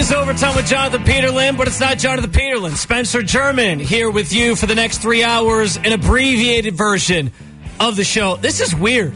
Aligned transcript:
Is 0.00 0.12
overtime 0.12 0.56
with 0.56 0.66
Jonathan 0.66 1.02
Peterlin, 1.04 1.58
but 1.58 1.68
it's 1.68 1.78
not 1.78 1.98
Jonathan 1.98 2.30
Peterlin. 2.30 2.74
Spencer 2.74 3.22
German 3.22 3.78
here 3.78 4.10
with 4.10 4.32
you 4.32 4.56
for 4.56 4.64
the 4.64 4.74
next 4.74 5.02
three 5.02 5.22
hours, 5.22 5.76
an 5.76 5.92
abbreviated 5.92 6.74
version 6.74 7.30
of 7.78 7.96
the 7.96 8.04
show. 8.04 8.36
This 8.36 8.62
is 8.62 8.74
weird. 8.74 9.12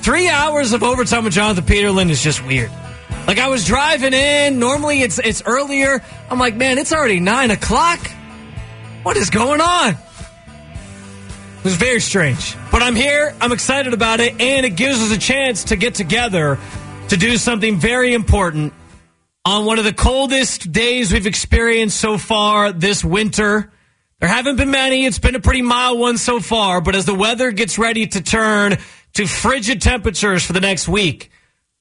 Three 0.00 0.26
hours 0.26 0.72
of 0.72 0.82
overtime 0.82 1.24
with 1.24 1.34
Jonathan 1.34 1.64
Peterlin 1.64 2.08
is 2.08 2.22
just 2.22 2.42
weird. 2.46 2.70
Like 3.26 3.38
I 3.38 3.48
was 3.48 3.66
driving 3.66 4.14
in. 4.14 4.58
Normally 4.58 5.02
it's 5.02 5.18
it's 5.18 5.42
earlier. 5.44 6.02
I'm 6.30 6.38
like, 6.38 6.56
man, 6.56 6.78
it's 6.78 6.94
already 6.94 7.20
nine 7.20 7.50
o'clock. 7.50 8.00
What 9.02 9.18
is 9.18 9.28
going 9.28 9.60
on? 9.60 9.90
It 11.58 11.64
was 11.64 11.76
very 11.76 12.00
strange. 12.00 12.56
But 12.72 12.82
I'm 12.82 12.96
here. 12.96 13.34
I'm 13.38 13.52
excited 13.52 13.92
about 13.92 14.20
it, 14.20 14.40
and 14.40 14.64
it 14.64 14.76
gives 14.76 15.02
us 15.02 15.14
a 15.14 15.18
chance 15.18 15.64
to 15.64 15.76
get 15.76 15.94
together 15.94 16.58
to 17.08 17.18
do 17.18 17.36
something 17.36 17.78
very 17.78 18.14
important 18.14 18.72
on 19.50 19.64
one 19.64 19.80
of 19.80 19.84
the 19.84 19.92
coldest 19.92 20.70
days 20.70 21.12
we've 21.12 21.26
experienced 21.26 21.96
so 21.96 22.16
far 22.16 22.70
this 22.70 23.04
winter. 23.04 23.72
There 24.20 24.28
haven't 24.28 24.54
been 24.54 24.70
many. 24.70 25.06
It's 25.06 25.18
been 25.18 25.34
a 25.34 25.40
pretty 25.40 25.60
mild 25.60 25.98
one 25.98 26.18
so 26.18 26.38
far, 26.38 26.80
but 26.80 26.94
as 26.94 27.04
the 27.04 27.16
weather 27.16 27.50
gets 27.50 27.76
ready 27.76 28.06
to 28.06 28.20
turn 28.20 28.78
to 29.14 29.26
frigid 29.26 29.82
temperatures 29.82 30.44
for 30.46 30.52
the 30.52 30.60
next 30.60 30.86
week, 30.86 31.32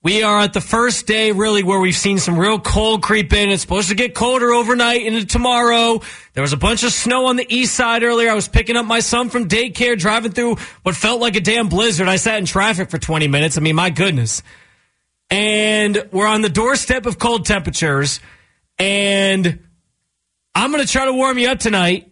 we 0.01 0.23
are 0.23 0.39
at 0.39 0.53
the 0.53 0.61
first 0.61 1.05
day 1.05 1.31
really 1.31 1.61
where 1.61 1.79
we've 1.79 1.95
seen 1.95 2.17
some 2.17 2.39
real 2.39 2.59
cold 2.59 3.03
creep 3.03 3.33
in. 3.33 3.49
It's 3.49 3.61
supposed 3.61 3.89
to 3.89 3.95
get 3.95 4.15
colder 4.15 4.49
overnight 4.49 5.05
into 5.05 5.27
tomorrow. 5.27 6.01
There 6.33 6.41
was 6.41 6.53
a 6.53 6.57
bunch 6.57 6.83
of 6.83 6.91
snow 6.91 7.27
on 7.27 7.35
the 7.35 7.45
east 7.53 7.75
side 7.75 8.01
earlier. 8.01 8.31
I 8.31 8.33
was 8.33 8.47
picking 8.47 8.77
up 8.77 8.87
my 8.87 9.01
son 9.01 9.29
from 9.29 9.47
daycare, 9.47 9.95
driving 9.95 10.31
through 10.31 10.55
what 10.81 10.95
felt 10.95 11.21
like 11.21 11.35
a 11.35 11.41
damn 11.41 11.69
blizzard. 11.69 12.07
I 12.07 12.15
sat 12.15 12.39
in 12.39 12.45
traffic 12.45 12.89
for 12.89 12.97
20 12.97 13.27
minutes. 13.27 13.59
I 13.59 13.61
mean, 13.61 13.75
my 13.75 13.91
goodness 13.91 14.41
and 15.29 16.07
we're 16.11 16.27
on 16.27 16.41
the 16.41 16.49
doorstep 16.49 17.05
of 17.05 17.19
cold 17.19 17.45
temperatures. 17.45 18.19
And 18.77 19.59
I'm 20.55 20.71
going 20.71 20.85
to 20.85 20.91
try 20.91 21.05
to 21.05 21.13
warm 21.13 21.37
you 21.37 21.49
up 21.49 21.59
tonight 21.59 22.11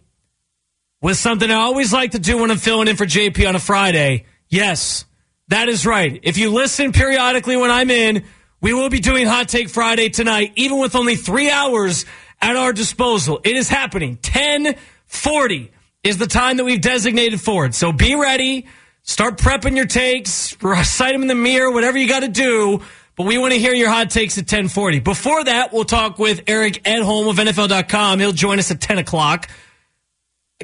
with 1.00 1.16
something 1.16 1.50
I 1.50 1.54
always 1.54 1.92
like 1.92 2.12
to 2.12 2.18
do 2.18 2.38
when 2.38 2.50
I'm 2.50 2.58
filling 2.58 2.88
in 2.88 2.96
for 2.96 3.06
JP 3.06 3.48
on 3.48 3.56
a 3.56 3.60
Friday. 3.60 4.26
Yes, 4.48 5.04
that 5.48 5.68
is 5.68 5.86
right. 5.86 6.20
If 6.22 6.38
you 6.38 6.50
listen 6.50 6.92
periodically 6.92 7.56
when 7.56 7.70
I'm 7.70 7.90
in, 7.90 8.24
we 8.60 8.72
will 8.72 8.90
be 8.90 9.00
doing 9.00 9.26
Hot 9.26 9.48
Take 9.48 9.68
Friday 9.68 10.08
tonight, 10.08 10.52
even 10.56 10.80
with 10.80 10.94
only 10.96 11.16
three 11.16 11.50
hours 11.50 12.04
at 12.40 12.56
our 12.56 12.72
disposal. 12.72 13.40
It 13.44 13.56
is 13.56 13.68
happening. 13.68 14.18
1040 14.22 15.72
is 16.02 16.18
the 16.18 16.26
time 16.26 16.56
that 16.56 16.64
we've 16.64 16.80
designated 16.80 17.40
for 17.40 17.66
it. 17.66 17.74
So 17.74 17.92
be 17.92 18.14
ready. 18.14 18.66
Start 19.02 19.38
prepping 19.38 19.74
your 19.76 19.86
takes, 19.86 20.60
recite 20.62 21.12
them 21.12 21.22
in 21.22 21.28
the 21.28 21.34
mirror, 21.34 21.70
whatever 21.72 21.96
you 21.96 22.08
got 22.08 22.20
to 22.20 22.28
do 22.28 22.82
but 23.18 23.26
we 23.26 23.36
want 23.36 23.52
to 23.52 23.58
hear 23.58 23.74
your 23.74 23.90
hot 23.90 24.10
takes 24.10 24.38
at 24.38 24.42
1040. 24.42 25.00
Before 25.00 25.42
that, 25.42 25.72
we'll 25.72 25.84
talk 25.84 26.20
with 26.20 26.44
Eric 26.46 26.84
Edholm 26.84 27.28
of 27.28 27.36
NFL.com. 27.36 28.20
He'll 28.20 28.30
join 28.30 28.60
us 28.60 28.70
at 28.70 28.80
10 28.80 28.98
o'clock. 28.98 29.50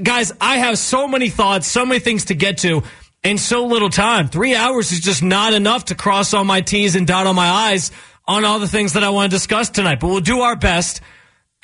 Guys, 0.00 0.32
I 0.40 0.58
have 0.58 0.78
so 0.78 1.08
many 1.08 1.30
thoughts, 1.30 1.66
so 1.66 1.84
many 1.84 1.98
things 1.98 2.26
to 2.26 2.34
get 2.36 2.58
to, 2.58 2.84
and 3.24 3.40
so 3.40 3.66
little 3.66 3.90
time. 3.90 4.28
Three 4.28 4.54
hours 4.54 4.92
is 4.92 5.00
just 5.00 5.20
not 5.20 5.52
enough 5.52 5.86
to 5.86 5.96
cross 5.96 6.32
all 6.32 6.44
my 6.44 6.60
T's 6.60 6.94
and 6.94 7.08
dot 7.08 7.26
all 7.26 7.34
my 7.34 7.48
I's 7.48 7.90
on 8.24 8.44
all 8.44 8.60
the 8.60 8.68
things 8.68 8.92
that 8.92 9.02
I 9.02 9.10
want 9.10 9.32
to 9.32 9.36
discuss 9.36 9.70
tonight. 9.70 9.98
But 9.98 10.06
we'll 10.06 10.20
do 10.20 10.42
our 10.42 10.54
best. 10.54 11.00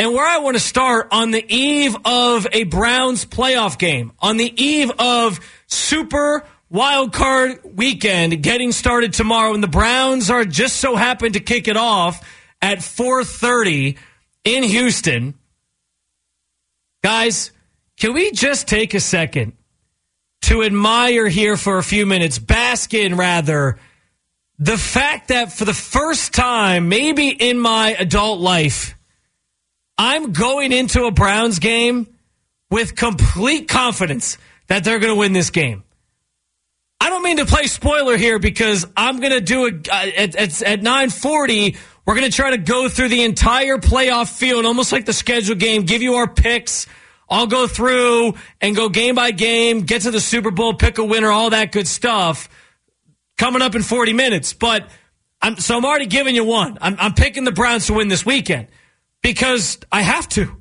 And 0.01 0.13
where 0.13 0.27
I 0.27 0.39
want 0.39 0.57
to 0.57 0.61
start 0.61 1.07
on 1.13 1.31
the 1.31 1.45
eve 1.55 1.97
of 2.05 2.49
a 2.51 2.65
Browns 2.65 3.25
playoff 3.25 3.79
game, 3.79 4.11
on 4.19 4.39
the 4.39 4.53
eve 4.61 4.91
of 4.99 5.39
Super 5.69 6.45
wild 6.71 7.13
card 7.13 7.59
weekend 7.75 8.43
getting 8.43 8.71
started 8.71 9.13
tomorrow 9.13 9.53
and 9.53 9.63
the 9.63 9.69
browns 9.69 10.31
are 10.31 10.45
just 10.45 10.77
so 10.77 10.95
happen 10.95 11.33
to 11.33 11.41
kick 11.41 11.67
it 11.67 11.77
off 11.77 12.25
at 12.63 12.79
4.30 12.79 13.99
in 14.45 14.63
houston. 14.63 15.35
Guys 17.03 17.51
can 17.99 18.15
we 18.15 18.31
just 18.31 18.69
take 18.69 18.95
a 18.95 19.01
second 19.01 19.53
to 20.43 20.63
admire 20.63 21.29
here 21.29 21.57
for 21.57 21.79
a 21.79 21.83
few 21.83 22.07
minutes 22.07 22.39
bask 22.39 22.95
in 22.95 23.17
rather 23.17 23.79
the 24.59 24.79
fact 24.79 25.29
that 25.29 25.53
for 25.53 25.65
the 25.65 25.75
first 25.75 26.33
time 26.33 26.89
maybe 26.89 27.29
in 27.29 27.59
my 27.59 27.95
adult 27.99 28.41
life 28.41 28.95
i'm 29.99 30.33
going 30.33 30.73
into 30.73 31.05
a 31.05 31.11
browns 31.11 31.59
game 31.59 32.07
with 32.71 32.97
complete 32.97 33.69
confidence 33.69 34.39
that 34.69 34.83
they're 34.83 34.99
going 34.99 35.13
to 35.13 35.19
win 35.19 35.33
this 35.33 35.51
game 35.51 35.83
I 37.01 37.09
don't 37.09 37.23
mean 37.23 37.39
to 37.39 37.47
play 37.47 37.67
spoiler 37.67 38.17
here 38.17 38.39
because 38.39 38.87
I'm 38.97 39.21
going 39.21 39.33
to 39.33 39.41
do 39.41 39.67
it 39.67 39.89
uh, 39.89 40.11
at, 40.17 40.37
at, 40.37 40.63
at 40.63 40.83
940. 40.83 41.77
We're 42.05 42.15
going 42.15 42.31
to 42.31 42.37
try 42.37 42.51
to 42.51 42.59
go 42.59 42.89
through 42.89 43.09
the 43.09 43.23
entire 43.25 43.79
playoff 43.79 44.37
field, 44.37 44.67
almost 44.67 44.93
like 44.93 45.07
the 45.07 45.13
schedule 45.13 45.55
game, 45.55 45.85
give 45.85 46.03
you 46.03 46.15
our 46.17 46.29
picks. 46.29 46.87
I'll 47.29 47.47
go 47.47 47.67
through 47.67 48.35
and 48.61 48.77
go 48.77 48.89
game 48.89 49.15
by 49.15 49.31
game, 49.31 49.83
get 49.83 50.03
to 50.03 50.11
the 50.11 50.21
Super 50.21 50.51
Bowl, 50.51 50.75
pick 50.75 50.99
a 50.99 51.05
winner, 51.05 51.31
all 51.31 51.51
that 51.51 51.73
good 51.73 51.89
stuff 51.89 52.49
coming 53.39 53.63
up 53.63 53.75
in 53.75 53.83
40 53.83 54.13
minutes. 54.13 54.53
But 54.53 54.91
I'm, 55.41 55.57
so 55.57 55.79
I'm 55.79 55.85
already 55.85 56.07
giving 56.07 56.35
you 56.35 56.45
one. 56.45 56.77
I'm, 56.83 56.97
I'm 56.99 57.15
picking 57.15 57.45
the 57.45 57.53
Browns 57.53 57.87
to 57.87 57.95
win 57.95 58.09
this 58.09 58.27
weekend 58.27 58.69
because 59.23 59.79
I 59.91 60.03
have 60.03 60.29
to. 60.31 60.61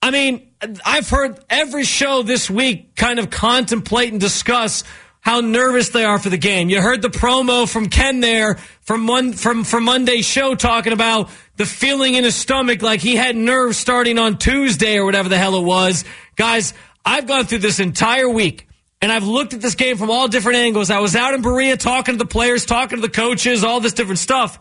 I 0.00 0.10
mean, 0.10 0.52
I've 0.86 1.08
heard 1.10 1.44
every 1.50 1.84
show 1.84 2.22
this 2.22 2.48
week 2.48 2.96
kind 2.96 3.18
of 3.18 3.28
contemplate 3.28 4.12
and 4.12 4.20
discuss 4.20 4.84
how 5.20 5.40
nervous 5.40 5.90
they 5.90 6.04
are 6.04 6.18
for 6.18 6.30
the 6.30 6.38
game. 6.38 6.70
You 6.70 6.80
heard 6.80 7.02
the 7.02 7.08
promo 7.08 7.70
from 7.70 7.88
Ken 7.88 8.20
there 8.20 8.54
from 8.80 9.06
one 9.06 9.32
from 9.34 9.64
from 9.64 9.84
Monday's 9.84 10.26
show 10.26 10.54
talking 10.54 10.92
about 10.92 11.30
the 11.56 11.66
feeling 11.66 12.14
in 12.14 12.24
his 12.24 12.34
stomach 12.34 12.82
like 12.82 13.00
he 13.00 13.16
had 13.16 13.36
nerves 13.36 13.76
starting 13.76 14.18
on 14.18 14.38
Tuesday 14.38 14.96
or 14.96 15.04
whatever 15.04 15.28
the 15.28 15.38
hell 15.38 15.56
it 15.56 15.64
was. 15.64 16.04
Guys, 16.36 16.72
I've 17.04 17.26
gone 17.26 17.44
through 17.44 17.58
this 17.58 17.80
entire 17.80 18.28
week 18.28 18.66
and 19.02 19.12
I've 19.12 19.24
looked 19.24 19.54
at 19.54 19.60
this 19.60 19.74
game 19.74 19.96
from 19.96 20.10
all 20.10 20.28
different 20.28 20.58
angles. 20.58 20.90
I 20.90 21.00
was 21.00 21.14
out 21.14 21.34
in 21.34 21.42
Berea 21.42 21.76
talking 21.76 22.14
to 22.14 22.18
the 22.18 22.26
players, 22.26 22.64
talking 22.64 22.98
to 22.98 23.02
the 23.02 23.12
coaches, 23.12 23.62
all 23.62 23.80
this 23.80 23.92
different 23.92 24.18
stuff. 24.18 24.58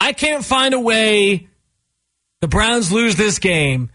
I 0.00 0.12
can't 0.12 0.44
find 0.44 0.74
a 0.74 0.80
way 0.80 1.48
the 2.40 2.48
Browns 2.48 2.92
lose 2.92 3.16
this 3.16 3.38
game 3.38 3.90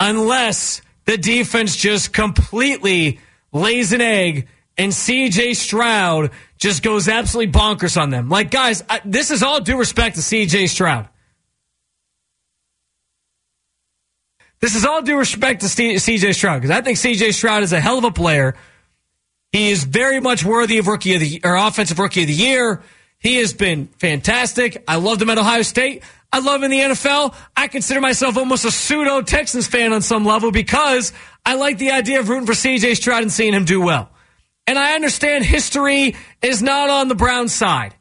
unless 0.00 0.80
the 1.04 1.18
defense 1.18 1.76
just 1.76 2.12
completely 2.12 3.18
lays 3.52 3.92
an 3.92 4.00
egg, 4.00 4.48
and 4.78 4.92
CJ 4.92 5.56
Stroud 5.56 6.30
just 6.58 6.82
goes 6.82 7.08
absolutely 7.08 7.52
bonkers 7.52 8.00
on 8.00 8.10
them. 8.10 8.28
Like, 8.28 8.50
guys, 8.50 8.82
I, 8.88 9.00
this 9.04 9.30
is 9.30 9.42
all 9.42 9.60
due 9.60 9.78
respect 9.78 10.16
to 10.16 10.22
CJ 10.22 10.68
Stroud. 10.68 11.08
This 14.60 14.76
is 14.76 14.86
all 14.86 15.02
due 15.02 15.18
respect 15.18 15.62
to 15.62 15.66
CJ 15.66 16.34
Stroud 16.34 16.62
because 16.62 16.70
I 16.70 16.80
think 16.82 16.96
CJ 16.96 17.34
Stroud 17.34 17.64
is 17.64 17.72
a 17.72 17.80
hell 17.80 17.98
of 17.98 18.04
a 18.04 18.12
player. 18.12 18.54
He 19.50 19.70
is 19.70 19.84
very 19.84 20.20
much 20.20 20.44
worthy 20.44 20.78
of 20.78 20.86
rookie 20.86 21.14
of 21.14 21.20
the 21.20 21.40
or 21.44 21.56
offensive 21.56 21.98
rookie 21.98 22.22
of 22.22 22.28
the 22.28 22.32
year. 22.32 22.80
He 23.18 23.36
has 23.36 23.52
been 23.52 23.88
fantastic. 23.98 24.82
I 24.86 24.96
loved 24.96 25.20
him 25.20 25.30
at 25.30 25.38
Ohio 25.38 25.62
State. 25.62 26.04
I 26.32 26.38
love 26.38 26.62
in 26.62 26.70
the 26.70 26.78
NFL. 26.78 27.34
I 27.54 27.68
consider 27.68 28.00
myself 28.00 28.38
almost 28.38 28.64
a 28.64 28.70
pseudo 28.70 29.20
Texans 29.20 29.66
fan 29.66 29.92
on 29.92 30.00
some 30.00 30.24
level 30.24 30.50
because 30.50 31.12
I 31.44 31.56
like 31.56 31.76
the 31.76 31.90
idea 31.90 32.20
of 32.20 32.28
rooting 32.28 32.46
for 32.46 32.52
CJ 32.52 32.96
Stroud 32.96 33.22
and 33.22 33.30
seeing 33.30 33.52
him 33.52 33.66
do 33.66 33.82
well. 33.82 34.08
And 34.66 34.78
I 34.78 34.94
understand 34.94 35.44
history 35.44 36.16
is 36.40 36.62
not 36.62 36.88
on 36.88 37.08
the 37.08 37.14
Brown 37.14 37.48
side. 37.48 37.94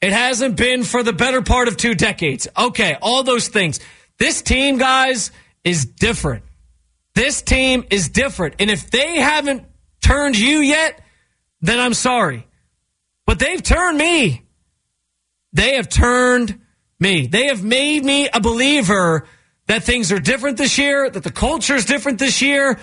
It 0.00 0.12
hasn't 0.12 0.56
been 0.56 0.84
for 0.84 1.02
the 1.02 1.12
better 1.12 1.42
part 1.42 1.68
of 1.68 1.76
two 1.76 1.94
decades. 1.94 2.46
Okay, 2.56 2.96
all 3.02 3.24
those 3.24 3.48
things. 3.48 3.80
This 4.18 4.42
team, 4.42 4.78
guys, 4.78 5.32
is 5.64 5.84
different. 5.84 6.44
This 7.14 7.42
team 7.42 7.84
is 7.90 8.08
different. 8.08 8.56
And 8.58 8.70
if 8.70 8.90
they 8.90 9.16
haven't 9.16 9.64
turned 10.00 10.38
you 10.38 10.58
yet, 10.58 11.00
then 11.60 11.78
I'm 11.80 11.94
sorry. 11.94 12.46
But 13.26 13.38
they've 13.38 13.62
turned 13.62 13.98
me. 13.98 14.42
They 15.52 15.76
have 15.76 15.88
turned 15.88 16.60
me. 17.02 17.26
They 17.26 17.48
have 17.48 17.62
made 17.62 18.02
me 18.04 18.28
a 18.32 18.40
believer 18.40 19.26
that 19.66 19.84
things 19.84 20.10
are 20.10 20.18
different 20.18 20.56
this 20.56 20.78
year, 20.78 21.10
that 21.10 21.22
the 21.22 21.30
culture 21.30 21.74
is 21.74 21.84
different 21.84 22.18
this 22.18 22.40
year. 22.40 22.78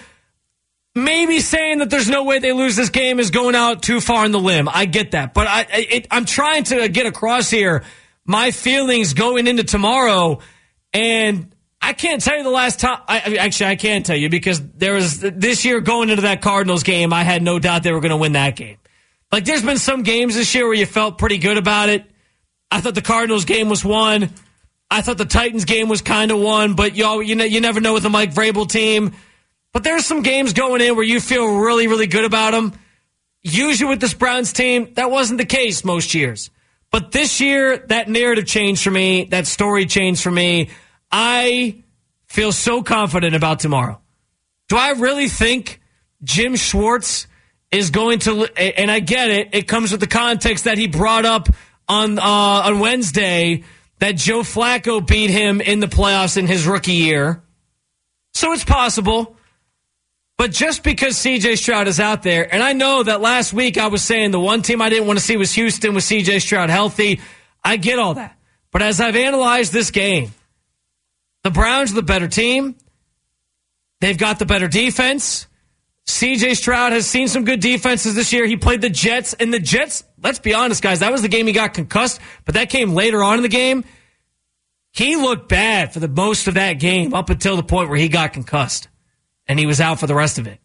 maybe 0.95 1.39
saying 1.39 1.80
that 1.80 1.89
there's 1.89 2.10
no 2.10 2.24
way 2.24 2.39
they 2.39 2.51
lose 2.51 2.75
this 2.75 2.89
game 2.89 3.19
is 3.19 3.31
going 3.31 3.56
out 3.56 3.81
too 3.81 4.01
far 4.01 4.25
on 4.25 4.31
the 4.31 4.39
limb. 4.39 4.69
I 4.71 4.86
get 4.86 5.12
that, 5.12 5.33
but 5.33 5.48
I, 5.48 5.66
it, 5.71 6.07
I'm 6.12 6.25
trying 6.25 6.63
to 6.66 6.89
get 6.89 7.06
across 7.06 7.50
here 7.50 7.83
my 8.25 8.51
feelings 8.51 9.13
going 9.13 9.48
into 9.48 9.63
tomorrow, 9.63 10.39
and 10.94 11.54
I 11.81 11.94
can't 11.94 12.21
tell 12.21 12.38
you 12.38 12.44
the 12.44 12.50
last 12.50 12.80
time. 12.80 13.00
I, 13.07 13.38
actually, 13.39 13.68
I 13.68 13.75
can 13.75 14.04
tell 14.04 14.18
you 14.18 14.30
because 14.30 14.62
there 14.74 14.94
was 14.94 15.19
this 15.19 15.66
year 15.66 15.80
going 15.81 16.10
into 16.10 16.24
that 16.24 16.42
Cardinals 16.42 16.83
game. 16.83 17.13
I 17.13 17.24
had 17.24 17.42
no 17.42 17.57
doubt 17.60 17.83
they 17.83 17.92
were 17.92 18.01
going 18.01 18.12
to 18.12 18.18
win 18.18 18.33
that 18.33 18.56
game. 18.56 18.77
Like, 19.31 19.45
there's 19.45 19.63
been 19.63 19.77
some 19.77 20.04
games 20.04 20.36
this 20.36 20.54
year 20.54 20.66
where 20.66 20.75
you 20.75 20.86
felt 20.86 21.18
pretty 21.18 21.38
good 21.38 21.57
about 21.57 21.89
it. 21.89 22.04
I 22.71 22.81
thought 22.81 22.95
the 22.95 23.01
Cardinals 23.01 23.45
game 23.45 23.69
was 23.69 23.83
won. 23.83 24.30
I 24.92 25.01
thought 25.01 25.18
the 25.18 25.25
Titans 25.25 25.66
game 25.66 25.88
was 25.88 26.01
kind 26.01 26.31
of 26.31 26.39
won, 26.39 26.74
but 26.75 26.95
y'all, 26.95 27.21
you 27.21 27.36
know, 27.36 27.45
you 27.45 27.62
never 27.62 27.80
know 27.80 27.94
with 27.94 28.04
the 28.04 28.10
Mike 28.10 28.33
Vrabel 28.33 28.68
team. 28.68 29.13
But 29.71 29.83
there's 29.83 30.06
some 30.06 30.24
games 30.24 30.54
going 30.54 30.81
in 30.81 30.95
where 30.95 31.06
you 31.06 31.19
feel 31.19 31.60
really, 31.60 31.88
really 31.88 32.07
good 32.07 32.25
about 32.25 32.51
them. 32.51 32.74
Usually 33.44 33.88
with 33.88 34.01
this 34.01 34.13
Browns 34.13 34.51
team, 34.51 34.94
that 34.95 35.12
wasn't 35.12 35.38
the 35.38 35.45
case 35.45 35.86
most 35.86 36.13
years. 36.13 36.50
But 36.92 37.12
this 37.12 37.39
year, 37.39 37.77
that 37.77 38.10
narrative 38.10 38.48
changed 38.48 38.83
for 38.83 38.92
me. 38.92 39.25
That 39.25 39.45
story 39.45 39.86
changed 39.86 40.24
for 40.24 40.31
me. 40.31 40.69
I 41.12 41.83
feel 42.25 42.51
so 42.51 42.81
confident 42.81 43.36
about 43.36 43.60
tomorrow. 43.60 44.01
Do 44.69 44.77
I 44.77 44.92
really 44.92 45.27
think 45.27 45.81
Jim 46.24 46.56
Schwartz 46.56 47.27
is 47.71 47.92
going 47.92 48.19
to? 48.19 48.48
And 48.57 48.89
I 48.89 49.00
get 49.00 49.30
it. 49.30 49.50
It 49.54 49.68
comes 49.68 49.92
with 49.92 50.00
the 50.00 50.07
context 50.07 50.63
that 50.63 50.80
he 50.80 50.88
brought 50.88 51.25
up 51.25 51.50
on 51.90 52.20
uh, 52.20 52.22
on 52.24 52.80
Wednesday 52.80 53.64
that 54.00 54.16
Joe 54.16 54.42
Flacco 54.42 55.06
beat 55.06 55.30
him 55.30 55.60
in 55.60 55.82
the 55.82 55.88
playoffs 55.88 56.38
in 56.38 56.48
his 56.48 56.66
rookie 56.66 56.94
year. 56.94 57.42
So 58.34 58.54
it's 58.54 58.64
possible. 58.64 59.36
But 60.38 60.52
just 60.52 60.84
because 60.84 61.18
CJ 61.18 61.58
Stroud 61.58 61.90
is 61.90 62.00
out 62.00 62.24
there, 62.24 62.54
and 62.54 62.64
I 62.64 62.72
know 62.72 63.04
that 63.04 63.20
last 63.20 63.52
week 63.52 63.78
I 63.78 63.88
was 63.88 64.02
saying 64.02 64.32
the 64.32 64.40
one 64.40 64.62
team 64.62 64.82
I 64.82 64.88
didn't 64.88 65.06
want 65.06 65.20
to 65.20 65.26
see 65.26 65.36
was 65.36 65.52
Houston 65.52 65.94
with 65.94 66.06
CJ 66.06 66.42
Stroud 66.42 66.70
healthy. 66.70 67.20
I 67.62 67.76
get 67.76 68.00
all 68.00 68.14
that. 68.14 68.38
But 68.72 68.82
as 68.82 69.02
I've 69.02 69.18
analyzed 69.18 69.74
this 69.74 69.92
game, 69.92 70.32
the 71.44 71.50
Browns 71.50 71.92
are 71.92 71.96
the 71.96 72.04
better 72.04 72.30
team. 72.30 72.76
They've 74.00 74.18
got 74.18 74.40
the 74.40 74.46
better 74.46 74.70
defense. 74.70 75.46
CJ 76.10 76.58
Stroud 76.58 76.92
has 76.92 77.06
seen 77.06 77.28
some 77.28 77.46
good 77.46 77.60
defenses 77.60 78.16
this 78.16 78.34
year. 78.34 78.48
He 78.48 78.58
played 78.58 78.82
the 78.82 78.90
Jets, 78.90 79.36
and 79.36 79.54
the 79.54 79.60
Jets, 79.60 80.04
let's 80.22 80.40
be 80.40 80.56
honest, 80.56 80.82
guys, 80.82 81.02
that 81.02 81.12
was 81.12 81.22
the 81.22 81.28
game 81.28 81.46
he 81.46 81.54
got 81.54 81.76
concussed, 81.76 82.20
but 82.46 82.56
that 82.56 82.72
came 82.72 82.94
later 82.94 83.22
on 83.22 83.38
in 83.38 83.44
the 83.44 83.48
game. 83.48 83.86
He 84.92 85.16
looked 85.16 85.48
bad 85.48 85.94
for 85.94 86.00
the 86.00 86.08
most 86.08 86.48
of 86.48 86.56
that 86.56 86.74
game 86.74 87.14
up 87.14 87.30
until 87.30 87.56
the 87.56 87.64
point 87.64 87.90
where 87.90 87.98
he 88.00 88.10
got 88.10 88.34
concussed 88.34 88.88
and 89.48 89.60
he 89.60 89.68
was 89.68 89.80
out 89.80 90.00
for 90.00 90.08
the 90.08 90.16
rest 90.16 90.40
of 90.40 90.48
it. 90.48 90.60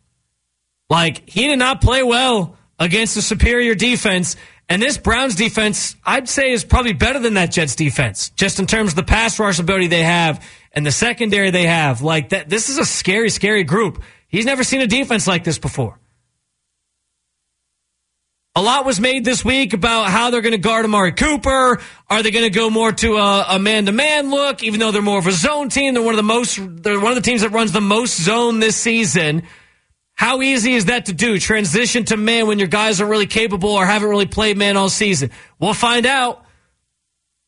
Like, 0.88 1.28
he 1.28 1.46
did 1.46 1.58
not 1.58 1.82
play 1.82 2.02
well 2.02 2.56
against 2.78 3.18
a 3.18 3.22
superior 3.22 3.74
defense. 3.74 4.36
And 4.70 4.80
this 4.80 4.96
Browns 4.96 5.34
defense, 5.34 5.94
I'd 6.06 6.26
say, 6.26 6.52
is 6.52 6.64
probably 6.64 6.94
better 6.94 7.18
than 7.18 7.34
that 7.34 7.52
Jets 7.52 7.76
defense, 7.76 8.30
just 8.30 8.58
in 8.58 8.66
terms 8.66 8.92
of 8.92 8.96
the 8.96 9.02
pass 9.02 9.38
rush 9.38 9.58
ability 9.58 9.88
they 9.88 10.04
have 10.04 10.42
and 10.72 10.86
the 10.86 10.92
secondary 10.92 11.50
they 11.50 11.66
have. 11.66 12.00
Like 12.00 12.30
that, 12.30 12.48
this 12.48 12.70
is 12.70 12.78
a 12.78 12.86
scary, 12.86 13.28
scary 13.28 13.64
group. 13.64 14.02
He's 14.28 14.44
never 14.44 14.64
seen 14.64 14.80
a 14.80 14.86
defense 14.86 15.26
like 15.26 15.44
this 15.44 15.58
before. 15.58 15.98
A 18.56 18.62
lot 18.62 18.86
was 18.86 19.00
made 19.00 19.24
this 19.24 19.44
week 19.44 19.72
about 19.72 20.10
how 20.10 20.30
they're 20.30 20.40
going 20.40 20.52
to 20.52 20.58
guard 20.58 20.84
Amari 20.84 21.10
Cooper. 21.10 21.80
Are 22.08 22.22
they 22.22 22.30
going 22.30 22.44
to 22.44 22.56
go 22.56 22.70
more 22.70 22.92
to 22.92 23.16
a 23.16 23.58
man 23.58 23.86
to 23.86 23.92
man 23.92 24.30
look, 24.30 24.62
even 24.62 24.78
though 24.78 24.92
they're 24.92 25.02
more 25.02 25.18
of 25.18 25.26
a 25.26 25.32
zone 25.32 25.70
team? 25.70 25.92
They're 25.92 26.02
one 26.02 26.14
of 26.14 26.18
the 26.18 26.22
most, 26.22 26.60
they're 26.82 27.00
one 27.00 27.10
of 27.10 27.16
the 27.16 27.28
teams 27.28 27.40
that 27.40 27.50
runs 27.50 27.72
the 27.72 27.80
most 27.80 28.20
zone 28.20 28.60
this 28.60 28.76
season. 28.76 29.42
How 30.14 30.40
easy 30.40 30.74
is 30.74 30.84
that 30.84 31.06
to 31.06 31.12
do? 31.12 31.40
Transition 31.40 32.04
to 32.04 32.16
man 32.16 32.46
when 32.46 32.60
your 32.60 32.68
guys 32.68 33.00
are 33.00 33.06
really 33.06 33.26
capable 33.26 33.70
or 33.70 33.84
haven't 33.84 34.08
really 34.08 34.26
played 34.26 34.56
man 34.56 34.76
all 34.76 34.88
season? 34.88 35.32
We'll 35.58 35.74
find 35.74 36.06
out. 36.06 36.44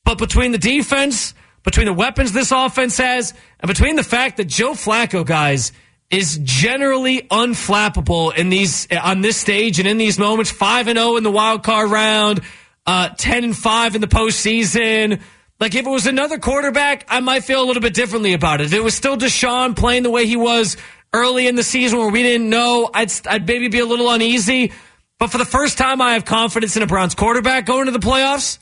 But 0.05 0.19
between 0.19 0.51
the 0.51 0.59
defense, 0.59 1.35
between 1.63 1.87
the 1.87 1.93
weapons 1.93 2.33
this 2.33 2.51
offense 2.51 2.99
has, 2.99 3.33
and 3.61 3.69
between 3.69 3.95
the 3.95 4.03
fact 4.03 4.39
that 4.39 4.47
Joe 4.47 4.73
Flacco, 4.73 5.25
guys, 5.25 5.71
is 6.11 6.39
generally 6.43 7.23
unflappable 7.23 8.35
in 8.37 8.49
these 8.49 8.87
on 8.93 9.21
this 9.21 9.37
stage 9.37 9.79
and 9.79 9.89
in 9.89 9.99
these 9.99 10.19
moments. 10.19 10.51
Five 10.51 10.89
and 10.89 10.99
zero 10.99 11.13
oh 11.13 11.17
in 11.17 11.25
the 11.25 11.31
wild 11.31 11.63
card 11.63 11.91
round, 11.91 12.43
uh, 12.87 13.09
ten 13.11 13.45
and 13.45 13.57
five 13.57 13.95
in 13.95 14.01
the 14.01 14.07
postseason. 14.07 15.21
Like 15.59 15.75
if 15.75 15.87
it 15.87 15.91
was 15.91 16.07
another 16.07 16.39
quarterback, 16.39 17.07
I 17.09 17.21
might 17.21 17.45
feel 17.45 17.63
a 17.63 17.67
little 17.67 17.81
bit 17.83 17.95
differently 17.95 18.35
about 18.35 18.61
it. 18.61 18.67
If 18.67 18.75
it 18.75 18.83
was 18.83 18.95
still 18.95 19.17
Deshaun 19.17 19.75
playing 19.75 20.03
the 20.03 20.11
way 20.11 20.27
he 20.27 20.37
was 20.37 20.77
early 21.13 21.49
in 21.49 21.55
the 21.55 21.63
season, 21.63 21.99
where 21.99 22.11
we 22.11 22.23
didn't 22.23 22.51
know, 22.51 22.91
I'd 22.93 23.11
I'd 23.27 23.47
maybe 23.47 23.69
be 23.69 23.81
a 23.81 23.87
little 23.87 24.11
uneasy. 24.11 24.73
But 25.19 25.31
for 25.31 25.39
the 25.39 25.47
first 25.47 25.79
time, 25.79 26.03
I 26.03 26.13
have 26.13 26.25
confidence 26.25 26.77
in 26.77 26.83
a 26.83 26.87
Browns 26.87 27.15
quarterback 27.15 27.67
going 27.67 27.87
to 27.87 27.91
the 27.91 27.99
playoffs. 27.99 28.59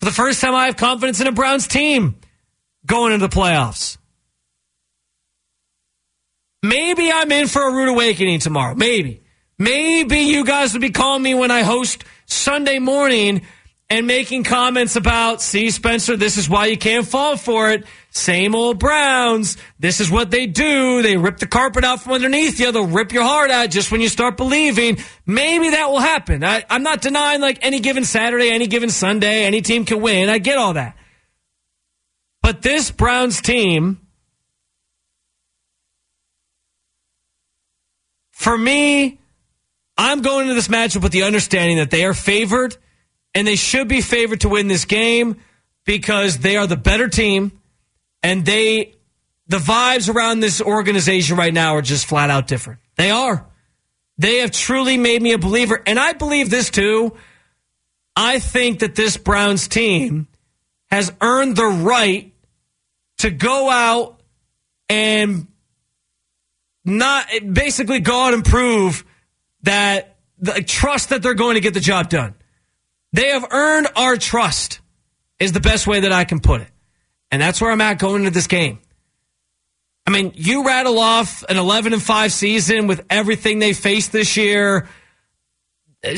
For 0.00 0.06
the 0.06 0.12
first 0.12 0.40
time, 0.40 0.54
I 0.54 0.66
have 0.66 0.76
confidence 0.76 1.20
in 1.20 1.26
a 1.26 1.32
Browns 1.32 1.68
team 1.68 2.16
going 2.84 3.12
into 3.12 3.26
the 3.28 3.34
playoffs. 3.34 3.96
Maybe 6.68 7.12
I'm 7.12 7.30
in 7.32 7.46
for 7.48 7.68
a 7.68 7.72
rude 7.72 7.88
awakening 7.88 8.40
tomorrow. 8.40 8.74
Maybe. 8.74 9.22
Maybe 9.58 10.20
you 10.20 10.44
guys 10.44 10.72
will 10.72 10.80
be 10.80 10.90
calling 10.90 11.22
me 11.22 11.34
when 11.34 11.50
I 11.50 11.62
host 11.62 12.04
Sunday 12.26 12.78
morning 12.78 13.42
and 13.88 14.06
making 14.06 14.42
comments 14.42 14.96
about, 14.96 15.40
see, 15.40 15.70
Spencer, 15.70 16.16
this 16.16 16.36
is 16.36 16.48
why 16.48 16.66
you 16.66 16.76
can't 16.76 17.06
fall 17.06 17.36
for 17.36 17.70
it. 17.70 17.84
Same 18.10 18.54
old 18.54 18.80
Browns. 18.80 19.56
This 19.78 20.00
is 20.00 20.10
what 20.10 20.30
they 20.30 20.46
do. 20.46 21.02
They 21.02 21.16
rip 21.16 21.38
the 21.38 21.46
carpet 21.46 21.84
out 21.84 22.02
from 22.02 22.14
underneath 22.14 22.58
you. 22.58 22.72
They'll 22.72 22.86
rip 22.86 23.12
your 23.12 23.22
heart 23.22 23.50
out 23.50 23.70
just 23.70 23.92
when 23.92 24.00
you 24.00 24.08
start 24.08 24.36
believing. 24.36 24.98
Maybe 25.24 25.70
that 25.70 25.88
will 25.88 26.00
happen. 26.00 26.42
I, 26.42 26.64
I'm 26.68 26.82
not 26.82 27.00
denying 27.00 27.40
like 27.40 27.58
any 27.62 27.78
given 27.78 28.04
Saturday, 28.04 28.50
any 28.50 28.66
given 28.66 28.90
Sunday, 28.90 29.44
any 29.44 29.62
team 29.62 29.84
can 29.84 30.00
win. 30.00 30.28
I 30.28 30.38
get 30.38 30.58
all 30.58 30.72
that. 30.72 30.96
But 32.42 32.62
this 32.62 32.90
Browns 32.90 33.40
team 33.40 34.00
For 38.36 38.56
me, 38.56 39.18
I'm 39.96 40.20
going 40.20 40.42
into 40.42 40.54
this 40.54 40.68
matchup 40.68 41.02
with 41.02 41.10
the 41.10 41.22
understanding 41.22 41.78
that 41.78 41.90
they 41.90 42.04
are 42.04 42.12
favored 42.12 42.76
and 43.34 43.46
they 43.46 43.56
should 43.56 43.88
be 43.88 44.02
favored 44.02 44.42
to 44.42 44.50
win 44.50 44.68
this 44.68 44.84
game 44.84 45.38
because 45.86 46.36
they 46.36 46.58
are 46.58 46.66
the 46.66 46.76
better 46.76 47.08
team 47.08 47.58
and 48.22 48.44
they 48.44 48.94
the 49.48 49.56
vibes 49.56 50.14
around 50.14 50.40
this 50.40 50.60
organization 50.60 51.38
right 51.38 51.52
now 51.52 51.76
are 51.76 51.82
just 51.82 52.04
flat 52.04 52.28
out 52.28 52.46
different. 52.46 52.80
They 52.96 53.10
are. 53.10 53.46
They 54.18 54.40
have 54.40 54.50
truly 54.50 54.98
made 54.98 55.22
me 55.22 55.32
a 55.32 55.38
believer 55.38 55.82
and 55.86 55.98
I 55.98 56.12
believe 56.12 56.50
this 56.50 56.68
too. 56.68 57.16
I 58.14 58.38
think 58.38 58.80
that 58.80 58.94
this 58.94 59.16
Browns 59.16 59.66
team 59.66 60.28
has 60.90 61.10
earned 61.22 61.56
the 61.56 61.64
right 61.64 62.34
to 63.18 63.30
go 63.30 63.70
out 63.70 64.20
and 64.90 65.46
not 66.86 67.26
basically 67.52 68.00
go 68.00 68.26
out 68.26 68.34
and 68.34 68.44
prove 68.44 69.04
that 69.62 70.16
the 70.38 70.62
trust 70.62 71.10
that 71.10 71.22
they're 71.22 71.34
going 71.34 71.54
to 71.54 71.60
get 71.60 71.74
the 71.74 71.80
job 71.80 72.08
done. 72.08 72.34
They 73.12 73.30
have 73.30 73.46
earned 73.50 73.88
our 73.96 74.16
trust 74.16 74.80
is 75.38 75.52
the 75.52 75.60
best 75.60 75.86
way 75.86 76.00
that 76.00 76.12
I 76.12 76.24
can 76.24 76.40
put 76.40 76.60
it. 76.60 76.68
And 77.30 77.42
that's 77.42 77.60
where 77.60 77.70
I'm 77.70 77.80
at 77.80 77.98
going 77.98 78.22
into 78.22 78.30
this 78.30 78.46
game. 78.46 78.78
I 80.06 80.10
mean, 80.10 80.32
you 80.36 80.64
rattle 80.64 80.98
off 80.98 81.42
an 81.48 81.56
11 81.56 81.92
and 81.92 82.02
5 82.02 82.32
season 82.32 82.86
with 82.86 83.04
everything 83.10 83.58
they 83.58 83.72
faced 83.72 84.12
this 84.12 84.36
year. 84.36 84.88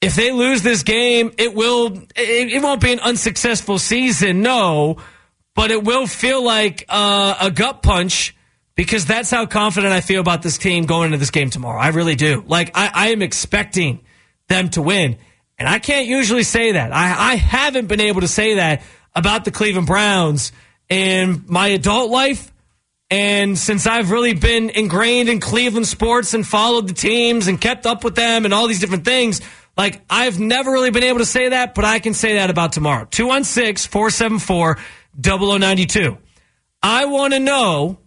If 0.00 0.14
they 0.14 0.30
lose 0.30 0.62
this 0.62 0.84
game, 0.84 1.32
it 1.38 1.54
will 1.54 1.96
it, 2.14 2.52
it 2.52 2.62
won't 2.62 2.80
be 2.80 2.92
an 2.92 3.00
unsuccessful 3.00 3.80
season, 3.80 4.42
no, 4.42 4.98
but 5.56 5.72
it 5.72 5.82
will 5.82 6.06
feel 6.06 6.40
like 6.40 6.84
uh, 6.88 7.34
a 7.40 7.50
gut 7.50 7.82
punch 7.82 8.36
because 8.78 9.06
that's 9.06 9.28
how 9.28 9.44
confident 9.44 9.92
I 9.92 10.00
feel 10.00 10.20
about 10.20 10.40
this 10.40 10.56
team 10.56 10.86
going 10.86 11.06
into 11.06 11.18
this 11.18 11.32
game 11.32 11.50
tomorrow. 11.50 11.80
I 11.80 11.88
really 11.88 12.14
do. 12.14 12.44
Like, 12.46 12.70
I, 12.76 12.88
I 12.94 13.08
am 13.08 13.22
expecting 13.22 14.04
them 14.46 14.68
to 14.70 14.82
win. 14.82 15.16
And 15.58 15.68
I 15.68 15.80
can't 15.80 16.06
usually 16.06 16.44
say 16.44 16.70
that. 16.70 16.92
I, 16.92 17.32
I 17.32 17.34
haven't 17.34 17.88
been 17.88 18.00
able 18.00 18.20
to 18.20 18.28
say 18.28 18.54
that 18.54 18.82
about 19.16 19.44
the 19.44 19.50
Cleveland 19.50 19.88
Browns 19.88 20.52
in 20.88 21.42
my 21.48 21.66
adult 21.66 22.12
life. 22.12 22.52
And 23.10 23.58
since 23.58 23.88
I've 23.88 24.12
really 24.12 24.34
been 24.34 24.70
ingrained 24.70 25.28
in 25.28 25.40
Cleveland 25.40 25.88
sports 25.88 26.32
and 26.32 26.46
followed 26.46 26.86
the 26.86 26.94
teams 26.94 27.48
and 27.48 27.60
kept 27.60 27.84
up 27.84 28.04
with 28.04 28.14
them 28.14 28.44
and 28.44 28.54
all 28.54 28.68
these 28.68 28.78
different 28.78 29.04
things, 29.04 29.40
like 29.76 30.02
I've 30.08 30.38
never 30.38 30.70
really 30.70 30.92
been 30.92 31.02
able 31.02 31.18
to 31.18 31.26
say 31.26 31.48
that, 31.48 31.74
but 31.74 31.84
I 31.84 31.98
can 31.98 32.14
say 32.14 32.34
that 32.34 32.48
about 32.48 32.70
tomorrow. 32.74 33.08
216 33.10 33.90
474 33.90 34.78
0092. 35.20 36.16
I 36.80 37.06
want 37.06 37.32
to 37.32 37.40
know 37.40 37.98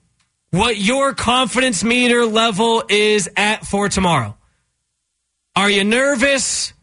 what 0.52 0.78
your 0.78 1.14
confidence 1.14 1.84
meter 1.84 2.26
level 2.26 2.84
is 2.90 3.30
at 3.36 3.66
for 3.66 3.90
tomorrow. 3.90 4.38
Are 5.56 5.70
you 5.70 5.84
nervous? 5.84 6.74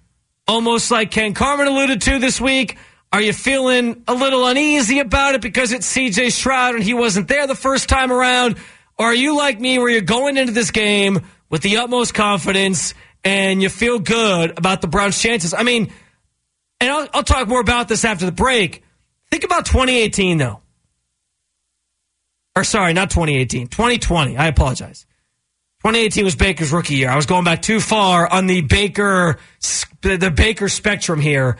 Almost 0.46 0.90
like 0.90 1.10
Ken 1.10 1.34
Carman 1.34 1.66
alluded 1.66 2.00
to 2.02 2.18
this 2.18 2.40
week. 2.40 2.78
Are 3.12 3.20
you 3.20 3.32
feeling 3.32 4.02
a 4.08 4.14
little 4.14 4.46
uneasy 4.46 4.98
about 4.98 5.34
it 5.34 5.42
because 5.42 5.72
it's 5.72 5.94
CJ 5.94 6.32
Stroud 6.32 6.74
and 6.74 6.84
he 6.84 6.94
wasn't 6.94 7.28
there 7.28 7.46
the 7.46 7.54
first 7.54 7.88
time 7.88 8.10
around? 8.10 8.56
Or 8.98 9.06
are 9.06 9.14
you 9.14 9.36
like 9.36 9.60
me 9.60 9.78
where 9.78 9.88
you're 9.88 10.00
going 10.00 10.36
into 10.36 10.52
this 10.52 10.70
game 10.70 11.20
with 11.50 11.62
the 11.62 11.78
utmost 11.78 12.14
confidence 12.14 12.94
and 13.24 13.62
you 13.62 13.68
feel 13.68 13.98
good 13.98 14.58
about 14.58 14.80
the 14.80 14.88
Browns' 14.88 15.20
chances? 15.20 15.54
I 15.54 15.62
mean, 15.62 15.92
and 16.80 16.90
I'll, 16.90 17.08
I'll 17.14 17.22
talk 17.22 17.48
more 17.48 17.60
about 17.60 17.88
this 17.88 18.04
after 18.04 18.26
the 18.26 18.32
break. 18.32 18.82
Think 19.30 19.44
about 19.44 19.66
2018, 19.66 20.38
though. 20.38 20.60
Or 22.58 22.64
sorry, 22.64 22.92
not 22.92 23.10
2018, 23.10 23.68
2020. 23.68 24.36
I 24.36 24.48
apologize. 24.48 25.06
2018 25.82 26.24
was 26.24 26.34
Baker's 26.34 26.72
rookie 26.72 26.96
year. 26.96 27.08
I 27.08 27.14
was 27.14 27.26
going 27.26 27.44
back 27.44 27.62
too 27.62 27.78
far 27.78 28.26
on 28.26 28.48
the 28.48 28.62
Baker 28.62 29.38
the 30.02 30.32
Baker 30.34 30.68
spectrum 30.68 31.20
here 31.20 31.56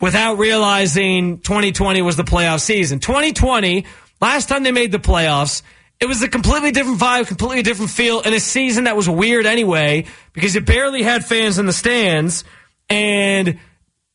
without 0.00 0.38
realizing 0.38 1.40
2020 1.40 2.02
was 2.02 2.14
the 2.14 2.22
playoff 2.22 2.60
season. 2.60 3.00
2020, 3.00 3.84
last 4.20 4.48
time 4.48 4.62
they 4.62 4.70
made 4.70 4.92
the 4.92 5.00
playoffs, 5.00 5.62
it 5.98 6.06
was 6.06 6.22
a 6.22 6.28
completely 6.28 6.70
different 6.70 7.00
vibe, 7.00 7.26
completely 7.26 7.62
different 7.62 7.90
feel, 7.90 8.20
in 8.20 8.32
a 8.32 8.38
season 8.38 8.84
that 8.84 8.94
was 8.94 9.08
weird 9.08 9.44
anyway 9.44 10.04
because 10.34 10.54
you 10.54 10.60
barely 10.60 11.02
had 11.02 11.24
fans 11.24 11.58
in 11.58 11.66
the 11.66 11.72
stands 11.72 12.44
and 12.88 13.58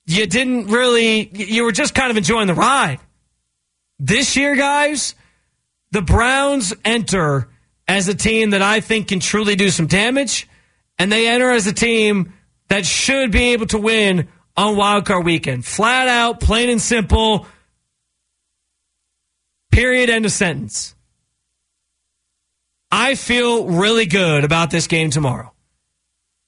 you 0.05 0.25
didn't 0.25 0.67
really, 0.67 1.27
you 1.33 1.65
were 1.65 1.73
just 1.73 1.93
kind 1.93 2.11
of 2.11 2.15
enjoying 2.15 2.47
the 2.47 2.53
ride. 2.53 2.99
This 3.99 4.37
year, 4.37 4.55
guys, 4.55 5.15
the 5.93 6.01
Browns 6.01 6.73
enter 6.83 7.47
as 7.87 8.07
a 8.07 8.15
team 8.15 8.49
that 8.49 8.63
I 8.63 8.79
think 8.79 9.09
can 9.09 9.19
truly 9.19 9.55
do 9.55 9.69
some 9.69 9.85
damage, 9.85 10.49
and 10.97 11.11
they 11.11 11.27
enter 11.27 11.51
as 11.51 11.67
a 11.67 11.73
team 11.73 12.33
that 12.69 12.85
should 12.85 13.31
be 13.31 13.53
able 13.53 13.67
to 13.67 13.77
win 13.77 14.27
on 14.57 14.75
wildcard 14.75 15.23
weekend. 15.23 15.65
Flat 15.65 16.07
out, 16.07 16.39
plain 16.39 16.69
and 16.69 16.81
simple. 16.81 17.45
Period. 19.71 20.09
End 20.09 20.25
of 20.25 20.31
sentence. 20.31 20.95
I 22.91 23.15
feel 23.15 23.67
really 23.67 24.05
good 24.05 24.43
about 24.43 24.71
this 24.71 24.87
game 24.87 25.11
tomorrow. 25.11 25.51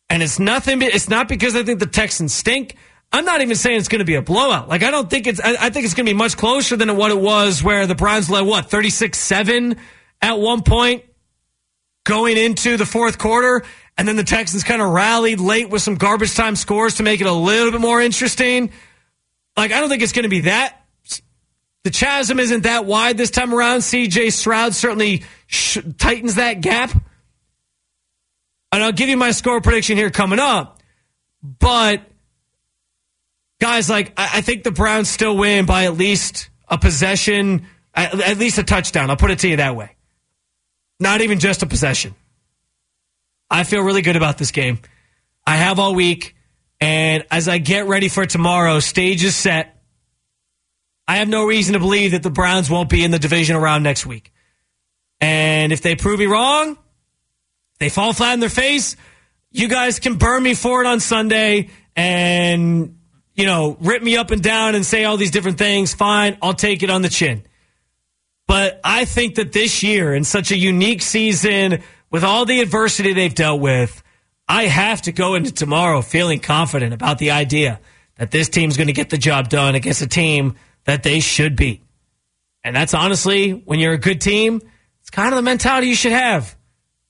And 0.10 0.22
it's 0.22 0.40
nothing, 0.40 0.82
it's 0.82 1.10
not 1.10 1.28
because 1.28 1.56
I 1.56 1.64
think 1.64 1.80
the 1.80 1.88
Texans 1.88 2.34
stink. 2.34 2.76
I'm 3.16 3.24
not 3.24 3.40
even 3.40 3.56
saying 3.56 3.78
it's 3.78 3.88
going 3.88 4.00
to 4.00 4.06
be 4.06 4.16
a 4.16 4.22
blowout. 4.22 4.68
Like, 4.68 4.84
I 4.84 4.92
don't 4.92 5.10
think 5.10 5.26
it's, 5.26 5.40
I, 5.40 5.56
I 5.58 5.70
think 5.70 5.86
it's 5.86 5.94
going 5.94 6.06
to 6.06 6.10
be 6.10 6.18
much 6.18 6.36
closer 6.36 6.76
than 6.76 6.98
what 6.98 7.12
it 7.12 7.18
was 7.18 7.64
where 7.64 7.88
the 7.88 7.96
Browns 7.96 8.30
led, 8.30 8.42
what, 8.42 8.70
36 8.70 9.18
7 9.18 9.78
at 10.22 10.38
one 10.38 10.64
point 10.64 11.06
going 12.04 12.36
into 12.36 12.76
the 12.76 12.86
fourth 12.86 13.18
quarter. 13.18 13.64
And 13.98 14.06
then 14.06 14.18
the 14.18 14.26
Texans 14.26 14.66
kind 14.66 14.82
of 14.82 14.90
rallied 14.90 15.40
late 15.40 15.70
with 15.70 15.82
some 15.82 15.96
garbage 15.96 16.36
time 16.36 16.58
scores 16.58 16.96
to 16.96 17.04
make 17.04 17.22
it 17.22 17.28
a 17.28 17.32
little 17.32 17.72
bit 17.72 17.80
more 17.80 18.02
interesting. 18.02 18.72
Like, 19.56 19.72
I 19.72 19.80
don't 19.80 19.88
think 19.88 20.02
it's 20.02 20.12
going 20.12 20.24
to 20.24 20.30
be 20.30 20.42
that. 20.42 20.82
The 21.86 21.92
chasm 21.92 22.38
isn't 22.38 22.64
that 22.64 22.84
wide 22.86 23.16
this 23.16 23.32
time 23.32 23.54
around. 23.54 23.80
CJ 23.80 24.34
Stroud 24.34 24.76
certainly 24.76 25.24
sh- 25.48 25.78
tightens 25.98 26.36
that 26.36 26.60
gap. 26.60 26.92
And 28.74 28.84
I'll 28.84 28.92
give 28.92 29.08
you 29.08 29.16
my 29.16 29.32
score 29.32 29.62
prediction 29.62 29.96
here 29.96 30.10
coming 30.10 30.40
up. 30.40 30.82
But, 31.42 32.02
guys, 33.66 33.90
like, 33.90 34.14
I, 34.16 34.30
I 34.36 34.42
think 34.42 34.64
the 34.64 34.70
Browns 34.70 35.10
still 35.10 35.36
win 35.36 35.66
by 35.66 35.86
at 35.86 35.98
least 35.98 36.50
a 36.68 36.78
possession, 36.78 37.66
at, 37.96 38.14
at 38.22 38.38
least 38.38 38.60
a 38.60 38.64
touchdown. 38.64 39.10
I'll 39.10 39.18
put 39.18 39.32
it 39.32 39.40
to 39.40 39.48
you 39.48 39.56
that 39.58 39.76
way. 39.76 39.96
Not 41.00 41.22
even 41.22 41.40
just 41.40 41.64
a 41.64 41.66
possession. 41.66 42.14
I 43.50 43.64
feel 43.64 43.82
really 43.82 44.04
good 44.04 44.16
about 44.16 44.38
this 44.38 44.52
game. 44.52 44.78
I 45.48 45.56
have 45.56 45.80
all 45.80 45.96
week, 45.96 46.36
and 46.80 47.26
as 47.32 47.48
I 47.48 47.58
get 47.58 47.88
ready 47.88 48.08
for 48.08 48.28
tomorrow, 48.28 48.80
stage 48.80 49.24
is 49.24 49.36
set. 49.36 49.82
I 51.08 51.18
have 51.18 51.28
no 51.28 51.46
reason 51.46 51.74
to 51.74 51.80
believe 51.80 52.12
that 52.12 52.22
the 52.22 52.30
Browns 52.30 52.70
won't 52.70 52.90
be 52.90 53.04
in 53.04 53.10
the 53.10 53.20
division 53.20 53.56
around 53.56 53.82
next 53.82 54.06
week. 54.06 54.32
And 55.20 55.74
if 55.74 55.82
they 55.82 55.96
prove 55.96 56.20
me 56.20 56.28
wrong, 56.28 56.78
they 57.80 57.90
fall 57.90 58.14
flat 58.14 58.36
in 58.36 58.42
their 58.42 58.50
face, 58.50 58.96
you 59.50 59.68
guys 59.68 59.98
can 59.98 60.18
burn 60.18 60.44
me 60.44 60.54
for 60.54 60.82
it 60.82 60.88
on 60.88 61.00
Sunday 61.00 61.70
and, 61.96 63.00
you 63.36 63.46
know, 63.46 63.78
rip 63.80 64.02
me 64.02 64.18
up 64.18 64.32
and 64.32 64.42
down 64.42 64.76
and 64.76 64.86
say 64.86 65.04
all 65.04 65.18
these 65.18 65.32
different 65.32 65.58
things. 65.58 65.94
Fine, 65.94 66.38
I'll 66.42 66.54
take 66.54 66.84
it 66.84 66.90
on 66.90 67.02
the 67.02 67.10
chin. 67.10 67.44
But 68.48 68.80
I 68.84 69.06
think 69.06 69.36
that 69.36 69.52
this 69.52 69.84
year, 69.84 70.14
in 70.14 70.24
such 70.24 70.52
a 70.52 70.58
unique 70.58 71.02
season, 71.02 71.84
with 72.12 72.24
all 72.24 72.46
the 72.46 72.62
adversity 72.62 73.14
they've 73.14 73.34
dealt 73.34 73.60
with, 73.60 74.04
I 74.48 74.64
have 74.66 75.02
to 75.04 75.12
go 75.12 75.36
into 75.36 75.52
tomorrow 75.52 76.02
feeling 76.02 76.40
confident 76.40 76.94
about 76.94 77.18
the 77.18 77.32
idea 77.32 77.80
that 78.18 78.32
this 78.32 78.48
team's 78.48 78.78
going 78.78 78.88
to 78.88 78.94
get 78.94 79.10
the 79.10 79.18
job 79.18 79.50
done 79.50 79.76
against 79.76 80.02
a 80.02 80.08
team 80.08 80.56
that 80.86 81.04
they 81.04 81.20
should 81.20 81.56
beat. 81.56 81.84
And 82.64 82.76
that's 82.76 82.94
honestly, 82.94 83.52
when 83.52 83.80
you're 83.80 83.94
a 83.94 83.98
good 83.98 84.22
team, 84.22 84.62
it's 85.02 85.10
kind 85.10 85.30
of 85.30 85.36
the 85.36 85.42
mentality 85.42 85.88
you 85.88 85.96
should 85.96 86.12
have 86.12 86.56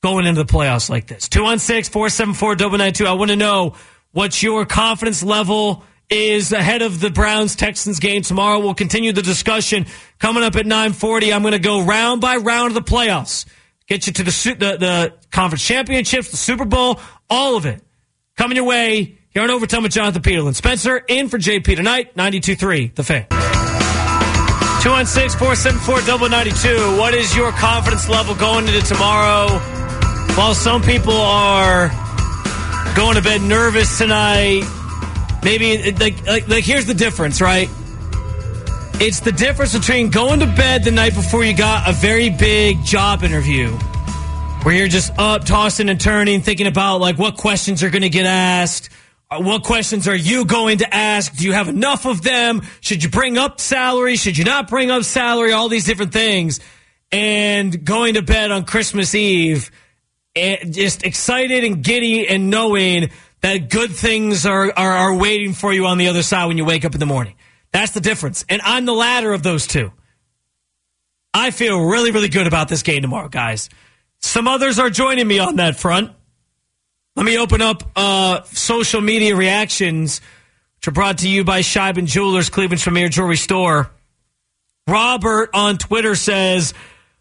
going 0.02 0.26
into 0.26 0.44
the 0.44 0.52
playoffs 0.52 0.90
like 0.90 1.08
this. 1.08 1.30
216 1.30 1.92
474 1.92 2.56
992. 2.56 3.06
I 3.06 3.14
want 3.14 3.32
to 3.32 3.38
know 3.38 3.76
what 4.12 4.42
your 4.42 4.66
confidence 4.66 5.24
level 5.24 5.84
is 6.10 6.52
ahead 6.52 6.82
of 6.82 7.00
the 7.00 7.10
Browns 7.10 7.56
Texans 7.56 8.00
game 8.00 8.22
tomorrow. 8.22 8.60
We'll 8.60 8.74
continue 8.74 9.14
the 9.14 9.22
discussion 9.22 9.86
coming 10.20 10.44
up 10.44 10.56
at 10.56 10.66
940. 10.66 11.34
I'm 11.34 11.42
going 11.42 11.54
to 11.54 11.60
go 11.60 11.84
round 11.84 12.22
by 12.22 12.38
round 12.38 12.76
of 12.76 12.86
the 12.86 12.92
playoffs. 12.92 13.46
Get 13.88 14.08
you 14.08 14.14
to 14.14 14.24
the, 14.24 14.32
the, 14.32 14.78
the 14.78 15.14
conference 15.32 15.66
championships, 15.66 16.32
the 16.32 16.38
Super 16.38 16.66
Bowl, 16.66 17.00
all 17.30 17.56
of 17.56 17.66
it. 17.66 17.82
Coming 18.38 18.58
your 18.58 18.66
way 18.66 19.18
here 19.30 19.44
on 19.44 19.52
Overtime 19.52 19.84
with 19.84 19.92
Jonathan 19.92 20.22
Peterlin. 20.22 20.56
Spencer 20.56 20.98
in 20.98 21.30
for 21.30 21.38
JP 21.38 21.76
tonight, 21.76 22.16
92.3, 22.16 22.96
The 22.96 23.04
Fan. 23.04 23.28
216-474-92. 24.86 26.98
What 26.98 27.14
is 27.14 27.36
your 27.36 27.52
confidence 27.52 28.08
level 28.08 28.36
going 28.36 28.68
into 28.68 28.82
tomorrow? 28.82 29.50
While 30.36 30.54
some 30.54 30.82
people 30.82 31.14
are 31.14 31.90
going 32.96 33.16
to 33.16 33.22
bed 33.22 33.42
nervous 33.42 33.98
tonight, 33.98 34.64
maybe 35.46 35.92
like, 35.94 36.26
like, 36.26 36.48
like 36.50 36.64
here's 36.66 36.88
the 36.88 36.94
difference, 36.94 37.40
right? 37.40 37.70
It's 39.00 39.20
the 39.20 39.32
difference 39.32 39.78
between 39.78 40.10
going 40.10 40.40
to 40.40 40.48
bed 40.48 40.84
the 40.84 40.92
night 40.92 41.14
before 41.14 41.46
you 41.46 41.56
got 41.56 41.88
a 41.88 41.94
very 41.94 42.30
big 42.30 42.84
job 42.84 43.24
interview 43.24 43.70
where 44.64 44.74
you're 44.74 44.88
just 44.88 45.14
up, 45.20 45.46
tossing 45.46 45.90
and 45.90 46.02
turning, 46.02 46.42
thinking 46.42 46.66
about 46.66 47.00
like 47.00 47.20
what 47.20 47.38
questions 47.38 47.84
are 47.84 47.90
going 47.90 48.02
to 48.02 48.10
get 48.10 48.26
asked. 48.26 48.90
Uh, 49.30 49.42
what 49.42 49.64
questions 49.64 50.08
are 50.08 50.16
you 50.16 50.46
going 50.46 50.80
to 50.80 50.94
ask? 50.94 51.36
Do 51.36 51.46
you 51.46 51.54
have 51.54 51.68
enough 51.68 52.06
of 52.06 52.24
them? 52.24 52.64
Should 52.82 53.04
you 53.04 53.10
bring 53.10 53.38
up 53.38 53.60
salary? 53.60 54.16
Should 54.16 54.38
you 54.38 54.44
not 54.44 54.68
bring 54.68 54.90
up 54.90 55.04
salary? 55.04 55.52
All 55.52 55.70
these 55.70 55.86
different 55.86 56.14
things. 56.14 56.60
And 57.12 57.86
going 57.86 58.16
to 58.16 58.24
bed 58.24 58.50
on 58.50 58.66
Christmas 58.66 59.14
Eve, 59.14 59.70
and 60.36 60.58
eh, 60.62 60.66
just 60.66 61.04
excited 61.04 61.64
and 61.64 61.84
giddy 61.84 62.28
and 62.28 62.50
knowing 62.50 63.12
that 63.46 63.70
good 63.70 63.92
things 63.92 64.48
are, 64.48 64.74
are, 64.76 64.92
are 64.92 65.14
waiting 65.14 65.54
for 65.54 65.72
you 65.72 65.86
on 65.86 66.00
the 66.00 66.08
other 66.08 66.24
side 66.24 66.48
when 66.48 66.58
you 66.58 66.66
wake 66.66 66.84
up 66.84 66.96
in 66.96 67.00
the 67.00 67.06
morning. 67.06 67.36
That's 67.72 67.92
the 67.92 68.02
difference. 68.02 68.44
And 68.50 68.60
I'm 68.64 68.86
the 68.86 68.94
latter 68.94 69.34
of 69.34 69.44
those 69.44 69.68
two. 69.68 69.92
I 71.32 71.52
feel 71.52 71.80
really, 71.80 72.10
really 72.10 72.30
good 72.30 72.48
about 72.48 72.70
this 72.70 72.82
game 72.82 73.04
tomorrow, 73.04 73.30
guys. 73.30 73.70
Some 74.18 74.48
others 74.48 74.80
are 74.80 74.90
joining 74.90 75.28
me 75.28 75.38
on 75.38 75.58
that 75.58 75.78
front. 75.78 76.12
Let 77.16 77.24
me 77.24 77.38
open 77.38 77.62
up 77.62 77.84
uh, 77.96 78.42
social 78.46 79.00
media 79.00 79.36
reactions, 79.36 80.22
which 80.78 80.88
are 80.88 80.92
brought 80.92 81.20
to 81.20 81.30
you 81.30 81.44
by 81.44 81.60
Sheiban 81.60 82.08
Jewelers, 82.08 82.50
Cleveland's 82.50 82.82
premier 82.82 83.10
jewelry 83.10 83.38
store. 83.38 83.92
Robert 84.88 85.52
on 85.54 85.78
Twitter 85.78 86.16
says, 86.16 86.74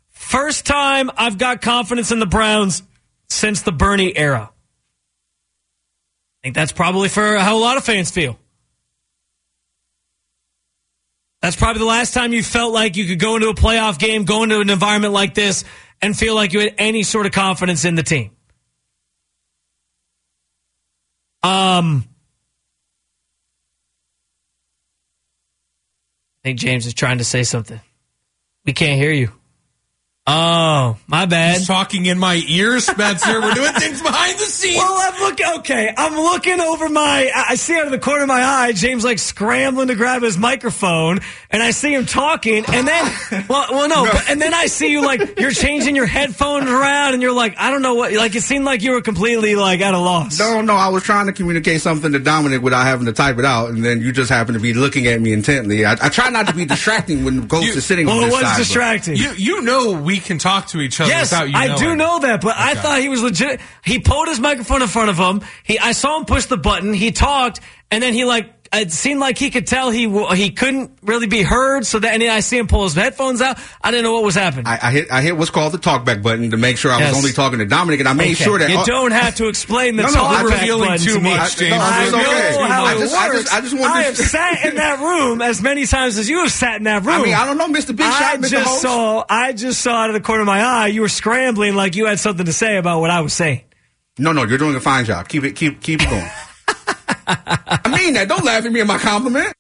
First 0.09 0.65
time 0.65 1.11
I've 1.19 1.37
got 1.37 1.61
confidence 1.61 2.13
in 2.13 2.19
the 2.19 2.25
Browns 2.25 2.83
since 3.29 3.61
the 3.61 3.73
Bernie 3.73 4.17
era. 4.17 4.54
Think 6.45 6.55
that's 6.55 6.73
probably 6.73 7.09
for 7.09 7.39
how 7.39 7.57
a 7.57 7.59
lot 7.59 7.79
of 7.79 7.85
fans 7.85 8.11
feel. 8.11 8.39
That's 11.41 11.57
probably 11.57 11.81
the 11.81 11.87
last 11.87 12.13
time 12.13 12.35
you 12.35 12.43
felt 12.43 12.75
like 12.75 12.99
you 12.99 13.07
could 13.07 13.19
go 13.19 13.37
into 13.37 13.49
a 13.49 13.55
playoff 13.55 13.99
game, 13.99 14.25
go 14.25 14.43
into 14.43 14.61
an 14.61 14.69
environment 14.69 15.15
like 15.15 15.33
this, 15.33 15.65
and 16.03 16.15
feel 16.15 16.35
like 16.35 16.53
you 16.53 16.61
had 16.61 16.75
any 16.77 17.03
sort 17.03 17.25
of 17.25 17.33
confidence 17.33 17.87
in 17.87 17.95
the 17.95 18.03
team. 18.03 18.31
Um, 21.43 22.05
I 26.43 26.49
think 26.49 26.59
James 26.59 26.85
is 26.85 26.93
trying 26.93 27.19
to 27.19 27.25
say 27.25 27.43
something. 27.43 27.81
We 28.67 28.75
can't 28.75 29.01
hear 29.01 29.13
you. 29.13 29.33
Oh, 30.27 30.99
my 31.07 31.27
bad. 31.27 31.59
He's 31.59 31.67
talking 31.67 32.07
in 32.07 32.19
my 32.19 32.43
ear, 32.49 32.81
Spencer. 32.81 33.41
We're 33.41 33.55
doing 33.55 33.75
things 33.75 34.01
behind 34.01 34.39
the 34.39 34.44
scenes. 34.65 34.75
see. 34.75 34.79
Well, 34.79 34.95
I'm 35.13 35.21
looking. 35.21 35.47
Okay, 35.61 35.93
I'm 35.97 36.15
looking 36.15 36.61
over 36.61 36.89
my. 36.89 37.31
I 37.35 37.45
I 37.51 37.55
see 37.57 37.77
out 37.77 37.87
of 37.87 37.91
the 37.93 37.99
corner 37.99 38.23
of 38.23 38.29
my 38.29 38.43
eye, 38.43 38.73
James 38.73 39.05
like 39.05 39.19
scrambling 39.19 39.89
to 39.89 39.95
grab 39.95 40.23
his 40.23 40.37
microphone, 40.39 41.21
and 41.51 41.63
I 41.63 41.71
see 41.71 41.95
him 41.95 42.07
talking, 42.07 42.65
and 42.67 42.87
then, 42.89 43.13
well, 43.49 43.67
well, 43.71 43.89
no, 43.89 44.05
But, 44.11 44.29
and 44.31 44.41
then 44.41 44.55
I 44.55 44.67
see 44.67 44.91
you 44.91 45.03
like 45.05 45.39
you're 45.39 45.51
changing 45.51 45.95
your 45.97 46.07
headphones 46.07 46.69
around, 46.69 47.15
and 47.15 47.23
you're 47.23 47.33
like, 47.33 47.55
I 47.59 47.71
don't 47.71 47.83
know 47.83 47.95
what. 47.95 48.13
Like 48.13 48.35
it 48.35 48.43
seemed 48.43 48.65
like 48.65 48.83
you 48.83 48.93
were 48.93 49.03
completely 49.03 49.55
like 49.57 49.81
at 49.81 49.95
a 49.95 49.99
loss. 49.99 50.39
No, 50.39 50.61
no, 50.61 50.75
I 50.75 50.89
was 50.89 51.03
trying 51.03 51.27
to 51.27 51.33
communicate 51.33 51.81
something 51.81 52.13
to 52.13 52.19
Dominic 52.19 52.63
without 52.63 52.85
having 52.85 53.07
to 53.07 53.13
type 53.13 53.39
it 53.39 53.45
out, 53.45 53.71
and 53.71 53.85
then 53.85 54.01
you 54.01 54.13
just 54.13 54.31
happen 54.31 54.55
to 54.55 54.61
be 54.61 54.73
looking 54.75 55.07
at 55.07 55.21
me 55.21 55.33
intently. 55.33 55.85
I, 55.85 55.93
I 55.93 56.09
try 56.09 56.31
not 56.31 56.47
to 56.49 56.55
be 56.55 56.65
distracting 56.75 57.25
when 57.25 57.47
Ghost 57.47 57.67
You- 57.67 57.73
is 57.75 57.85
sitting 57.85 58.07
Well, 58.07 58.19
on 58.19 58.23
it 58.25 58.27
this 58.27 58.35
was 58.35 58.43
side. 58.43 58.59
distracting. 58.59 59.17
You 59.17 59.33
you 59.35 59.63
know 59.63 59.93
we 59.93 60.19
can 60.19 60.39
talk 60.39 60.69
to 60.69 60.81
each 60.81 61.01
other 61.01 61.11
Yes, 61.11 61.31
without 61.33 61.49
you 61.51 61.57
I 61.57 61.67
knowing. 61.69 61.81
do 61.81 61.97
know 61.97 62.19
that, 62.21 62.41
but 62.41 62.55
I 62.57 62.75
thought 62.75 63.01
he 63.01 63.09
was 63.09 63.23
legit. 63.23 63.61
He 63.85 63.99
pulled 63.99 64.29
his 64.29 64.41
microphone 64.41 64.54
in 64.59 64.65
front 64.65 64.83
of 65.11 65.17
him. 65.17 65.41
He, 65.63 65.79
I 65.79 65.93
saw 65.93 66.19
him 66.19 66.25
push 66.25 66.47
the 66.47 66.57
button. 66.57 66.93
He 66.95 67.13
talked, 67.13 67.61
and 67.91 68.03
then 68.03 68.15
he 68.15 68.25
like. 68.25 68.51
It 68.77 68.91
seemed 68.91 69.21
like 69.21 69.39
he 69.39 69.51
could 69.51 69.69
tell 69.69 69.93
he 69.93 70.09
he 70.35 70.51
couldn't 70.51 70.99
really 71.01 71.29
be 71.29 71.43
heard. 71.43 71.87
So 71.87 72.01
that, 72.01 72.13
and 72.13 72.21
then 72.21 72.31
I 72.31 72.41
see 72.41 72.59
him 72.59 72.67
pull 72.67 72.83
his 72.83 72.95
headphones 72.95 73.41
out. 73.41 73.57
I 73.81 73.93
didn't 73.93 74.03
know 74.03 74.15
what 74.15 74.25
was 74.25 74.35
happening. 74.35 74.67
I, 74.67 74.81
I 74.83 74.91
hit 74.91 75.13
I 75.13 75.23
hit 75.23 75.37
what's 75.37 75.53
called 75.53 75.75
the 75.75 75.79
talkback 75.79 76.25
button 76.25 76.51
to 76.51 76.57
make 76.57 76.77
sure 76.77 76.91
I 76.91 76.99
Yes. 76.99 77.11
was 77.11 77.19
only 77.19 77.31
talking 77.33 77.61
to 77.61 77.67
Dominic, 77.67 78.01
and 78.01 78.09
I 78.09 78.15
made 78.15 78.33
Okay. 78.35 78.43
sure 78.43 78.59
that 78.59 78.69
you 78.71 78.79
uh, 78.79 78.85
don't 78.85 79.13
have 79.13 79.37
to 79.37 79.47
explain 79.47 79.95
the 79.95 80.03
No, 80.03 80.09
no, 80.09 80.15
talk 80.17 80.39
I'm 80.41 80.49
back 80.49 80.61
revealing 80.63 80.89
button 80.89 81.07
too 81.07 81.15
to 81.15 81.21
me. 81.21 81.37
much, 81.37 81.61
No, 81.61 81.67
I 81.71 82.11
know 82.11 82.19
okay. 82.19 82.69
how 82.69 82.85
I 82.87 82.95
it 82.95 82.99
just- 82.99 83.15
I 83.15 83.29
works. 83.29 83.41
just- 83.43 83.55
I 83.55 83.61
just 83.61 83.75
I 83.77 83.79
to- 83.79 84.07
have 84.07 84.17
sat 84.17 84.65
in 84.65 84.75
that 84.75 84.99
room 84.99 85.41
as 85.41 85.63
many 85.63 85.87
times 85.87 86.19
as 86.19 86.29
you 86.29 86.41
have 86.41 86.51
sat 86.51 86.75
in 86.79 86.83
that 86.85 87.05
room. 87.05 87.21
I 87.21 87.23
mean, 87.23 87.35
I 87.35 87.47
don't 87.47 87.59
know, 87.59 87.69
Mr. 87.69 87.95
Big 87.95 88.01
I 88.07 88.11
Shot, 88.33 88.41
Mr. 88.41 88.51
just 88.51 88.69
Host. 88.71 88.83
saw. 88.83 89.25
I 89.31 89.53
just 89.53 89.83
saw 89.83 89.93
out 90.03 90.11
of 90.11 90.15
the 90.15 90.21
corner 90.21 90.41
of 90.41 90.47
my 90.49 90.61
eye 90.61 90.87
you 90.89 91.03
were 91.03 91.09
scrambling 91.09 91.77
like 91.77 91.95
you 91.95 92.07
had 92.07 92.19
something 92.19 92.47
to 92.47 92.53
say 92.53 92.77
about 92.77 92.99
what 92.99 93.11
I 93.11 93.21
was 93.21 93.35
saying. 93.35 93.61
No, 94.19 94.33
no, 94.33 94.45
you're 94.45 94.59
doing 94.59 94.77
a 94.77 94.81
fine 94.81 95.05
job. 95.05 95.29
Keep 95.29 95.45
it, 95.45 95.57
keep, 95.57 95.81
keep 95.81 96.01
it 96.03 96.09
going. 96.09 96.31
I 97.27 97.97
mean 97.97 98.15
that. 98.15 98.29
Don't 98.29 98.45
laugh 98.45 98.65
at 98.65 98.73
me 98.73 98.81
in 98.81 98.87
my 98.87 98.99
compliment. 98.99 99.53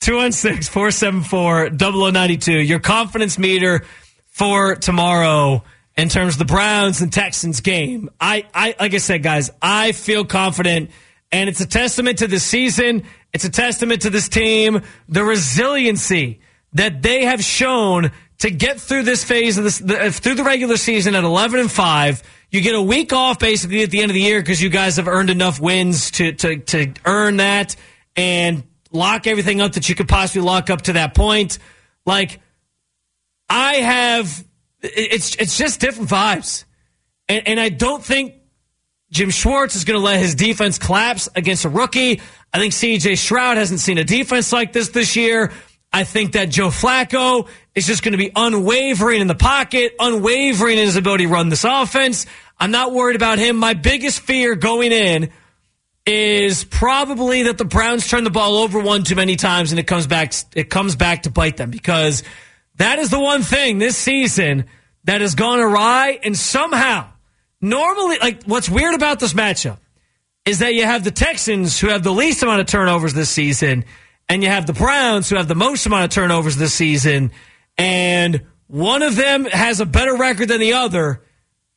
216 0.00 0.72
474 0.72 1.70
0092. 1.70 2.52
Your 2.52 2.80
confidence 2.80 3.38
meter 3.38 3.84
for 4.30 4.74
tomorrow 4.74 5.62
in 5.96 6.08
terms 6.08 6.34
of 6.34 6.38
the 6.38 6.44
Browns 6.46 7.02
and 7.02 7.12
Texans 7.12 7.60
game. 7.60 8.10
I, 8.20 8.46
I, 8.54 8.74
like 8.80 8.94
I 8.94 8.98
said, 8.98 9.22
guys, 9.22 9.50
I 9.60 9.92
feel 9.92 10.24
confident 10.24 10.90
and 11.30 11.48
it's 11.48 11.60
a 11.60 11.66
testament 11.66 12.18
to 12.18 12.26
the 12.26 12.40
season. 12.40 13.04
It's 13.32 13.44
a 13.44 13.50
testament 13.50 14.02
to 14.02 14.10
this 14.10 14.28
team, 14.28 14.82
the 15.08 15.22
resiliency 15.22 16.40
that 16.72 17.02
they 17.02 17.24
have 17.24 17.42
shown 17.44 18.10
to 18.38 18.50
get 18.50 18.80
through 18.80 19.02
this 19.02 19.22
phase 19.22 19.58
of 19.58 19.64
this, 19.64 19.78
the, 19.78 20.10
through 20.10 20.36
the 20.36 20.44
regular 20.44 20.76
season 20.76 21.14
at 21.14 21.24
11 21.24 21.60
and 21.60 21.70
5. 21.70 22.22
You 22.50 22.60
get 22.60 22.74
a 22.74 22.82
week 22.82 23.12
off 23.12 23.38
basically 23.38 23.82
at 23.82 23.90
the 23.90 24.00
end 24.00 24.10
of 24.10 24.14
the 24.14 24.22
year 24.22 24.40
because 24.40 24.60
you 24.60 24.70
guys 24.70 24.96
have 24.96 25.06
earned 25.06 25.30
enough 25.30 25.60
wins 25.60 26.10
to, 26.12 26.32
to, 26.32 26.56
to 26.58 26.92
earn 27.04 27.36
that 27.36 27.76
and 28.16 28.64
lock 28.90 29.26
everything 29.26 29.60
up 29.60 29.72
that 29.72 29.88
you 29.88 29.94
could 29.94 30.08
possibly 30.08 30.42
lock 30.42 30.68
up 30.68 30.82
to 30.82 30.94
that 30.94 31.14
point. 31.14 31.58
Like, 32.04 32.40
I 33.48 33.74
have, 33.74 34.44
it's, 34.80 35.36
it's 35.36 35.56
just 35.56 35.80
different 35.80 36.10
vibes. 36.10 36.64
And, 37.28 37.46
and 37.46 37.60
I 37.60 37.68
don't 37.68 38.02
think 38.02 38.34
Jim 39.12 39.30
Schwartz 39.30 39.76
is 39.76 39.84
going 39.84 39.98
to 39.98 40.04
let 40.04 40.18
his 40.18 40.34
defense 40.34 40.78
collapse 40.78 41.28
against 41.34 41.64
a 41.64 41.68
rookie. 41.68 42.20
I 42.52 42.58
think 42.58 42.72
CJ 42.72 43.16
Stroud 43.18 43.56
hasn't 43.56 43.80
seen 43.80 43.98
a 43.98 44.04
defense 44.04 44.52
like 44.52 44.72
this 44.72 44.88
this 44.88 45.14
year. 45.14 45.52
I 45.92 46.04
think 46.04 46.32
that 46.32 46.50
Joe 46.50 46.68
Flacco 46.68 47.48
is 47.74 47.86
just 47.86 48.02
going 48.02 48.12
to 48.12 48.18
be 48.18 48.30
unwavering 48.34 49.20
in 49.20 49.26
the 49.26 49.34
pocket, 49.34 49.94
unwavering 49.98 50.78
in 50.78 50.84
his 50.84 50.96
ability 50.96 51.24
to 51.24 51.30
run 51.30 51.48
this 51.48 51.64
offense. 51.64 52.26
I'm 52.58 52.70
not 52.70 52.92
worried 52.92 53.16
about 53.16 53.38
him. 53.38 53.56
My 53.56 53.74
biggest 53.74 54.20
fear 54.20 54.54
going 54.54 54.92
in 54.92 55.30
is 56.06 56.64
probably 56.64 57.44
that 57.44 57.58
the 57.58 57.64
Browns 57.64 58.08
turn 58.08 58.24
the 58.24 58.30
ball 58.30 58.56
over 58.56 58.80
one 58.80 59.04
too 59.04 59.14
many 59.14 59.36
times 59.36 59.70
and 59.70 59.78
it 59.78 59.86
comes 59.86 60.06
back 60.06 60.32
it 60.54 60.70
comes 60.70 60.96
back 60.96 61.24
to 61.24 61.30
bite 61.30 61.56
them 61.56 61.70
because 61.70 62.22
that 62.76 62.98
is 62.98 63.10
the 63.10 63.20
one 63.20 63.42
thing 63.42 63.78
this 63.78 63.96
season 63.96 64.64
that 65.04 65.20
has 65.20 65.34
gone 65.34 65.60
awry 65.60 66.18
and 66.22 66.36
somehow 66.36 67.06
normally 67.60 68.18
like 68.18 68.42
what's 68.44 68.68
weird 68.68 68.94
about 68.94 69.20
this 69.20 69.34
matchup 69.34 69.76
is 70.46 70.60
that 70.60 70.74
you 70.74 70.84
have 70.84 71.04
the 71.04 71.10
Texans 71.10 71.78
who 71.78 71.88
have 71.88 72.02
the 72.02 72.12
least 72.12 72.42
amount 72.42 72.60
of 72.60 72.66
turnovers 72.66 73.12
this 73.12 73.28
season 73.28 73.84
and 74.28 74.42
you 74.42 74.48
have 74.48 74.66
the 74.66 74.72
Browns 74.72 75.28
who 75.28 75.36
have 75.36 75.48
the 75.48 75.54
most 75.54 75.84
amount 75.84 76.04
of 76.04 76.10
turnovers 76.10 76.56
this 76.56 76.72
season 76.72 77.30
and 77.80 78.46
one 78.66 79.02
of 79.02 79.16
them 79.16 79.44
has 79.46 79.80
a 79.80 79.86
better 79.86 80.16
record 80.16 80.48
than 80.48 80.60
the 80.60 80.74
other 80.74 81.22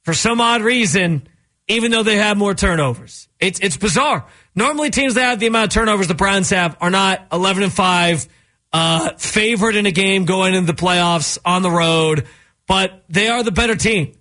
for 0.03 0.13
some 0.13 0.41
odd 0.41 0.61
reason 0.61 1.27
even 1.67 1.91
though 1.91 2.03
they 2.03 2.17
have 2.17 2.37
more 2.37 2.53
turnovers. 2.53 3.27
It's 3.39 3.59
it's 3.59 3.77
bizarre. 3.77 4.25
Normally, 4.55 4.89
teams 4.89 5.15
that 5.15 5.23
have 5.23 5.39
the 5.39 5.47
amount 5.47 5.65
of 5.65 5.69
turnovers 5.73 6.07
the 6.07 6.13
Browns 6.13 6.49
have 6.49 6.77
are 6.81 6.89
not 6.89 7.25
eleven 7.31 7.63
and 7.63 7.71
five, 7.71 8.27
uh, 8.71 9.13
favored 9.17 9.75
in 9.75 9.85
a 9.85 9.91
game 9.91 10.25
going 10.25 10.53
into 10.53 10.71
the 10.71 10.79
playoffs 10.79 11.37
on 11.45 11.61
the 11.61 11.71
road, 11.71 12.27
but 12.67 13.03
they 13.09 13.27
are 13.27 13.43
the 13.43 13.51
better 13.51 13.75
team. 13.75 14.13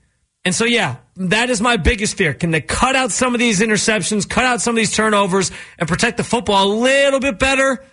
And 0.45 0.55
so, 0.55 0.65
yeah, 0.65 0.97
that 1.17 1.51
is 1.51 1.61
my 1.61 1.77
biggest 1.77 2.17
fear. 2.17 2.35
Can 2.35 2.51
they 2.51 2.61
cut 2.61 2.97
out 2.97 3.13
some 3.13 3.33
of 3.33 3.39
these 3.39 3.61
interceptions, 3.61 4.29
cut 4.29 4.45
out 4.45 4.61
some 4.61 4.75
of 4.75 4.77
these 4.77 4.95
turnovers, 4.95 5.53
and 5.79 5.89
protect 5.89 6.17
the 6.17 6.25
football 6.25 6.67
a 6.67 6.75
little 6.75 7.21
bit 7.21 7.39
better? 7.39 7.85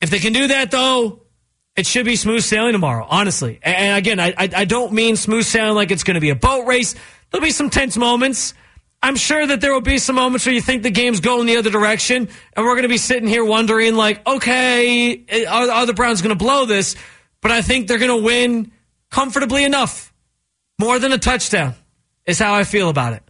If 0.00 0.10
they 0.10 0.20
can 0.20 0.32
do 0.32 0.48
that, 0.48 0.70
though, 0.70 1.22
it 1.78 1.86
should 1.86 2.04
be 2.04 2.16
smooth 2.16 2.42
sailing 2.42 2.72
tomorrow, 2.72 3.06
honestly. 3.08 3.60
And 3.62 3.96
again, 3.96 4.18
I, 4.18 4.34
I, 4.36 4.64
don't 4.64 4.92
mean 4.92 5.14
smooth 5.14 5.44
sailing 5.44 5.76
like 5.76 5.92
it's 5.92 6.02
going 6.02 6.16
to 6.16 6.20
be 6.20 6.30
a 6.30 6.34
boat 6.34 6.66
race. 6.66 6.96
There'll 7.30 7.44
be 7.44 7.52
some 7.52 7.70
tense 7.70 7.96
moments. 7.96 8.52
I'm 9.00 9.14
sure 9.14 9.46
that 9.46 9.60
there 9.60 9.72
will 9.72 9.80
be 9.80 9.98
some 9.98 10.16
moments 10.16 10.44
where 10.44 10.52
you 10.52 10.60
think 10.60 10.82
the 10.82 10.90
game's 10.90 11.20
going 11.20 11.46
the 11.46 11.56
other 11.56 11.70
direction, 11.70 12.28
and 12.56 12.66
we're 12.66 12.72
going 12.72 12.82
to 12.82 12.88
be 12.88 12.98
sitting 12.98 13.28
here 13.28 13.44
wondering, 13.44 13.94
like, 13.94 14.26
okay, 14.26 15.24
eh, 15.28 15.44
are, 15.44 15.70
are 15.70 15.86
the 15.86 15.94
Browns 15.94 16.20
going 16.20 16.36
to 16.36 16.44
blow 16.44 16.66
this? 16.66 16.96
But 17.42 17.52
I 17.52 17.62
think 17.62 17.86
they're 17.86 17.98
going 17.98 18.18
to 18.18 18.24
win 18.24 18.72
comfortably 19.12 19.62
enough. 19.62 20.12
More 20.80 20.98
than 20.98 21.12
a 21.12 21.18
touchdown 21.18 21.74
is 22.26 22.40
how 22.40 22.54
I 22.54 22.64
feel 22.64 22.88
about 22.88 23.12
it. 23.12 23.22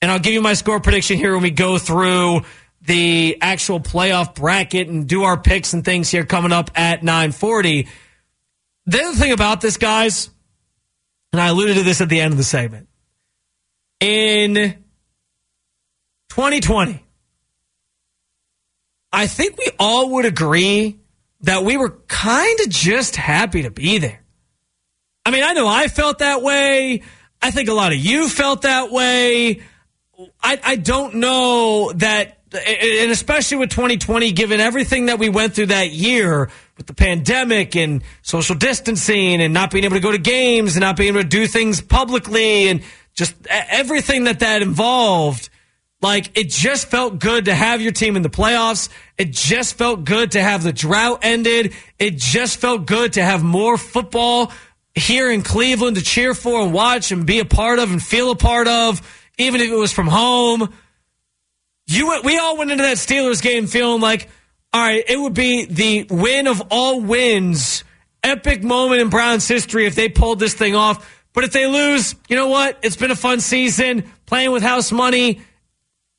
And 0.00 0.08
I'll 0.12 0.20
give 0.20 0.34
you 0.34 0.40
my 0.40 0.54
score 0.54 0.78
prediction 0.78 1.16
here 1.16 1.32
when 1.32 1.42
we 1.42 1.50
go 1.50 1.78
through 1.78 2.42
the 2.82 3.38
actual 3.40 3.80
playoff 3.80 4.34
bracket 4.34 4.88
and 4.88 5.08
do 5.08 5.24
our 5.24 5.36
picks 5.36 5.72
and 5.72 5.84
things 5.84 6.10
here 6.10 6.24
coming 6.24 6.52
up 6.52 6.70
at 6.74 7.02
940. 7.02 7.88
The 8.86 9.02
other 9.02 9.16
thing 9.16 9.32
about 9.32 9.60
this, 9.60 9.76
guys, 9.76 10.30
and 11.32 11.40
I 11.40 11.48
alluded 11.48 11.76
to 11.76 11.82
this 11.82 12.00
at 12.00 12.08
the 12.08 12.20
end 12.20 12.32
of 12.32 12.38
the 12.38 12.44
segment. 12.44 12.88
In 14.00 14.54
2020, 16.30 17.04
I 19.12 19.26
think 19.26 19.58
we 19.58 19.68
all 19.78 20.10
would 20.10 20.24
agree 20.24 21.00
that 21.42 21.64
we 21.64 21.76
were 21.76 21.90
kind 22.08 22.60
of 22.60 22.68
just 22.68 23.16
happy 23.16 23.62
to 23.62 23.70
be 23.70 23.98
there. 23.98 24.22
I 25.24 25.30
mean, 25.30 25.44
I 25.44 25.52
know 25.52 25.66
I 25.66 25.88
felt 25.88 26.18
that 26.18 26.42
way. 26.42 27.02
I 27.42 27.50
think 27.50 27.68
a 27.68 27.72
lot 27.72 27.92
of 27.92 27.98
you 27.98 28.28
felt 28.28 28.62
that 28.62 28.90
way. 28.90 29.62
I, 30.42 30.60
I 30.62 30.76
don't 30.76 31.16
know 31.16 31.92
that, 31.96 32.39
and 32.52 33.10
especially 33.10 33.58
with 33.58 33.70
2020, 33.70 34.32
given 34.32 34.60
everything 34.60 35.06
that 35.06 35.18
we 35.18 35.28
went 35.28 35.54
through 35.54 35.66
that 35.66 35.90
year 35.90 36.50
with 36.76 36.86
the 36.86 36.94
pandemic 36.94 37.76
and 37.76 38.02
social 38.22 38.56
distancing 38.56 39.40
and 39.40 39.54
not 39.54 39.70
being 39.70 39.84
able 39.84 39.96
to 39.96 40.00
go 40.00 40.12
to 40.12 40.18
games 40.18 40.74
and 40.74 40.80
not 40.80 40.96
being 40.96 41.10
able 41.10 41.22
to 41.22 41.28
do 41.28 41.46
things 41.46 41.80
publicly 41.80 42.68
and 42.68 42.82
just 43.14 43.34
everything 43.48 44.24
that 44.24 44.40
that 44.40 44.62
involved. 44.62 45.48
Like, 46.02 46.36
it 46.36 46.48
just 46.48 46.88
felt 46.88 47.18
good 47.18 47.44
to 47.44 47.54
have 47.54 47.82
your 47.82 47.92
team 47.92 48.16
in 48.16 48.22
the 48.22 48.30
playoffs. 48.30 48.88
It 49.18 49.32
just 49.32 49.74
felt 49.74 50.04
good 50.04 50.32
to 50.32 50.42
have 50.42 50.62
the 50.62 50.72
drought 50.72 51.20
ended. 51.22 51.74
It 51.98 52.16
just 52.16 52.58
felt 52.58 52.86
good 52.86 53.12
to 53.14 53.22
have 53.22 53.44
more 53.44 53.76
football 53.76 54.50
here 54.94 55.30
in 55.30 55.42
Cleveland 55.42 55.96
to 55.98 56.02
cheer 56.02 56.34
for 56.34 56.62
and 56.62 56.72
watch 56.72 57.12
and 57.12 57.26
be 57.26 57.38
a 57.38 57.44
part 57.44 57.78
of 57.78 57.92
and 57.92 58.02
feel 58.02 58.30
a 58.30 58.36
part 58.36 58.66
of, 58.66 59.02
even 59.36 59.60
if 59.60 59.70
it 59.70 59.76
was 59.76 59.92
from 59.92 60.08
home. 60.08 60.72
You, 61.90 62.20
we 62.22 62.38
all 62.38 62.56
went 62.56 62.70
into 62.70 62.84
that 62.84 62.98
Steelers 62.98 63.42
game 63.42 63.66
feeling 63.66 64.00
like, 64.00 64.28
all 64.72 64.80
right, 64.80 65.02
it 65.08 65.18
would 65.18 65.34
be 65.34 65.64
the 65.64 66.06
win 66.08 66.46
of 66.46 66.62
all 66.70 67.00
wins, 67.00 67.82
epic 68.22 68.62
moment 68.62 69.00
in 69.00 69.08
Browns 69.08 69.48
history 69.48 69.86
if 69.86 69.96
they 69.96 70.08
pulled 70.08 70.38
this 70.38 70.54
thing 70.54 70.76
off. 70.76 71.24
But 71.32 71.42
if 71.42 71.52
they 71.52 71.66
lose, 71.66 72.14
you 72.28 72.36
know 72.36 72.46
what? 72.46 72.78
It's 72.82 72.94
been 72.94 73.10
a 73.10 73.16
fun 73.16 73.40
season 73.40 74.04
playing 74.26 74.52
with 74.52 74.62
house 74.62 74.92
money. 74.92 75.40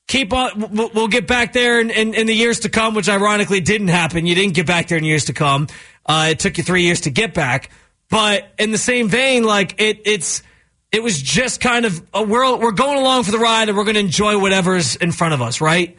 Keep 0.08 0.34
on. 0.34 0.72
We'll, 0.94 1.08
get 1.08 1.26
back 1.26 1.54
there 1.54 1.80
in, 1.80 1.90
in, 1.90 2.16
in 2.16 2.28
the 2.28 2.36
years 2.36 2.62
to 2.62 2.70
come, 2.70 2.94
which 2.94 3.08
ironically 3.08 3.62
didn't 3.62 3.88
happen. 3.88 4.26
You 4.26 4.36
didn't 4.36 4.56
get 4.56 4.68
back 4.68 4.90
there 4.90 4.98
in 4.98 5.06
years 5.06 5.26
to 5.26 5.34
come. 5.34 5.68
Uh, 6.06 6.28
it 6.32 6.40
took 6.40 6.58
you 6.58 6.66
three 6.66 6.84
years 6.84 7.02
to 7.02 7.12
get 7.12 7.34
back. 7.34 7.70
But 8.10 8.52
in 8.60 8.72
the 8.72 8.78
same 8.78 9.08
vein, 9.08 9.46
like 9.46 9.80
it, 9.80 10.02
it's 10.04 10.44
it 10.92 11.02
was 11.02 11.22
just 11.22 11.62
kind 11.62 11.86
of 11.86 12.06
a, 12.14 12.22
we're 12.24 12.58
we're 12.58 12.72
going 12.72 12.98
along 12.98 13.24
for 13.24 13.32
the 13.32 13.40
ride 13.40 13.70
and 13.70 13.78
we're 13.78 13.86
going 13.86 13.96
to 13.96 14.02
enjoy 14.02 14.38
whatever's 14.40 14.96
in 14.96 15.12
front 15.12 15.34
of 15.34 15.42
us, 15.42 15.62
right? 15.62 15.98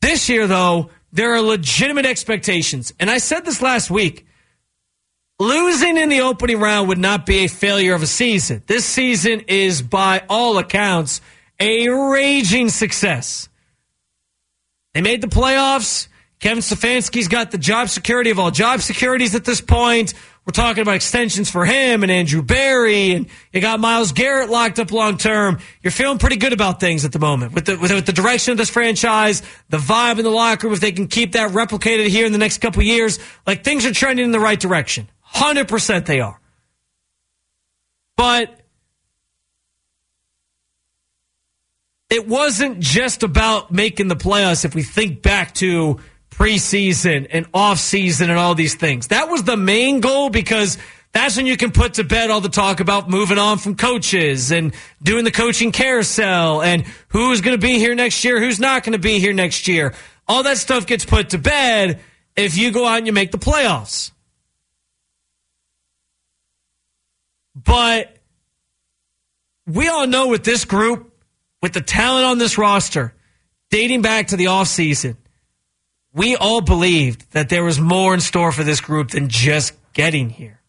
This 0.00 0.28
year, 0.28 0.46
though, 0.46 0.90
there 1.12 1.34
are 1.34 1.40
legitimate 1.40 2.06
expectations, 2.06 2.92
and 3.00 3.10
I 3.10 3.18
said 3.18 3.44
this 3.44 3.62
last 3.62 3.90
week. 3.90 4.26
Losing 5.38 5.96
in 5.96 6.10
the 6.10 6.20
opening 6.20 6.60
round 6.60 6.88
would 6.88 6.98
not 6.98 7.24
be 7.24 7.44
a 7.44 7.46
failure 7.48 7.94
of 7.94 8.02
a 8.02 8.06
season. 8.06 8.62
This 8.66 8.84
season 8.84 9.40
is, 9.48 9.80
by 9.80 10.22
all 10.28 10.58
accounts, 10.58 11.22
a 11.58 11.88
raging 11.88 12.68
success. 12.68 13.48
They 14.92 15.00
made 15.00 15.22
the 15.22 15.28
playoffs. 15.28 16.08
Kevin 16.40 16.62
Stefanski's 16.62 17.28
got 17.28 17.52
the 17.52 17.58
job 17.58 17.88
security 17.88 18.28
of 18.30 18.38
all 18.38 18.50
job 18.50 18.80
securities 18.80 19.34
at 19.34 19.46
this 19.46 19.62
point. 19.62 20.12
We're 20.46 20.52
talking 20.52 20.80
about 20.82 20.94
extensions 20.94 21.50
for 21.50 21.64
him 21.64 22.02
and 22.02 22.10
Andrew 22.10 22.42
Berry, 22.42 23.12
and 23.12 23.26
you 23.52 23.60
got 23.60 23.78
Myles 23.78 24.12
Garrett 24.12 24.48
locked 24.48 24.78
up 24.78 24.90
long 24.90 25.18
term. 25.18 25.58
You're 25.82 25.90
feeling 25.90 26.18
pretty 26.18 26.36
good 26.36 26.52
about 26.52 26.80
things 26.80 27.04
at 27.04 27.12
the 27.12 27.18
moment 27.18 27.52
with 27.52 27.66
the, 27.66 27.76
with, 27.78 27.92
with 27.92 28.06
the 28.06 28.12
direction 28.12 28.52
of 28.52 28.58
this 28.58 28.70
franchise, 28.70 29.42
the 29.68 29.76
vibe 29.76 30.18
in 30.18 30.24
the 30.24 30.30
locker 30.30 30.66
room. 30.66 30.74
If 30.74 30.80
they 30.80 30.92
can 30.92 31.08
keep 31.08 31.32
that 31.32 31.50
replicated 31.52 32.06
here 32.08 32.24
in 32.24 32.32
the 32.32 32.38
next 32.38 32.58
couple 32.58 32.82
years, 32.82 33.18
like 33.46 33.64
things 33.64 33.84
are 33.84 33.92
trending 33.92 34.24
in 34.24 34.32
the 34.32 34.40
right 34.40 34.58
direction. 34.58 35.08
Hundred 35.20 35.68
percent, 35.68 36.06
they 36.06 36.20
are. 36.20 36.40
But 38.16 38.58
it 42.08 42.26
wasn't 42.26 42.80
just 42.80 43.22
about 43.22 43.70
making 43.70 44.08
the 44.08 44.16
playoffs. 44.16 44.64
If 44.64 44.74
we 44.74 44.82
think 44.82 45.22
back 45.22 45.54
to 45.56 46.00
preseason 46.30 47.26
and 47.30 47.46
off 47.52 47.78
season 47.78 48.30
and 48.30 48.38
all 48.38 48.54
these 48.54 48.74
things. 48.74 49.08
That 49.08 49.28
was 49.28 49.42
the 49.42 49.56
main 49.56 50.00
goal 50.00 50.30
because 50.30 50.78
that's 51.12 51.36
when 51.36 51.46
you 51.46 51.56
can 51.56 51.72
put 51.72 51.94
to 51.94 52.04
bed 52.04 52.30
all 52.30 52.40
the 52.40 52.48
talk 52.48 52.80
about 52.80 53.10
moving 53.10 53.38
on 53.38 53.58
from 53.58 53.74
coaches 53.74 54.52
and 54.52 54.72
doing 55.02 55.24
the 55.24 55.32
coaching 55.32 55.72
carousel 55.72 56.62
and 56.62 56.84
who's 57.08 57.40
going 57.40 57.56
to 57.56 57.60
be 57.60 57.78
here 57.78 57.94
next 57.94 58.24
year, 58.24 58.40
who's 58.40 58.60
not 58.60 58.84
going 58.84 58.92
to 58.92 58.98
be 58.98 59.18
here 59.18 59.32
next 59.32 59.66
year. 59.66 59.92
All 60.28 60.44
that 60.44 60.58
stuff 60.58 60.86
gets 60.86 61.04
put 61.04 61.30
to 61.30 61.38
bed 61.38 62.00
if 62.36 62.56
you 62.56 62.70
go 62.70 62.86
out 62.86 62.98
and 62.98 63.06
you 63.06 63.12
make 63.12 63.32
the 63.32 63.38
playoffs. 63.38 64.12
But 67.56 68.16
we 69.66 69.88
all 69.88 70.06
know 70.06 70.28
with 70.28 70.44
this 70.44 70.64
group, 70.64 71.12
with 71.60 71.72
the 71.72 71.80
talent 71.80 72.24
on 72.24 72.38
this 72.38 72.56
roster, 72.56 73.14
dating 73.70 74.02
back 74.02 74.28
to 74.28 74.36
the 74.36 74.46
offseason, 74.46 75.16
we 76.12 76.36
all 76.36 76.60
believed 76.60 77.30
that 77.32 77.48
there 77.48 77.64
was 77.64 77.78
more 77.78 78.14
in 78.14 78.20
store 78.20 78.52
for 78.52 78.64
this 78.64 78.80
group 78.80 79.10
than 79.10 79.28
just 79.28 79.74
getting 79.92 80.30
here. 80.30 80.60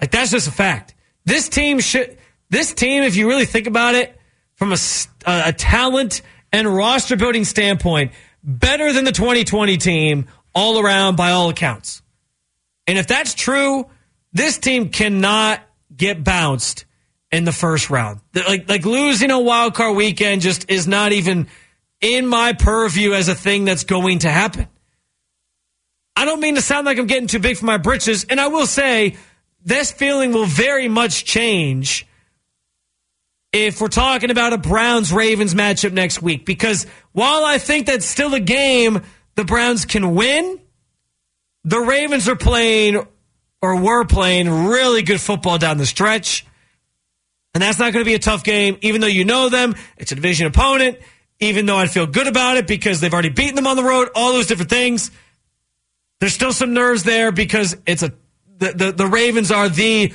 Like 0.00 0.10
that's 0.10 0.30
just 0.30 0.48
a 0.48 0.52
fact. 0.52 0.94
This 1.24 1.48
team 1.48 1.80
should. 1.80 2.18
This 2.48 2.74
team, 2.74 3.04
if 3.04 3.14
you 3.14 3.28
really 3.28 3.44
think 3.44 3.68
about 3.68 3.94
it, 3.94 4.18
from 4.54 4.72
a, 4.72 4.78
a 5.24 5.52
talent 5.52 6.22
and 6.52 6.66
roster 6.66 7.16
building 7.16 7.44
standpoint, 7.44 8.12
better 8.42 8.92
than 8.92 9.04
the 9.04 9.12
2020 9.12 9.76
team 9.76 10.26
all 10.52 10.80
around 10.80 11.16
by 11.16 11.30
all 11.30 11.48
accounts. 11.48 12.02
And 12.86 12.98
if 12.98 13.06
that's 13.06 13.34
true, 13.34 13.86
this 14.32 14.58
team 14.58 14.88
cannot 14.88 15.60
get 15.96 16.24
bounced 16.24 16.86
in 17.30 17.44
the 17.44 17.52
first 17.52 17.90
round. 17.90 18.20
Like 18.34 18.68
like 18.68 18.84
losing 18.84 19.30
a 19.30 19.38
wild 19.38 19.74
card 19.74 19.96
weekend 19.96 20.42
just 20.42 20.68
is 20.70 20.88
not 20.88 21.12
even 21.12 21.46
in 22.00 22.26
my 22.26 22.52
purview 22.52 23.12
as 23.12 23.28
a 23.28 23.34
thing 23.34 23.64
that's 23.64 23.84
going 23.84 24.20
to 24.20 24.30
happen. 24.30 24.68
I 26.16 26.24
don't 26.24 26.40
mean 26.40 26.56
to 26.56 26.62
sound 26.62 26.86
like 26.86 26.98
I'm 26.98 27.06
getting 27.06 27.28
too 27.28 27.38
big 27.38 27.56
for 27.56 27.66
my 27.66 27.78
britches, 27.78 28.24
and 28.24 28.40
I 28.40 28.48
will 28.48 28.66
say 28.66 29.16
this 29.64 29.90
feeling 29.92 30.32
will 30.32 30.46
very 30.46 30.88
much 30.88 31.24
change 31.24 32.06
if 33.52 33.80
we're 33.80 33.88
talking 33.88 34.30
about 34.30 34.52
a 34.52 34.58
Browns 34.58 35.12
Ravens 35.12 35.54
matchup 35.54 35.92
next 35.92 36.22
week. 36.22 36.46
Because 36.46 36.86
while 37.12 37.44
I 37.44 37.58
think 37.58 37.86
that's 37.86 38.06
still 38.06 38.34
a 38.34 38.40
game 38.40 39.02
the 39.34 39.44
Browns 39.44 39.84
can 39.84 40.14
win, 40.14 40.60
the 41.64 41.80
Ravens 41.80 42.28
are 42.28 42.36
playing 42.36 43.06
or 43.62 43.80
were 43.80 44.04
playing 44.04 44.66
really 44.66 45.02
good 45.02 45.20
football 45.20 45.58
down 45.58 45.78
the 45.78 45.86
stretch. 45.86 46.46
And 47.52 47.62
that's 47.62 47.78
not 47.78 47.92
going 47.92 48.04
to 48.04 48.08
be 48.08 48.14
a 48.14 48.20
tough 48.20 48.44
game, 48.44 48.78
even 48.80 49.00
though 49.00 49.06
you 49.06 49.24
know 49.24 49.48
them. 49.48 49.74
It's 49.98 50.12
a 50.12 50.14
division 50.14 50.46
opponent 50.46 50.98
even 51.40 51.66
though 51.66 51.76
I'd 51.76 51.90
feel 51.90 52.06
good 52.06 52.26
about 52.26 52.58
it 52.58 52.66
because 52.66 53.00
they've 53.00 53.12
already 53.12 53.30
beaten 53.30 53.56
them 53.56 53.66
on 53.66 53.76
the 53.76 53.82
road, 53.82 54.08
all 54.14 54.32
those 54.32 54.46
different 54.46 54.70
things. 54.70 55.10
There's 56.20 56.34
still 56.34 56.52
some 56.52 56.74
nerves 56.74 57.02
there 57.02 57.32
because 57.32 57.76
it's 57.86 58.02
a 58.02 58.12
the, 58.58 58.72
the, 58.72 58.92
the 58.92 59.06
Ravens 59.06 59.50
are 59.50 59.70
the 59.70 60.12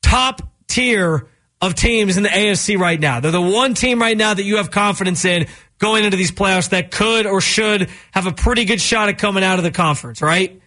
top 0.00 0.42
tier 0.68 1.26
of 1.60 1.74
teams 1.74 2.16
in 2.16 2.22
the 2.22 2.28
AFC 2.28 2.78
right 2.78 2.98
now. 2.98 3.20
They're 3.20 3.32
the 3.32 3.40
one 3.40 3.74
team 3.74 4.00
right 4.00 4.16
now 4.16 4.32
that 4.32 4.44
you 4.44 4.56
have 4.56 4.70
confidence 4.70 5.24
in 5.24 5.48
going 5.78 6.04
into 6.04 6.16
these 6.16 6.30
playoffs 6.30 6.70
that 6.70 6.90
could 6.90 7.26
or 7.26 7.40
should 7.40 7.90
have 8.12 8.26
a 8.26 8.32
pretty 8.32 8.64
good 8.64 8.80
shot 8.80 9.08
at 9.08 9.18
coming 9.18 9.42
out 9.42 9.58
of 9.58 9.64
the 9.64 9.70
conference, 9.72 10.22
right? 10.22 10.62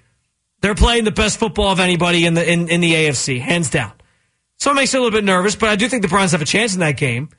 They're 0.61 0.75
playing 0.75 1.05
the 1.05 1.11
best 1.11 1.39
football 1.39 1.71
of 1.71 1.79
anybody 1.79 2.25
in 2.25 2.33
the 2.33 2.49
in, 2.49 2.67
in 2.67 2.81
the 2.81 2.93
AFC, 2.93 3.39
hands 3.39 3.69
down. 3.69 3.93
So 4.59 4.71
it 4.71 4.75
makes 4.75 4.93
me 4.93 4.99
a 4.99 5.01
little 5.01 5.17
bit 5.17 5.25
nervous, 5.25 5.55
but 5.55 5.69
I 5.69 5.75
do 5.75 5.87
think 5.89 6.03
the 6.03 6.07
Browns 6.07 6.31
have 6.31 6.41
a 6.41 6.45
chance 6.45 6.73
in 6.73 6.81
that 6.81 6.97
game. 6.97 7.29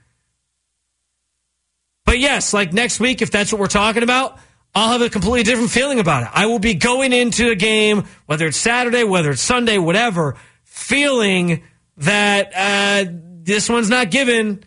But 2.05 2.19
yes, 2.19 2.53
like 2.53 2.73
next 2.73 3.01
week, 3.01 3.23
if 3.23 3.31
that's 3.31 3.53
what 3.53 3.61
we're 3.61 3.67
talking 3.67 4.03
about, 4.03 4.39
I'll 4.75 4.93
have 4.93 5.03
a 5.03 5.09
completely 5.09 5.45
different 5.45 5.71
feeling 5.71 6.01
about 6.01 6.25
it. 6.25 6.29
I 6.33 6.47
will 6.47 6.59
be 6.59 6.75
going 6.75 7.13
into 7.13 7.51
a 7.51 7.55
game, 7.55 8.05
whether 8.27 8.47
it's 8.47 8.57
Saturday, 8.57 9.05
whether 9.05 9.31
it's 9.31 9.41
Sunday, 9.41 9.79
whatever, 9.79 10.37
feeling 10.65 11.63
that 11.99 12.53
uh, 12.55 13.11
this 13.11 13.69
one's 13.69 13.89
not 13.89 14.11
given. 14.11 14.65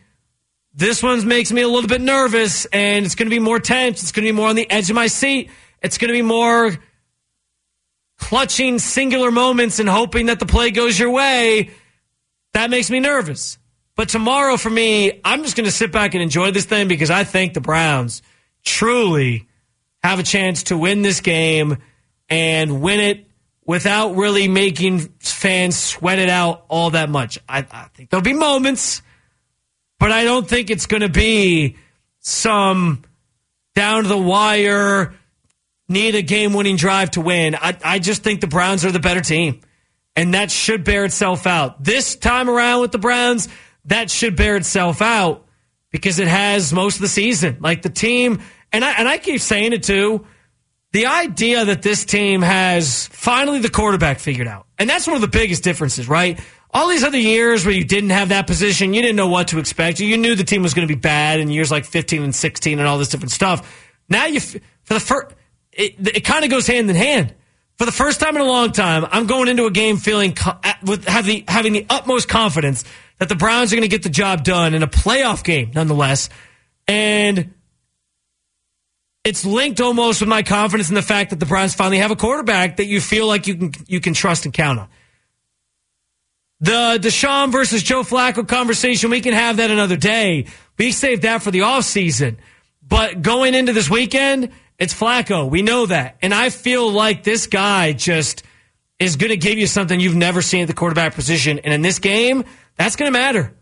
This 0.74 1.04
one 1.04 1.28
makes 1.28 1.52
me 1.52 1.62
a 1.62 1.68
little 1.68 1.90
bit 1.90 2.02
nervous, 2.02 2.66
and 2.66 3.06
it's 3.06 3.16
going 3.16 3.30
to 3.30 3.36
be 3.36 3.40
more 3.40 3.60
tense. 3.60 4.02
It's 4.02 4.12
going 4.12 4.26
to 4.26 4.32
be 4.32 4.36
more 4.36 4.48
on 4.48 4.56
the 4.56 4.70
edge 4.70 4.90
of 4.90 4.96
my 4.96 5.08
seat. 5.08 5.50
It's 5.82 5.98
going 5.98 6.10
to 6.10 6.14
be 6.14 6.22
more 6.22 6.78
clutching 8.18 8.80
singular 8.80 9.32
moments 9.32 9.80
and 9.80 9.90
hoping 9.90 10.28
that 10.28 10.40
the 10.40 10.46
play 10.46 10.72
goes 10.72 10.98
your 10.98 11.12
way. 11.12 11.72
That 12.54 12.70
makes 12.70 12.90
me 12.90 13.00
nervous. 13.00 13.58
But 13.98 14.10
tomorrow 14.10 14.58
for 14.58 14.70
me, 14.70 15.20
I'm 15.26 15.44
just 15.44 15.58
going 15.58 15.66
to 15.66 15.72
sit 15.72 15.92
back 15.92 16.14
and 16.14 16.22
enjoy 16.22 16.52
this 16.52 16.66
thing 16.66 16.88
because 16.88 17.10
I 17.10 17.24
think 17.24 17.56
the 17.56 17.62
Browns 17.62 18.22
truly 18.64 19.48
have 20.04 20.20
a 20.20 20.24
chance 20.24 20.64
to 20.64 20.78
win 20.78 21.02
this 21.02 21.20
game 21.20 21.78
and 22.30 22.80
win 22.80 23.00
it 23.00 23.28
without 23.66 24.16
really 24.16 24.48
making 24.48 25.00
fans 25.20 25.76
sweat 25.76 26.20
it 26.20 26.30
out 26.30 26.64
all 26.70 26.92
that 26.92 27.10
much. 27.10 27.40
I, 27.50 27.66
I 27.72 27.88
think 27.96 28.12
there'll 28.12 28.24
be 28.24 28.34
moments, 28.34 29.02
but 30.00 30.12
I 30.12 30.24
don't 30.24 30.48
think 30.48 30.70
it's 30.70 30.86
going 30.86 31.02
to 31.02 31.10
be 31.10 31.76
some 32.20 33.04
down 33.74 34.04
to 34.04 34.10
the 34.10 34.18
wire, 34.18 35.16
need 35.90 36.14
a 36.14 36.22
game 36.22 36.54
winning 36.54 36.76
drive 36.76 37.12
to 37.12 37.22
win. 37.22 37.56
I, 37.56 37.76
I 37.84 38.00
just 38.00 38.24
think 38.24 38.42
the 38.42 38.48
Browns 38.48 38.86
are 38.86 38.92
the 38.92 39.00
better 39.00 39.22
team, 39.22 39.62
and 40.16 40.36
that 40.36 40.52
should 40.52 40.84
bear 40.84 41.04
itself 41.04 41.48
out. 41.48 41.84
This 41.84 42.16
time 42.16 42.48
around 42.48 42.82
with 42.82 42.92
the 42.92 43.00
Browns, 43.00 43.50
that 43.88 44.12
should 44.12 44.36
bear 44.36 44.56
itself 44.56 45.02
out 45.02 45.46
because 45.92 46.20
it 46.20 46.28
has 46.28 46.72
most 46.72 46.96
of 46.96 47.02
the 47.02 47.08
season. 47.08 47.58
Like 47.60 47.82
the 47.82 47.90
team, 47.90 48.42
and 48.72 48.86
I, 48.86 48.92
and 48.94 49.08
I 49.08 49.18
keep 49.18 49.42
saying 49.42 49.74
it 49.74 49.84
too. 49.84 50.26
The 50.94 51.08
idea 51.08 51.66
that 51.66 51.82
this 51.82 52.06
team 52.06 52.42
has 52.42 53.08
finally 53.08 53.60
the 53.60 53.70
quarterback 53.70 54.20
figured 54.20 54.48
out. 54.48 54.68
And 54.80 54.90
that's 54.90 55.08
one 55.08 55.16
of 55.16 55.22
the 55.22 55.28
biggest 55.28 55.64
differences, 55.64 56.08
right? 56.08 56.40
All 56.72 56.88
these 56.90 57.04
other 57.04 57.18
years 57.18 57.66
where 57.66 57.74
you 57.74 57.84
didn't 57.84 58.12
have 58.12 58.30
that 58.30 58.48
position, 58.48 58.94
you 58.94 59.02
didn't 59.02 59.16
know 59.16 59.28
what 59.28 59.50
to 59.50 59.60
expect. 59.60 60.00
You 60.00 60.18
knew 60.18 60.36
the 60.36 60.44
team 60.44 60.64
was 60.64 60.74
going 60.74 60.88
to 60.88 60.94
be 60.94 61.00
bad 61.00 61.40
in 61.40 61.50
years 61.50 61.72
like 61.72 61.86
15 61.86 62.24
and 62.24 62.36
16 62.36 62.80
and 62.80 62.88
all 62.88 62.98
this 62.98 63.10
different 63.10 63.32
stuff. 63.32 63.86
Now 64.10 64.26
you, 64.26 64.40
for 64.40 64.94
the 64.94 65.00
first, 65.00 65.36
it, 65.72 65.96
it 66.16 66.26
kind 66.26 66.44
of 66.44 66.52
goes 66.52 66.68
hand 66.68 66.90
in 66.90 66.96
hand. 66.96 67.34
For 67.78 67.86
the 67.86 67.92
first 67.92 68.20
time 68.20 68.36
in 68.36 68.42
a 68.42 68.46
long 68.46 68.72
time, 68.72 69.06
I'm 69.12 69.28
going 69.28 69.48
into 69.50 69.66
a 69.66 69.72
game 69.72 69.98
feeling 69.98 70.36
with 70.84 71.06
having, 71.06 71.44
having 71.48 71.74
the 71.74 71.86
utmost 71.90 72.28
confidence 72.28 72.84
that 73.20 73.30
the 73.30 73.36
Browns 73.36 73.72
are 73.72 73.76
going 73.76 73.88
to 73.88 73.90
get 73.90 74.04
the 74.04 74.10
job 74.10 74.44
done 74.44 74.74
in 74.74 74.84
a 74.84 74.88
playoff 74.88 75.44
game, 75.44 75.72
nonetheless. 75.74 76.30
And 76.88 77.54
it's 79.24 79.46
linked 79.46 79.82
almost 79.82 80.22
with 80.22 80.30
my 80.30 80.44
confidence 80.44 80.90
in 80.90 80.96
the 80.96 81.02
fact 81.02 81.32
that 81.32 81.40
the 81.40 81.46
Browns 81.46 81.76
finally 81.76 81.98
have 81.98 82.12
a 82.12 82.16
quarterback 82.16 82.78
that 82.78 82.86
you 82.86 83.02
feel 83.02 83.28
like 83.28 83.48
you 83.48 83.56
can 83.56 83.72
you 83.86 84.00
can 84.00 84.14
trust 84.14 84.46
and 84.46 84.54
count 84.54 84.80
on. 84.80 84.88
The 86.60 86.98
Deshaun 87.00 87.52
versus 87.52 87.84
Joe 87.84 88.04
Flacco 88.04 88.48
conversation, 88.48 89.12
we 89.12 89.22
can 89.22 89.34
have 89.34 89.58
that 89.58 89.70
another 89.70 89.98
day. 89.98 90.48
We 90.78 90.92
saved 90.92 91.24
that 91.24 91.44
for 91.44 91.52
the 91.52 91.60
offseason. 91.60 92.38
But 92.82 93.22
going 93.22 93.54
into 93.54 93.74
this 93.74 93.90
weekend, 93.90 94.52
it's 94.80 94.94
Flacco. 94.94 95.50
We 95.50 95.62
know 95.62 95.86
that. 95.86 96.18
And 96.22 96.34
I 96.34 96.50
feel 96.50 96.90
like 96.90 97.24
this 97.24 97.48
guy 97.48 97.94
just 97.94 98.44
is 99.00 99.16
going 99.16 99.30
to 99.30 99.38
give 99.38 99.58
you 99.58 99.68
something 99.68 100.00
you've 100.00 100.16
never 100.16 100.42
seen 100.42 100.64
at 100.64 100.68
the 100.68 100.74
quarterback 100.74 101.14
position. 101.14 101.60
And 101.60 101.74
in 101.74 101.82
this 101.82 102.00
game, 102.00 102.44
that's 102.76 102.96
going 102.96 103.12
to 103.12 103.18
matter. 103.18 103.54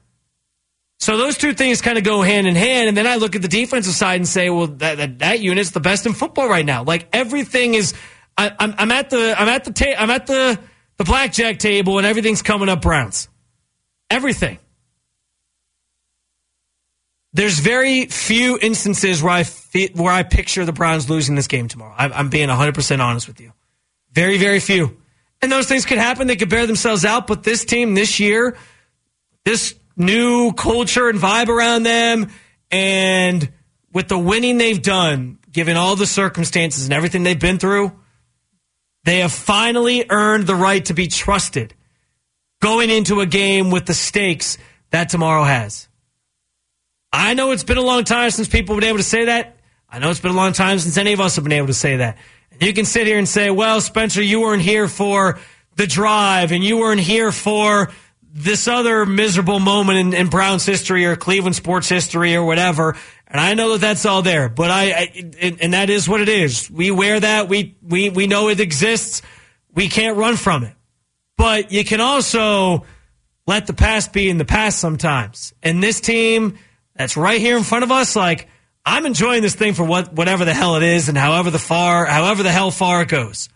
So 0.99 1.17
those 1.17 1.37
two 1.37 1.53
things 1.53 1.81
kind 1.81 1.97
of 1.97 2.03
go 2.03 2.21
hand 2.21 2.47
in 2.47 2.55
hand. 2.55 2.87
And 2.87 2.95
then 2.97 3.05
I 3.05 3.15
look 3.15 3.35
at 3.35 3.41
the 3.41 3.47
defensive 3.47 3.93
side 3.93 4.15
and 4.15 4.27
say, 4.27 4.49
well, 4.49 4.67
that, 4.67 4.97
that, 4.97 5.19
that 5.19 5.39
unit's 5.41 5.71
the 5.71 5.81
best 5.81 6.05
in 6.05 6.13
football 6.13 6.47
right 6.47 6.65
now. 6.65 6.83
Like 6.83 7.09
everything 7.11 7.73
is, 7.73 7.93
I, 8.37 8.47
am 8.59 8.75
I'm, 8.77 8.91
at 8.91 9.09
the, 9.09 9.35
I'm 9.37 9.49
at 9.49 9.65
the, 9.65 9.73
ta- 9.73 9.95
I'm 9.97 10.09
at 10.09 10.25
the, 10.27 10.59
the 10.97 11.03
blackjack 11.03 11.59
table 11.59 11.97
and 11.97 12.07
everything's 12.07 12.41
coming 12.41 12.69
up 12.69 12.81
Browns. 12.81 13.27
Everything. 14.09 14.59
There's 17.33 17.59
very 17.59 18.05
few 18.05 18.57
instances 18.61 19.21
where 19.21 19.33
I 19.33 19.43
fe- 19.43 19.91
where 19.93 20.13
I 20.13 20.23
picture 20.23 20.63
the 20.63 20.71
Browns 20.71 21.09
losing 21.09 21.35
this 21.35 21.47
game 21.47 21.67
tomorrow. 21.67 21.93
I'm, 21.97 22.13
I'm 22.13 22.29
being 22.29 22.47
100% 22.47 22.99
honest 23.01 23.27
with 23.27 23.41
you. 23.41 23.51
Very, 24.13 24.37
very 24.37 24.61
few. 24.61 24.95
And 25.41 25.51
those 25.51 25.67
things 25.67 25.85
could 25.85 25.97
happen. 25.97 26.27
They 26.27 26.35
could 26.35 26.49
bear 26.49 26.65
themselves 26.65 27.05
out. 27.05 27.27
But 27.27 27.43
this 27.43 27.65
team 27.65 27.93
this 27.93 28.19
year, 28.19 28.57
this 29.43 29.75
new 29.95 30.53
culture 30.53 31.07
and 31.09 31.19
vibe 31.19 31.49
around 31.49 31.83
them. 31.83 32.31
And 32.71 33.51
with 33.93 34.07
the 34.07 34.17
winning 34.17 34.57
they've 34.57 34.81
done, 34.81 35.39
given 35.51 35.77
all 35.77 35.95
the 35.95 36.07
circumstances 36.07 36.85
and 36.85 36.93
everything 36.93 37.23
they've 37.23 37.39
been 37.39 37.59
through, 37.59 37.91
they 39.03 39.19
have 39.19 39.31
finally 39.31 40.05
earned 40.09 40.47
the 40.47 40.55
right 40.55 40.83
to 40.85 40.93
be 40.93 41.07
trusted 41.07 41.73
going 42.59 42.89
into 42.89 43.21
a 43.21 43.25
game 43.25 43.69
with 43.69 43.85
the 43.85 43.93
stakes 43.93 44.57
that 44.89 45.09
tomorrow 45.09 45.43
has. 45.43 45.87
I 47.13 47.33
know 47.33 47.51
it's 47.51 47.63
been 47.63 47.77
a 47.77 47.81
long 47.81 48.03
time 48.03 48.31
since 48.31 48.47
people 48.47 48.75
have 48.75 48.81
been 48.81 48.89
able 48.89 48.97
to 48.97 49.03
say 49.03 49.25
that. 49.25 49.57
I 49.89 49.99
know 49.99 50.09
it's 50.09 50.19
been 50.19 50.31
a 50.31 50.35
long 50.35 50.51
time 50.51 50.79
since 50.79 50.97
any 50.97 51.13
of 51.13 51.21
us 51.21 51.35
have 51.35 51.43
been 51.43 51.53
able 51.53 51.67
to 51.67 51.73
say 51.73 51.97
that. 51.97 52.17
You 52.59 52.73
can 52.73 52.85
sit 52.85 53.07
here 53.07 53.17
and 53.17 53.27
say, 53.27 53.49
well, 53.49 53.81
Spencer, 53.81 54.21
you 54.21 54.41
weren't 54.41 54.61
here 54.61 54.87
for 54.87 55.39
the 55.75 55.87
drive 55.87 56.51
and 56.51 56.63
you 56.63 56.77
weren't 56.77 57.01
here 57.01 57.31
for 57.31 57.91
this 58.21 58.67
other 58.67 59.05
miserable 59.05 59.59
moment 59.59 59.99
in, 59.99 60.13
in 60.13 60.27
Browns 60.27 60.65
history 60.65 61.05
or 61.05 61.15
Cleveland 61.15 61.55
sports 61.55 61.87
history 61.87 62.35
or 62.35 62.43
whatever. 62.43 62.95
And 63.27 63.39
I 63.39 63.53
know 63.53 63.73
that 63.73 63.81
that's 63.81 64.05
all 64.05 64.21
there, 64.21 64.49
but 64.49 64.69
I, 64.69 64.91
I 64.91 65.31
and, 65.41 65.61
and 65.61 65.73
that 65.73 65.89
is 65.89 66.07
what 66.07 66.21
it 66.21 66.29
is. 66.29 66.69
We 66.69 66.91
wear 66.91 67.19
that. 67.19 67.49
We, 67.49 67.75
we, 67.81 68.09
we 68.09 68.27
know 68.27 68.49
it 68.49 68.59
exists. 68.59 69.21
We 69.73 69.89
can't 69.89 70.17
run 70.17 70.37
from 70.37 70.63
it, 70.63 70.73
but 71.37 71.71
you 71.71 71.83
can 71.83 72.01
also 72.01 72.85
let 73.47 73.67
the 73.67 73.73
past 73.73 74.13
be 74.13 74.29
in 74.29 74.37
the 74.37 74.45
past 74.45 74.79
sometimes. 74.79 75.53
And 75.61 75.81
this 75.81 75.99
team 75.99 76.57
that's 76.95 77.17
right 77.17 77.39
here 77.39 77.57
in 77.57 77.63
front 77.63 77.83
of 77.83 77.91
us, 77.91 78.15
like, 78.15 78.47
I'm 78.85 79.05
enjoying 79.05 79.41
this 79.41 79.55
thing 79.55 79.73
for 79.73 79.83
what, 79.83 80.13
whatever 80.13 80.45
the 80.45 80.53
hell 80.53 80.75
it 80.75 80.83
is 80.83 81.09
and 81.09 81.17
however 81.17 81.49
the 81.49 81.59
far, 81.59 82.05
however 82.05 82.43
the 82.43 82.51
hell 82.51 82.69
far 82.71 83.01
it 83.01 83.09
goes. 83.09 83.49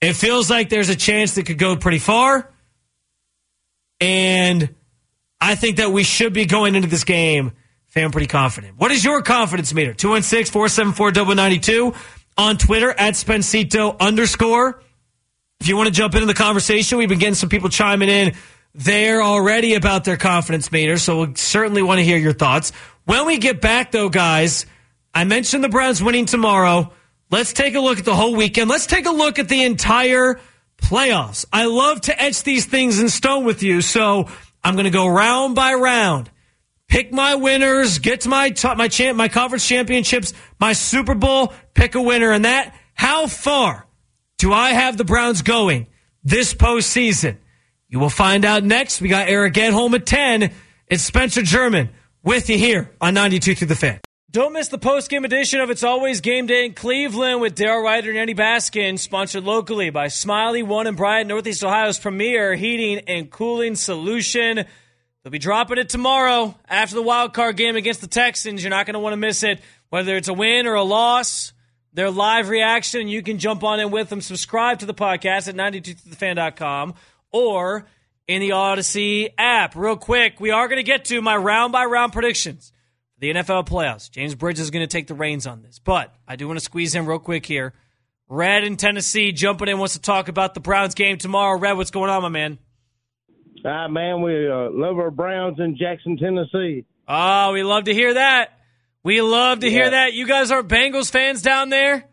It 0.00 0.14
feels 0.14 0.50
like 0.50 0.68
there's 0.68 0.88
a 0.88 0.96
chance 0.96 1.34
that 1.34 1.46
could 1.46 1.58
go 1.58 1.76
pretty 1.76 2.00
far. 2.00 2.50
And 4.00 4.74
I 5.40 5.54
think 5.54 5.76
that 5.76 5.92
we 5.92 6.02
should 6.02 6.32
be 6.32 6.46
going 6.46 6.74
into 6.74 6.88
this 6.88 7.04
game 7.04 7.52
feeling 7.86 8.10
pretty 8.10 8.26
confident. 8.26 8.76
What 8.76 8.90
is 8.90 9.04
your 9.04 9.22
confidence 9.22 9.72
meter? 9.72 9.94
216 9.94 10.52
474 10.52 11.34
92 11.34 11.94
on 12.36 12.58
Twitter 12.58 12.90
at 12.90 13.14
Spencito 13.14 13.98
underscore. 14.00 14.82
If 15.60 15.68
you 15.68 15.76
want 15.76 15.86
to 15.86 15.92
jump 15.94 16.14
into 16.14 16.26
the 16.26 16.34
conversation, 16.34 16.98
we've 16.98 17.08
been 17.08 17.20
getting 17.20 17.36
some 17.36 17.48
people 17.48 17.68
chiming 17.68 18.08
in 18.08 18.34
there 18.74 19.22
already 19.22 19.74
about 19.74 20.04
their 20.04 20.16
confidence 20.16 20.72
meter. 20.72 20.98
So 20.98 21.18
we'll 21.18 21.34
certainly 21.36 21.82
want 21.82 21.98
to 21.98 22.04
hear 22.04 22.18
your 22.18 22.32
thoughts. 22.32 22.72
When 23.04 23.26
we 23.26 23.38
get 23.38 23.60
back, 23.60 23.92
though, 23.92 24.08
guys, 24.08 24.66
I 25.14 25.24
mentioned 25.24 25.62
the 25.62 25.68
Browns 25.68 26.02
winning 26.02 26.26
tomorrow. 26.26 26.92
Let's 27.30 27.52
take 27.52 27.74
a 27.74 27.80
look 27.80 27.98
at 27.98 28.04
the 28.04 28.14
whole 28.14 28.34
weekend. 28.34 28.70
Let's 28.70 28.86
take 28.86 29.06
a 29.06 29.10
look 29.10 29.38
at 29.38 29.48
the 29.48 29.62
entire 29.64 30.40
playoffs. 30.78 31.44
I 31.52 31.66
love 31.66 32.00
to 32.02 32.20
etch 32.20 32.42
these 32.42 32.64
things 32.66 33.00
in 33.00 33.08
stone 33.08 33.44
with 33.44 33.62
you, 33.62 33.82
so 33.82 34.28
I'm 34.62 34.74
going 34.74 34.84
to 34.84 34.90
go 34.90 35.06
round 35.06 35.54
by 35.54 35.74
round. 35.74 36.30
Pick 36.88 37.12
my 37.12 37.34
winners, 37.34 37.98
get 37.98 38.22
to 38.22 38.28
my 38.28 38.50
top, 38.50 38.76
my 38.76 38.88
champ, 38.88 39.16
my 39.16 39.28
conference 39.28 39.66
championships, 39.66 40.32
my 40.58 40.72
Super 40.72 41.14
Bowl, 41.14 41.52
pick 41.74 41.94
a 41.94 42.02
winner 42.02 42.30
and 42.30 42.44
that. 42.44 42.74
How 42.94 43.26
far 43.26 43.86
do 44.38 44.52
I 44.52 44.70
have 44.70 44.96
the 44.96 45.04
Browns 45.04 45.42
going 45.42 45.88
this 46.22 46.54
postseason? 46.54 47.38
You 47.88 47.98
will 47.98 48.10
find 48.10 48.44
out 48.44 48.64
next. 48.64 49.00
We 49.00 49.08
got 49.08 49.28
Eric 49.28 49.54
Edholm 49.54 49.94
at 49.94 50.06
10. 50.06 50.52
It's 50.88 51.02
Spencer 51.02 51.42
German 51.42 51.90
with 52.24 52.48
you 52.50 52.58
here 52.58 52.90
on 53.00 53.14
92 53.14 53.54
through 53.54 53.68
the 53.68 53.76
fan. 53.76 54.00
Don't 54.30 54.52
miss 54.52 54.66
the 54.66 54.78
post-game 54.78 55.24
edition 55.24 55.60
of 55.60 55.70
It's 55.70 55.84
Always 55.84 56.20
Game 56.20 56.46
Day 56.46 56.64
in 56.64 56.74
Cleveland 56.74 57.40
with 57.40 57.54
Daryl 57.54 57.84
Ruiter 57.84 58.10
and 58.10 58.18
Eddie 58.18 58.34
Baskin, 58.34 58.98
sponsored 58.98 59.44
locally 59.44 59.90
by 59.90 60.06
Smylie 60.06 60.66
One 60.66 60.88
and 60.88 60.96
Bryant, 60.96 61.28
Northeast 61.28 61.62
Ohio's 61.62 62.00
premier 62.00 62.56
heating 62.56 63.04
and 63.06 63.30
cooling 63.30 63.76
solution. 63.76 64.64
They'll 65.22 65.30
be 65.30 65.38
dropping 65.38 65.78
it 65.78 65.88
tomorrow 65.88 66.56
after 66.68 66.96
the 66.96 67.02
wild 67.02 67.32
card 67.32 67.56
game 67.56 67.76
against 67.76 68.00
the 68.00 68.08
Texans. 68.08 68.64
You're 68.64 68.70
not 68.70 68.86
going 68.86 68.94
to 68.94 69.00
want 69.00 69.12
to 69.12 69.18
miss 69.18 69.44
it, 69.44 69.60
whether 69.90 70.16
it's 70.16 70.26
a 70.26 70.34
win 70.34 70.66
or 70.66 70.74
a 70.74 70.82
loss. 70.82 71.52
Their 71.92 72.10
live 72.10 72.48
reaction, 72.48 73.06
you 73.06 73.22
can 73.22 73.38
jump 73.38 73.62
on 73.62 73.78
in 73.78 73.92
with 73.92 74.08
them. 74.08 74.20
Subscribe 74.20 74.80
to 74.80 74.86
the 74.86 74.94
podcast 74.94 75.46
at 75.46 75.54
92thefan.com 75.54 76.94
or 77.30 77.86
in 78.26 78.40
the 78.40 78.50
Audacy 78.50 79.32
app. 79.38 79.76
Real 79.76 79.96
quick, 79.96 80.40
we 80.40 80.50
are 80.50 80.68
going 80.68 80.78
to 80.78 80.82
get 80.82 81.06
to 81.06 81.20
my 81.20 81.36
round 81.36 81.72
by 81.72 81.84
round 81.84 82.12
predictions 82.12 82.72
for 83.14 83.20
the 83.20 83.32
NFL 83.32 83.66
playoffs. 83.66 84.10
James 84.10 84.34
Bridges 84.34 84.64
is 84.64 84.70
going 84.70 84.86
to 84.86 84.90
take 84.90 85.06
the 85.06 85.14
reins 85.14 85.46
on 85.46 85.62
this, 85.62 85.78
but 85.78 86.14
I 86.26 86.36
do 86.36 86.46
want 86.46 86.58
to 86.58 86.64
squeeze 86.64 86.94
in 86.94 87.06
real 87.06 87.18
quick 87.18 87.46
here. 87.46 87.74
Red 88.28 88.64
in 88.64 88.76
Tennessee 88.76 89.32
jumping 89.32 89.68
in 89.68 89.78
wants 89.78 89.94
to 89.94 90.00
talk 90.00 90.28
about 90.28 90.54
the 90.54 90.60
Browns 90.60 90.94
game 90.94 91.18
tomorrow. 91.18 91.58
Red, 91.58 91.74
what's 91.74 91.90
going 91.90 92.10
on, 92.10 92.22
my 92.22 92.28
man? 92.28 92.58
Ah, 93.66 93.88
man, 93.88 94.22
we 94.22 94.50
uh, 94.50 94.70
love 94.70 94.98
our 94.98 95.10
Browns 95.10 95.58
in 95.58 95.76
Jackson, 95.76 96.16
Tennessee. 96.16 96.84
Oh, 97.08 97.52
we 97.52 97.62
love 97.62 97.84
to 97.84 97.94
hear 97.94 98.14
that. 98.14 98.58
We 99.02 99.20
love 99.20 99.60
to 99.60 99.66
yeah. 99.66 99.72
hear 99.72 99.90
that. 99.90 100.14
You 100.14 100.26
guys 100.26 100.50
are 100.50 100.62
Bengals 100.62 101.10
fans 101.10 101.42
down 101.42 101.68
there? 101.68 102.08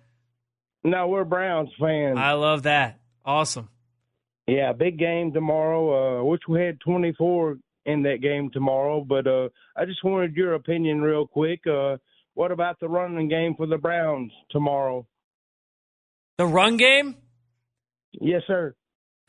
No, 0.83 1.07
we're 1.07 1.23
Browns 1.23 1.69
fans. 1.79 2.17
I 2.17 2.33
love 2.33 2.63
that. 2.63 2.99
Awesome. 3.23 3.69
Yeah, 4.47 4.73
big 4.73 4.97
game 4.97 5.31
tomorrow. 5.31 6.21
Uh, 6.21 6.23
wish 6.23 6.41
we 6.47 6.61
had 6.61 6.79
24 6.81 7.57
in 7.85 8.03
that 8.03 8.21
game 8.21 8.49
tomorrow, 8.51 9.01
but 9.07 9.27
uh, 9.27 9.49
I 9.75 9.85
just 9.85 10.03
wanted 10.03 10.35
your 10.35 10.53
opinion 10.53 11.01
real 11.01 11.27
quick. 11.27 11.61
Uh, 11.67 11.97
what 12.33 12.51
about 12.51 12.79
the 12.79 12.87
running 12.87 13.27
game 13.27 13.55
for 13.55 13.65
the 13.67 13.77
Browns 13.77 14.31
tomorrow? 14.49 15.05
The 16.37 16.45
run 16.45 16.77
game? 16.77 17.17
Yes, 18.13 18.41
sir. 18.47 18.75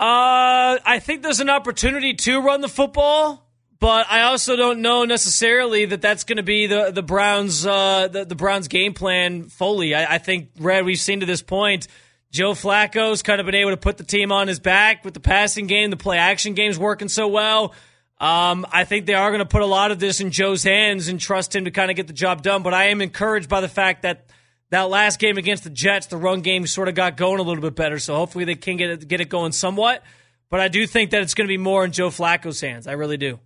Uh, 0.00 0.78
I 0.84 0.98
think 1.00 1.22
there's 1.22 1.40
an 1.40 1.50
opportunity 1.50 2.14
to 2.14 2.40
run 2.40 2.60
the 2.60 2.68
football, 2.68 3.48
but 3.78 4.06
I 4.10 4.22
also 4.22 4.56
don't 4.56 4.80
know 4.80 5.04
necessarily 5.04 5.84
that 5.84 6.00
that's 6.00 6.24
going 6.24 6.38
to 6.38 6.42
be 6.42 6.66
the 6.66 6.90
the 6.90 7.02
Browns 7.02 7.64
uh, 7.64 8.08
the, 8.08 8.24
the 8.24 8.34
Browns 8.34 8.66
game 8.66 8.94
plan 8.94 9.44
fully. 9.44 9.94
I, 9.94 10.14
I 10.14 10.18
think 10.18 10.48
Red, 10.58 10.84
we've 10.84 10.98
seen 10.98 11.20
to 11.20 11.26
this 11.26 11.42
point 11.42 11.86
Joe 12.32 12.52
Flacco's 12.52 13.22
kind 13.22 13.40
of 13.40 13.46
been 13.46 13.54
able 13.54 13.72
to 13.72 13.76
put 13.76 13.98
the 13.98 14.04
team 14.04 14.32
on 14.32 14.48
his 14.48 14.58
back 14.58 15.04
with 15.04 15.12
the 15.12 15.20
passing 15.20 15.66
game. 15.66 15.90
The 15.90 15.98
play 15.98 16.16
action 16.16 16.54
game's 16.54 16.78
working 16.78 17.08
so 17.08 17.28
well. 17.28 17.74
Um, 18.18 18.66
I 18.72 18.84
think 18.84 19.04
they 19.04 19.14
are 19.14 19.30
going 19.30 19.40
to 19.40 19.46
put 19.46 19.60
a 19.60 19.66
lot 19.66 19.90
of 19.90 19.98
this 19.98 20.20
in 20.20 20.30
Joe's 20.30 20.62
hands 20.62 21.08
and 21.08 21.20
trust 21.20 21.54
him 21.54 21.66
to 21.66 21.70
kind 21.70 21.90
of 21.90 21.96
get 21.96 22.06
the 22.06 22.14
job 22.14 22.42
done. 22.42 22.62
But 22.62 22.72
I 22.72 22.84
am 22.84 23.02
encouraged 23.02 23.50
by 23.50 23.60
the 23.60 23.68
fact 23.68 24.02
that 24.02 24.30
that 24.70 24.88
last 24.88 25.18
game 25.18 25.36
against 25.36 25.64
the 25.64 25.70
Jets, 25.70 26.06
the 26.06 26.16
run 26.16 26.40
game 26.40 26.66
sort 26.66 26.88
of 26.88 26.94
got 26.94 27.18
going 27.18 27.38
a 27.38 27.42
little 27.42 27.60
bit 27.60 27.74
better. 27.74 27.98
So 27.98 28.14
hopefully 28.14 28.46
they 28.46 28.54
can 28.54 28.78
get 28.78 28.88
it, 28.88 29.06
get 29.06 29.20
it 29.20 29.28
going 29.28 29.52
somewhat. 29.52 30.02
But 30.48 30.60
I 30.60 30.68
do 30.68 30.86
think 30.86 31.10
that 31.10 31.20
it's 31.20 31.34
going 31.34 31.46
to 31.46 31.52
be 31.52 31.58
more 31.58 31.84
in 31.84 31.92
Joe 31.92 32.08
Flacco's 32.08 32.60
hands. 32.62 32.86
I 32.86 32.92
really 32.92 33.18
do. 33.18 33.40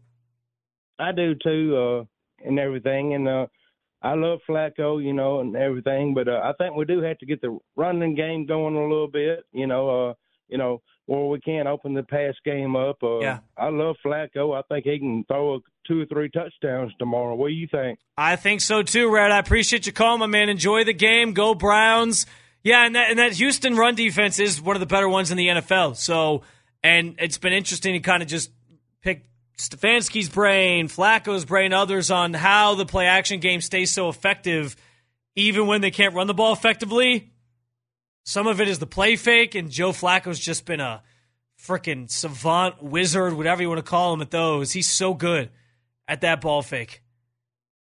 I 0.98 1.10
do 1.10 1.34
too, 1.34 1.76
uh, 1.76 2.04
and 2.46 2.58
everything. 2.60 3.14
And 3.14 3.26
uh, 3.26 3.46
I 4.06 4.14
love 4.14 4.38
Flacco, 4.48 5.02
you 5.02 5.12
know, 5.12 5.40
and 5.40 5.56
everything, 5.56 6.14
but 6.14 6.28
uh, 6.28 6.40
I 6.44 6.52
think 6.52 6.76
we 6.76 6.84
do 6.84 7.02
have 7.02 7.18
to 7.18 7.26
get 7.26 7.40
the 7.40 7.58
running 7.74 8.14
game 8.14 8.46
going 8.46 8.76
a 8.76 8.82
little 8.82 9.08
bit, 9.08 9.44
you 9.52 9.66
know, 9.66 10.10
uh, 10.10 10.14
you 10.48 10.58
know, 10.58 10.80
where 11.06 11.24
we 11.24 11.40
can't 11.40 11.66
open 11.66 11.92
the 11.92 12.04
pass 12.04 12.34
game 12.44 12.76
up. 12.76 13.02
Uh, 13.02 13.18
yeah. 13.18 13.38
I 13.56 13.68
love 13.68 13.96
Flacco. 14.04 14.56
I 14.56 14.62
think 14.68 14.84
he 14.84 15.00
can 15.00 15.24
throw 15.24 15.56
a, 15.56 15.58
two 15.88 16.02
or 16.02 16.06
three 16.06 16.28
touchdowns 16.28 16.92
tomorrow. 17.00 17.34
What 17.34 17.48
do 17.48 17.54
you 17.54 17.66
think? 17.68 17.98
I 18.16 18.36
think 18.36 18.60
so 18.60 18.84
too, 18.84 19.12
Red. 19.12 19.32
I 19.32 19.38
appreciate 19.38 19.86
you 19.86 19.92
calling, 19.92 20.20
my 20.20 20.26
man. 20.26 20.48
Enjoy 20.48 20.84
the 20.84 20.92
game. 20.92 21.32
Go 21.32 21.56
Browns. 21.56 22.26
Yeah, 22.62 22.86
and 22.86 22.94
that, 22.94 23.10
and 23.10 23.18
that 23.18 23.32
Houston 23.32 23.76
run 23.76 23.96
defense 23.96 24.38
is 24.38 24.60
one 24.62 24.76
of 24.76 24.80
the 24.80 24.86
better 24.86 25.08
ones 25.08 25.32
in 25.32 25.36
the 25.36 25.48
NFL. 25.48 25.96
So, 25.96 26.42
and 26.82 27.16
it's 27.18 27.38
been 27.38 27.52
interesting 27.52 27.94
to 27.94 28.00
kind 28.00 28.22
of 28.22 28.28
just 28.28 28.52
pick 29.02 29.24
Stefanski's 29.58 30.28
brain, 30.28 30.88
Flacco's 30.88 31.44
brain, 31.44 31.72
others 31.72 32.10
on 32.10 32.34
how 32.34 32.74
the 32.74 32.84
play 32.84 33.06
action 33.06 33.40
game 33.40 33.60
stays 33.60 33.90
so 33.90 34.08
effective 34.08 34.76
even 35.34 35.66
when 35.66 35.80
they 35.80 35.90
can't 35.90 36.14
run 36.14 36.26
the 36.26 36.34
ball 36.34 36.52
effectively. 36.52 37.30
Some 38.24 38.46
of 38.46 38.60
it 38.60 38.68
is 38.68 38.78
the 38.78 38.86
play 38.86 39.16
fake, 39.16 39.54
and 39.54 39.70
Joe 39.70 39.92
Flacco's 39.92 40.40
just 40.40 40.64
been 40.64 40.80
a 40.80 41.02
freaking 41.62 42.10
savant, 42.10 42.82
wizard, 42.82 43.34
whatever 43.34 43.62
you 43.62 43.68
want 43.68 43.78
to 43.78 43.88
call 43.88 44.12
him 44.12 44.20
at 44.20 44.30
those. 44.30 44.72
He's 44.72 44.88
so 44.88 45.14
good 45.14 45.50
at 46.08 46.22
that 46.22 46.40
ball 46.40 46.62
fake. 46.62 47.02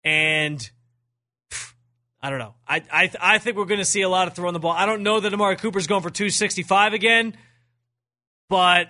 And 0.03 0.69
I 2.21 2.29
don't 2.29 2.39
know. 2.39 2.55
I 2.67 2.83
I, 2.91 3.11
I 3.19 3.37
think 3.39 3.57
we're 3.57 3.65
going 3.65 3.79
to 3.79 3.85
see 3.85 4.01
a 4.01 4.09
lot 4.09 4.27
of 4.27 4.35
throwing 4.35 4.53
the 4.53 4.59
ball. 4.59 4.71
I 4.71 4.85
don't 4.85 5.03
know 5.03 5.19
that 5.19 5.33
Amari 5.33 5.55
Cooper's 5.57 5.87
going 5.87 6.01
for 6.01 6.09
265 6.09 6.93
again, 6.93 7.35
but 8.47 8.89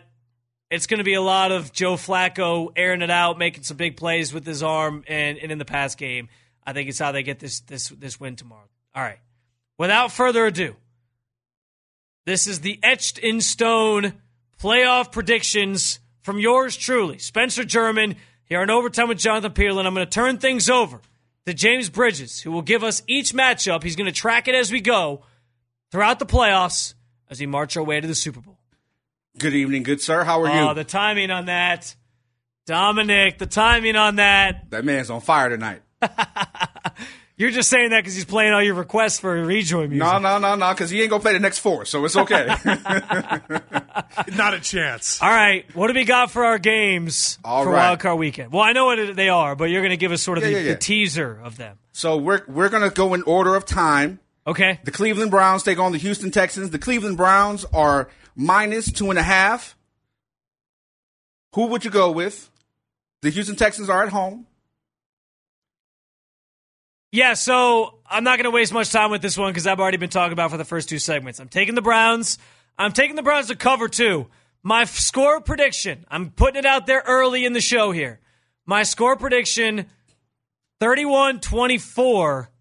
it's 0.70 0.88
going 0.88 0.98
to 0.98 1.04
be 1.04 1.14
a 1.14 1.22
lot 1.22 1.52
of 1.52 1.72
Joe 1.72 1.96
Flacco 1.96 2.70
airing 2.76 3.02
it 3.02 3.10
out, 3.10 3.38
making 3.38 3.64
some 3.64 3.78
big 3.78 3.98
plays 3.98 4.34
with 4.34 4.46
his 4.46 4.64
arm, 4.64 5.04
and, 5.08 5.38
and 5.38 5.52
in 5.52 5.58
the 5.58 5.66
pass 5.66 5.96
game. 5.96 6.30
I 6.66 6.74
think 6.74 6.90
it's 6.90 7.00
how 7.00 7.14
they 7.14 7.24
get 7.24 7.40
this 7.40 7.62
this 7.62 7.90
this 7.90 8.20
win 8.20 8.36
tomorrow. 8.36 8.68
All 8.94 9.04
right. 9.04 9.20
Without 9.78 10.12
further 10.12 10.46
ado, 10.46 10.76
this 12.26 12.48
is 12.48 12.60
the 12.60 12.80
etched 12.84 13.20
in 13.20 13.40
stone 13.40 14.14
playoff 14.62 15.12
predictions 15.12 16.00
from 16.22 16.40
yours 16.40 16.76
truly, 16.76 17.20
Spencer 17.20 17.64
German, 17.64 18.18
here 18.44 18.60
on 18.60 18.70
Overtime 18.70 19.08
with 19.08 19.18
Jonathan 19.20 19.54
Peterlin. 19.54 19.86
I'm 19.86 19.94
going 19.94 20.06
to 20.06 20.12
turn 20.12 20.38
things 20.40 20.70
over 20.70 21.00
to 21.46 21.54
James 21.54 21.90
Bridges, 21.90 22.42
who 22.42 22.52
will 22.52 22.62
give 22.62 22.84
us 22.84 23.02
each 23.08 23.34
matchup. 23.34 23.82
He's 23.84 23.96
going 23.96 24.08
to 24.08 24.12
track 24.12 24.50
it 24.50 24.56
as 24.56 24.72
we 24.72 24.82
go 24.82 25.24
throughout 25.90 26.20
the 26.20 26.26
playoffs 26.26 26.96
as 27.30 27.40
we 27.40 27.46
march 27.46 27.78
our 27.78 27.84
way 27.84 28.02
to 28.02 28.08
the 28.08 28.16
Super 28.16 28.42
Bowl. 28.42 28.57
Good 29.40 29.54
evening, 29.54 29.84
good 29.84 30.02
sir. 30.02 30.24
How 30.24 30.42
are 30.42 30.48
you? 30.48 30.70
oh, 30.70 30.74
the 30.74 30.84
timing 30.84 31.30
on 31.30 31.46
that. 31.46 31.96
Dominic, 32.66 33.38
the 33.38 33.46
timing 33.46 33.96
on 33.96 34.16
that. 34.18 34.70
That 34.72 34.84
man's 34.84 35.10
on 35.10 35.22
fire 35.22 35.50
tonight. 35.50 35.82
You're 37.38 37.52
just 37.52 37.70
saying 37.70 37.92
that 37.92 38.00
because 38.02 38.16
he's 38.16 38.26
playing 38.26 38.52
all 38.54 38.64
your 38.64 38.74
requests 38.74 39.20
for 39.20 39.32
rejoin 39.46 39.90
music. 39.92 40.04
No, 40.08 40.18
no, 40.18 40.40
no, 40.40 40.56
no, 40.56 40.72
because 40.74 40.90
he 40.90 41.02
ain't 41.02 41.12
gonna 41.12 41.22
play 41.22 41.34
the 41.34 41.40
next 41.40 41.60
four, 41.60 41.86
so 41.86 42.04
it's 42.04 42.16
okay. 42.16 42.48
Not 44.36 44.56
a 44.56 44.60
chance. 44.60 45.22
All 45.22 45.30
right, 45.30 45.64
what 45.76 45.88
do 45.88 45.94
we 45.94 46.04
got 46.04 46.32
for 46.32 46.44
our 46.46 46.58
games 46.58 47.38
All 47.46 47.64
for 47.64 47.70
right. 47.72 47.90
Wild 47.90 48.00
Card 48.00 48.18
Weekend? 48.18 48.52
Well, 48.52 48.64
I 48.64 48.74
know 48.74 48.86
what 48.86 49.16
they 49.16 49.30
are, 49.30 49.56
but 49.56 49.66
you're 49.66 49.82
going 49.82 49.92
to 49.92 49.98
give 49.98 50.12
us 50.12 50.24
sort 50.24 50.40
of 50.40 50.46
Yeah, 50.46 50.50
the, 50.50 50.56
yeah, 50.56 50.62
yeah. 50.66 50.74
the 50.74 50.80
teaser 50.80 51.40
of 51.44 51.58
them. 51.58 51.78
so 51.92 52.18
we're 52.18 52.42
we're 52.48 52.70
gonna 52.70 52.90
go 52.90 53.14
in 53.14 53.22
order 53.24 53.56
of 53.56 53.66
time. 53.66 54.20
Okay. 54.48 54.80
The 54.84 54.92
Cleveland 54.92 55.30
Browns 55.30 55.62
take 55.62 55.78
on 55.78 55.92
the 55.92 55.98
Houston 56.00 56.32
Texans. 56.32 56.72
The 56.72 56.80
Cleveland 56.80 57.18
Browns 57.18 57.66
are 57.72 58.10
minus 58.38 58.90
two 58.90 59.10
and 59.10 59.20
a 59.20 59.24
half. 59.24 59.76
Who 61.56 61.66
would 61.68 61.84
you 61.84 61.92
go 61.92 62.12
with? 62.12 62.50
The 63.22 63.32
Houston 63.32 63.56
Texans 63.56 63.90
are 63.90 64.04
at 64.04 64.10
home. 64.10 64.46
Yeah, 67.12 67.34
so 67.34 68.00
I'm 68.06 68.24
not 68.24 68.38
going 68.38 68.46
to 68.46 68.52
waste 68.52 68.74
much 68.74 68.92
time 68.92 69.12
with 69.12 69.22
this 69.22 69.38
one 69.38 69.52
because 69.52 69.66
I've 69.66 69.80
already 69.80 69.98
been 69.98 70.10
talking 70.10 70.34
about 70.34 70.52
for 70.52 70.58
the 70.58 70.66
first 70.66 70.88
two 70.88 71.00
segments. 71.00 71.40
I'm 71.40 71.48
taking 71.48 71.74
the 71.74 71.82
Browns. 71.82 72.38
I'm 72.78 72.92
taking 72.92 73.16
the 73.16 73.24
Browns 73.24 73.48
to 73.48 73.56
cover 73.56 73.88
two. 73.88 74.28
My 74.62 74.84
f- 74.84 74.98
score 74.98 75.42
prediction, 75.42 76.06
I'm 76.10 76.30
putting 76.30 76.60
it 76.60 76.66
out 76.66 76.86
there 76.86 77.02
early 77.08 77.46
in 77.46 77.54
the 77.54 77.62
show 77.62 77.92
here. 77.92 78.20
My 78.66 78.84
score 78.84 79.16
prediction 79.16 79.88
31 80.80 81.40
24 81.40 82.52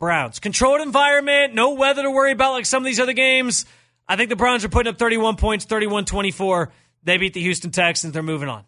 Browns. 0.00 0.40
Controlled 0.40 0.80
environment, 0.80 1.54
no 1.54 1.74
weather 1.74 2.02
to 2.02 2.10
worry 2.10 2.32
about 2.32 2.52
like 2.52 2.66
some 2.66 2.82
of 2.82 2.86
these 2.86 3.00
other 3.00 3.12
games. 3.12 3.64
I 4.08 4.16
think 4.16 4.28
the 4.28 4.36
Browns 4.36 4.64
are 4.64 4.68
putting 4.68 4.92
up 4.92 4.98
31 4.98 5.36
points, 5.36 5.64
31 5.64 6.04
24. 6.04 6.72
They 7.04 7.16
beat 7.16 7.34
the 7.34 7.40
Houston 7.40 7.70
Texans. 7.70 8.12
They're 8.12 8.22
moving 8.22 8.48
on. 8.48 8.64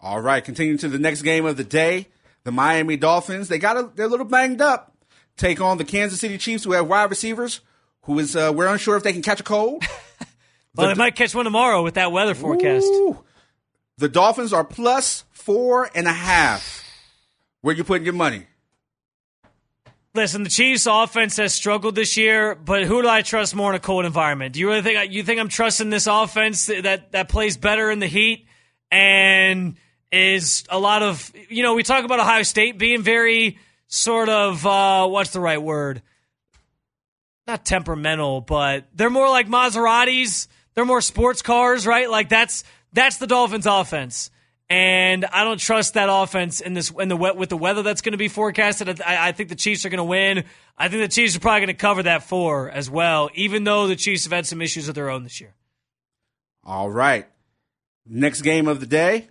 All 0.00 0.20
right, 0.20 0.44
continuing 0.44 0.78
to 0.78 0.88
the 0.88 0.98
next 0.98 1.22
game 1.22 1.44
of 1.44 1.56
the 1.56 1.64
day, 1.64 2.06
the 2.44 2.52
Miami 2.52 2.96
Dolphins. 2.96 3.48
They 3.48 3.58
got 3.58 3.76
a, 3.76 3.90
they're 3.94 4.06
a 4.06 4.08
little 4.08 4.26
banged 4.26 4.60
up. 4.60 4.94
Take 5.36 5.60
on 5.60 5.78
the 5.78 5.84
Kansas 5.84 6.20
City 6.20 6.38
Chiefs, 6.38 6.64
who 6.64 6.72
have 6.72 6.86
wide 6.86 7.10
receivers. 7.10 7.60
Who 8.02 8.18
is 8.18 8.34
uh, 8.36 8.52
we're 8.54 8.68
unsure 8.68 8.96
if 8.96 9.02
they 9.02 9.12
can 9.12 9.22
catch 9.22 9.40
a 9.40 9.44
cold. 9.44 9.84
Well, 10.74 10.88
they 10.88 10.94
might 10.94 11.16
catch 11.16 11.34
one 11.34 11.44
tomorrow 11.44 11.82
with 11.82 11.94
that 11.94 12.12
weather 12.12 12.34
forecast. 12.36 12.86
Ooh. 12.86 13.24
The 13.96 14.08
Dolphins 14.08 14.52
are 14.52 14.62
plus 14.62 15.24
four 15.32 15.90
and 15.92 16.06
a 16.06 16.12
half. 16.12 16.84
Where 17.62 17.74
you 17.74 17.82
putting 17.82 18.04
your 18.04 18.14
money? 18.14 18.46
Listen, 20.18 20.42
the 20.42 20.50
Chiefs' 20.50 20.88
offense 20.90 21.36
has 21.36 21.54
struggled 21.54 21.94
this 21.94 22.16
year, 22.16 22.56
but 22.56 22.82
who 22.82 23.02
do 23.02 23.08
I 23.08 23.22
trust 23.22 23.54
more 23.54 23.70
in 23.70 23.76
a 23.76 23.78
cold 23.78 24.04
environment? 24.04 24.52
Do 24.52 24.58
you 24.58 24.68
really 24.68 24.82
think 24.82 25.12
you 25.12 25.22
think 25.22 25.38
I'm 25.38 25.48
trusting 25.48 25.90
this 25.90 26.08
offense 26.08 26.66
that 26.66 27.12
that 27.12 27.28
plays 27.28 27.56
better 27.56 27.88
in 27.88 28.00
the 28.00 28.08
heat 28.08 28.48
and 28.90 29.76
is 30.10 30.64
a 30.70 30.78
lot 30.80 31.04
of 31.04 31.32
you 31.48 31.62
know 31.62 31.74
we 31.74 31.84
talk 31.84 32.04
about 32.04 32.18
Ohio 32.18 32.42
State 32.42 32.78
being 32.80 33.02
very 33.02 33.60
sort 33.86 34.28
of 34.28 34.66
uh, 34.66 35.06
what's 35.06 35.30
the 35.30 35.38
right 35.38 35.62
word? 35.62 36.02
Not 37.46 37.64
temperamental, 37.64 38.40
but 38.40 38.88
they're 38.92 39.10
more 39.10 39.28
like 39.28 39.46
Maseratis. 39.46 40.48
They're 40.74 40.84
more 40.84 41.00
sports 41.00 41.42
cars, 41.42 41.86
right? 41.86 42.10
Like 42.10 42.28
that's 42.28 42.64
that's 42.92 43.18
the 43.18 43.28
Dolphins' 43.28 43.66
offense. 43.66 44.32
And 44.70 45.24
I 45.24 45.44
don't 45.44 45.58
trust 45.58 45.94
that 45.94 46.08
offense 46.10 46.60
in 46.60 46.74
this 46.74 46.90
in 46.90 47.08
the 47.08 47.16
wet 47.16 47.36
with 47.36 47.48
the 47.48 47.56
weather 47.56 47.82
that's 47.82 48.02
going 48.02 48.12
to 48.12 48.18
be 48.18 48.28
forecasted. 48.28 49.00
I, 49.00 49.28
I 49.28 49.32
think 49.32 49.48
the 49.48 49.54
Chiefs 49.54 49.86
are 49.86 49.88
going 49.88 49.98
to 49.98 50.04
win. 50.04 50.44
I 50.76 50.88
think 50.88 51.02
the 51.02 51.08
Chiefs 51.08 51.36
are 51.36 51.40
probably 51.40 51.60
going 51.60 51.68
to 51.68 51.74
cover 51.74 52.02
that 52.02 52.24
four 52.24 52.70
as 52.70 52.90
well, 52.90 53.30
even 53.34 53.64
though 53.64 53.86
the 53.86 53.96
Chiefs 53.96 54.24
have 54.24 54.32
had 54.32 54.46
some 54.46 54.60
issues 54.60 54.88
of 54.88 54.94
their 54.94 55.08
own 55.08 55.22
this 55.22 55.40
year. 55.40 55.54
All 56.64 56.90
right. 56.90 57.26
Next 58.06 58.42
game 58.42 58.68
of 58.68 58.80
the 58.80 58.86
day, 58.86 59.28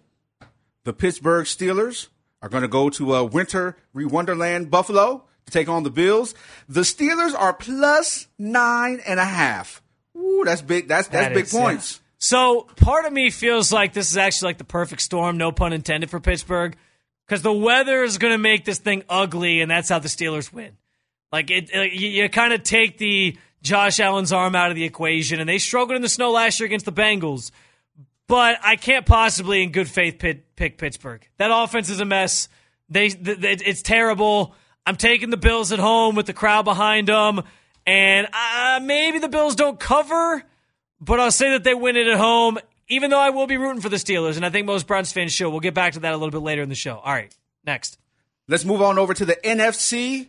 the 0.86 0.94
Pittsburgh 0.94 1.46
Steelers 1.46 2.08
are 2.42 2.50
going 2.50 2.64
to 2.64 2.68
go 2.68 2.90
to 2.90 3.16
uh, 3.16 3.24
Winter 3.24 3.78
Wonderland 3.94 4.72
Buffalo 4.72 5.26
to 5.46 5.52
take 5.52 5.70
on 5.70 5.84
the 5.84 5.90
Bills. 5.90 6.34
The 6.68 6.82
Steelers 6.82 7.36
are 7.38 7.54
plus 7.54 8.28
nine 8.40 9.02
and 9.06 9.20
a 9.20 9.26
half. 9.26 9.82
Ooh, 10.16 10.44
that's 10.46 10.62
big. 10.62 10.88
That's 10.88 11.08
that's 11.08 11.28
That 11.28 11.34
big 11.34 11.46
is, 11.46 11.54
yeah. 11.54 12.07
So 12.20 12.68
part 12.78 13.06
of 13.06 13.14
me 13.14 13.30
feels 13.30 13.72
like 13.72 13.94
this 13.94 14.10
is 14.12 14.18
actually 14.18 14.50
like 14.50 14.58
the 14.58 14.64
perfect 14.64 15.02
storm, 15.02 15.38
no 15.38 15.52
pun 15.52 15.74
intended 15.74 16.10
for 16.10 16.20
Pittsburgh, 16.20 16.76
because 17.28 17.42
the 17.42 17.54
weather 17.54 18.04
is 18.04 18.18
going 18.18 18.34
to 18.34 18.38
make 18.40 18.66
this 18.66 18.80
thing 18.80 19.04
ugly, 19.10 19.62
and 19.62 19.70
that's 19.70 19.90
how 19.90 20.00
the 20.00 20.08
Steelers 20.08 20.52
win. 20.52 20.78
Like 21.32 21.52
it, 21.52 21.70
uh, 21.76 21.82
you, 21.82 22.08
you 22.08 22.30
kind 22.30 22.54
of 22.54 22.64
take 22.64 22.98
the 22.98 23.38
Josh 23.62 24.00
Allen's 24.00 24.32
arm 24.32 24.56
out 24.56 24.70
of 24.70 24.76
the 24.76 24.84
equation, 24.84 25.40
and 25.40 25.48
they 25.48 25.60
struggled 25.60 25.96
in 25.96 26.02
the 26.02 26.10
snow 26.10 26.32
last 26.32 26.60
year 26.60 26.66
against 26.66 26.86
the 26.86 26.92
Bengals. 26.92 27.52
But 28.28 28.60
I 28.64 28.76
can't 28.76 29.06
possibly, 29.06 29.64
in 29.64 29.72
good 29.72 29.88
faith, 29.88 30.20
pit, 30.20 30.56
pick 30.56 30.78
Pittsburgh. 30.78 31.26
That 31.38 31.50
offense 31.54 31.90
is 31.90 32.00
a 32.00 32.06
mess. 32.06 32.50
They, 32.90 33.10
th- 33.10 33.42
th- 33.42 33.62
it's 33.66 33.82
terrible. 33.82 34.54
I'm 34.86 34.96
taking 34.96 35.30
the 35.30 35.38
Bills 35.38 35.72
at 35.72 35.80
home 35.80 36.16
with 36.16 36.26
the 36.26 36.34
crowd 36.34 36.66
behind 36.66 37.08
them, 37.08 37.42
and 37.86 38.28
uh, 38.34 38.80
maybe 38.82 39.20
the 39.20 39.30
Bills 39.30 39.56
don't 39.56 39.80
cover 39.80 40.44
but 41.00 41.20
I'll 41.20 41.32
say 41.32 41.52
that 41.52 41.64
they 41.64 41.74
win 41.74 41.96
it 41.96 42.08
at 42.08 42.18
home, 42.18 42.58
even 42.88 43.10
though 43.10 43.20
I 43.20 43.30
will 43.30 43.48
be 43.48 43.58
rooting 43.58 43.82
for 43.82 43.90
the 43.90 43.98
Steelers, 43.98 44.36
and 44.36 44.46
I 44.46 44.50
think 44.50 44.66
most 44.66 44.88
Browns 44.88 45.12
fans 45.12 45.34
should. 45.34 45.50
We'll 45.50 45.60
get 45.60 45.74
back 45.74 45.94
to 45.94 46.00
that 46.02 46.14
a 46.14 46.18
little 46.18 46.32
bit 46.32 46.42
later 46.42 46.62
in 46.62 46.70
the 46.70 46.76
show. 46.76 46.98
All 46.98 47.14
right, 47.14 47.36
next. 47.66 47.98
Let's 48.48 48.66
move 48.66 48.82
on 48.82 48.98
over 48.98 49.14
to 49.14 49.26
the 49.26 49.36
NFC. 49.44 50.28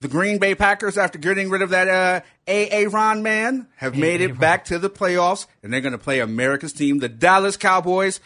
The 0.00 0.08
Green 0.08 0.36
Bay 0.38 0.54
Packers, 0.54 0.98
after 0.98 1.18
getting 1.18 1.48
rid 1.48 1.62
of 1.62 1.70
that 1.70 1.88
uh, 1.88 2.20
AA 2.46 2.90
Ron 2.90 3.22
man, 3.22 3.68
have 3.76 3.96
made 3.96 4.20
it 4.20 4.38
back 4.38 4.66
to 4.66 4.78
the 4.78 4.90
playoffs, 4.90 5.46
and 5.62 5.72
they're 5.72 5.80
going 5.80 5.92
to 5.92 5.98
play 5.98 6.20
America's 6.20 6.74
team, 6.74 6.98
the 6.98 7.08
Dallas 7.08 7.56
Cowboys. 7.56 8.20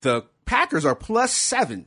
The 0.00 0.24
Packers 0.44 0.84
are 0.84 0.96
plus 0.96 1.32
seven. 1.32 1.86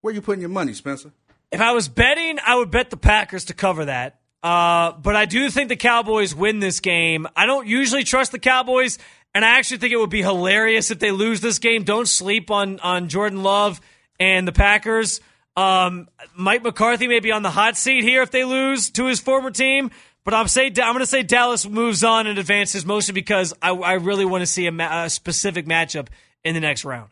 Where 0.00 0.14
you 0.14 0.22
putting 0.22 0.42
your 0.42 0.50
money, 0.50 0.74
Spencer? 0.74 1.10
If 1.50 1.60
I 1.60 1.72
was 1.72 1.88
betting, 1.88 2.38
I 2.46 2.54
would 2.54 2.70
bet 2.70 2.90
the 2.90 2.96
Packers 2.96 3.46
to 3.46 3.54
cover 3.54 3.86
that. 3.86 4.20
Uh, 4.42 4.92
but 4.92 5.16
I 5.16 5.24
do 5.24 5.50
think 5.50 5.68
the 5.68 5.76
Cowboys 5.76 6.34
win 6.34 6.60
this 6.60 6.80
game. 6.80 7.26
I 7.34 7.46
don't 7.46 7.66
usually 7.66 8.04
trust 8.04 8.32
the 8.32 8.38
Cowboys, 8.38 8.98
and 9.34 9.44
I 9.44 9.58
actually 9.58 9.78
think 9.78 9.92
it 9.92 9.96
would 9.96 10.10
be 10.10 10.22
hilarious 10.22 10.90
if 10.90 10.98
they 10.98 11.10
lose 11.10 11.40
this 11.40 11.58
game. 11.58 11.82
Don't 11.82 12.06
sleep 12.06 12.50
on 12.50 12.78
on 12.80 13.08
Jordan 13.08 13.42
Love 13.42 13.80
and 14.20 14.46
the 14.46 14.52
Packers. 14.52 15.20
Um, 15.56 16.08
Mike 16.36 16.62
McCarthy 16.62 17.08
may 17.08 17.18
be 17.18 17.32
on 17.32 17.42
the 17.42 17.50
hot 17.50 17.76
seat 17.76 18.04
here 18.04 18.22
if 18.22 18.30
they 18.30 18.44
lose 18.44 18.90
to 18.90 19.06
his 19.06 19.18
former 19.18 19.50
team. 19.50 19.90
But 20.24 20.34
I'm 20.34 20.46
say 20.46 20.66
I'm 20.66 20.72
going 20.72 20.98
to 20.98 21.06
say 21.06 21.22
Dallas 21.22 21.66
moves 21.66 22.04
on 22.04 22.26
and 22.26 22.38
advances 22.38 22.84
mostly 22.84 23.14
because 23.14 23.54
I, 23.62 23.70
I 23.70 23.92
really 23.94 24.24
want 24.24 24.42
to 24.42 24.46
see 24.46 24.66
a, 24.66 24.72
ma- 24.72 25.04
a 25.04 25.10
specific 25.10 25.66
matchup 25.66 26.08
in 26.44 26.54
the 26.54 26.60
next 26.60 26.84
round. 26.84 27.10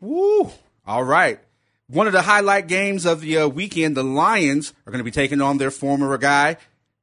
Woo! 0.00 0.50
All 0.86 1.02
right. 1.02 1.40
One 1.88 2.06
of 2.06 2.12
the 2.12 2.22
highlight 2.22 2.66
games 2.66 3.06
of 3.06 3.20
the 3.20 3.38
uh, 3.38 3.48
weekend, 3.48 3.96
the 3.96 4.02
Lions 4.02 4.72
are 4.86 4.90
going 4.90 4.98
to 4.98 5.04
be 5.04 5.10
taking 5.10 5.40
on 5.40 5.58
their 5.58 5.70
former 5.70 6.16
guy, 6.18 6.56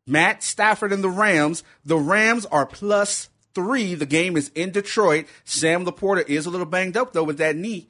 Matt 0.06 0.44
Stafford 0.44 0.92
and 0.92 1.04
the 1.04 1.10
Rams. 1.10 1.64
The 1.86 1.98
Rams 1.98 2.46
are 2.48 2.66
plus 2.66 3.30
three. 3.54 3.96
The 3.96 4.06
game 4.06 4.36
is 4.36 4.50
in 4.56 4.72
Detroit. 4.72 5.26
Sam 5.46 5.86
LaPorta 5.86 6.28
is 6.28 6.46
a 6.46 6.50
little 6.50 6.66
banged 6.66 6.98
up, 6.98 7.14
though, 7.14 7.24
with 7.24 7.38
that 7.38 7.56
knee. 7.56 7.88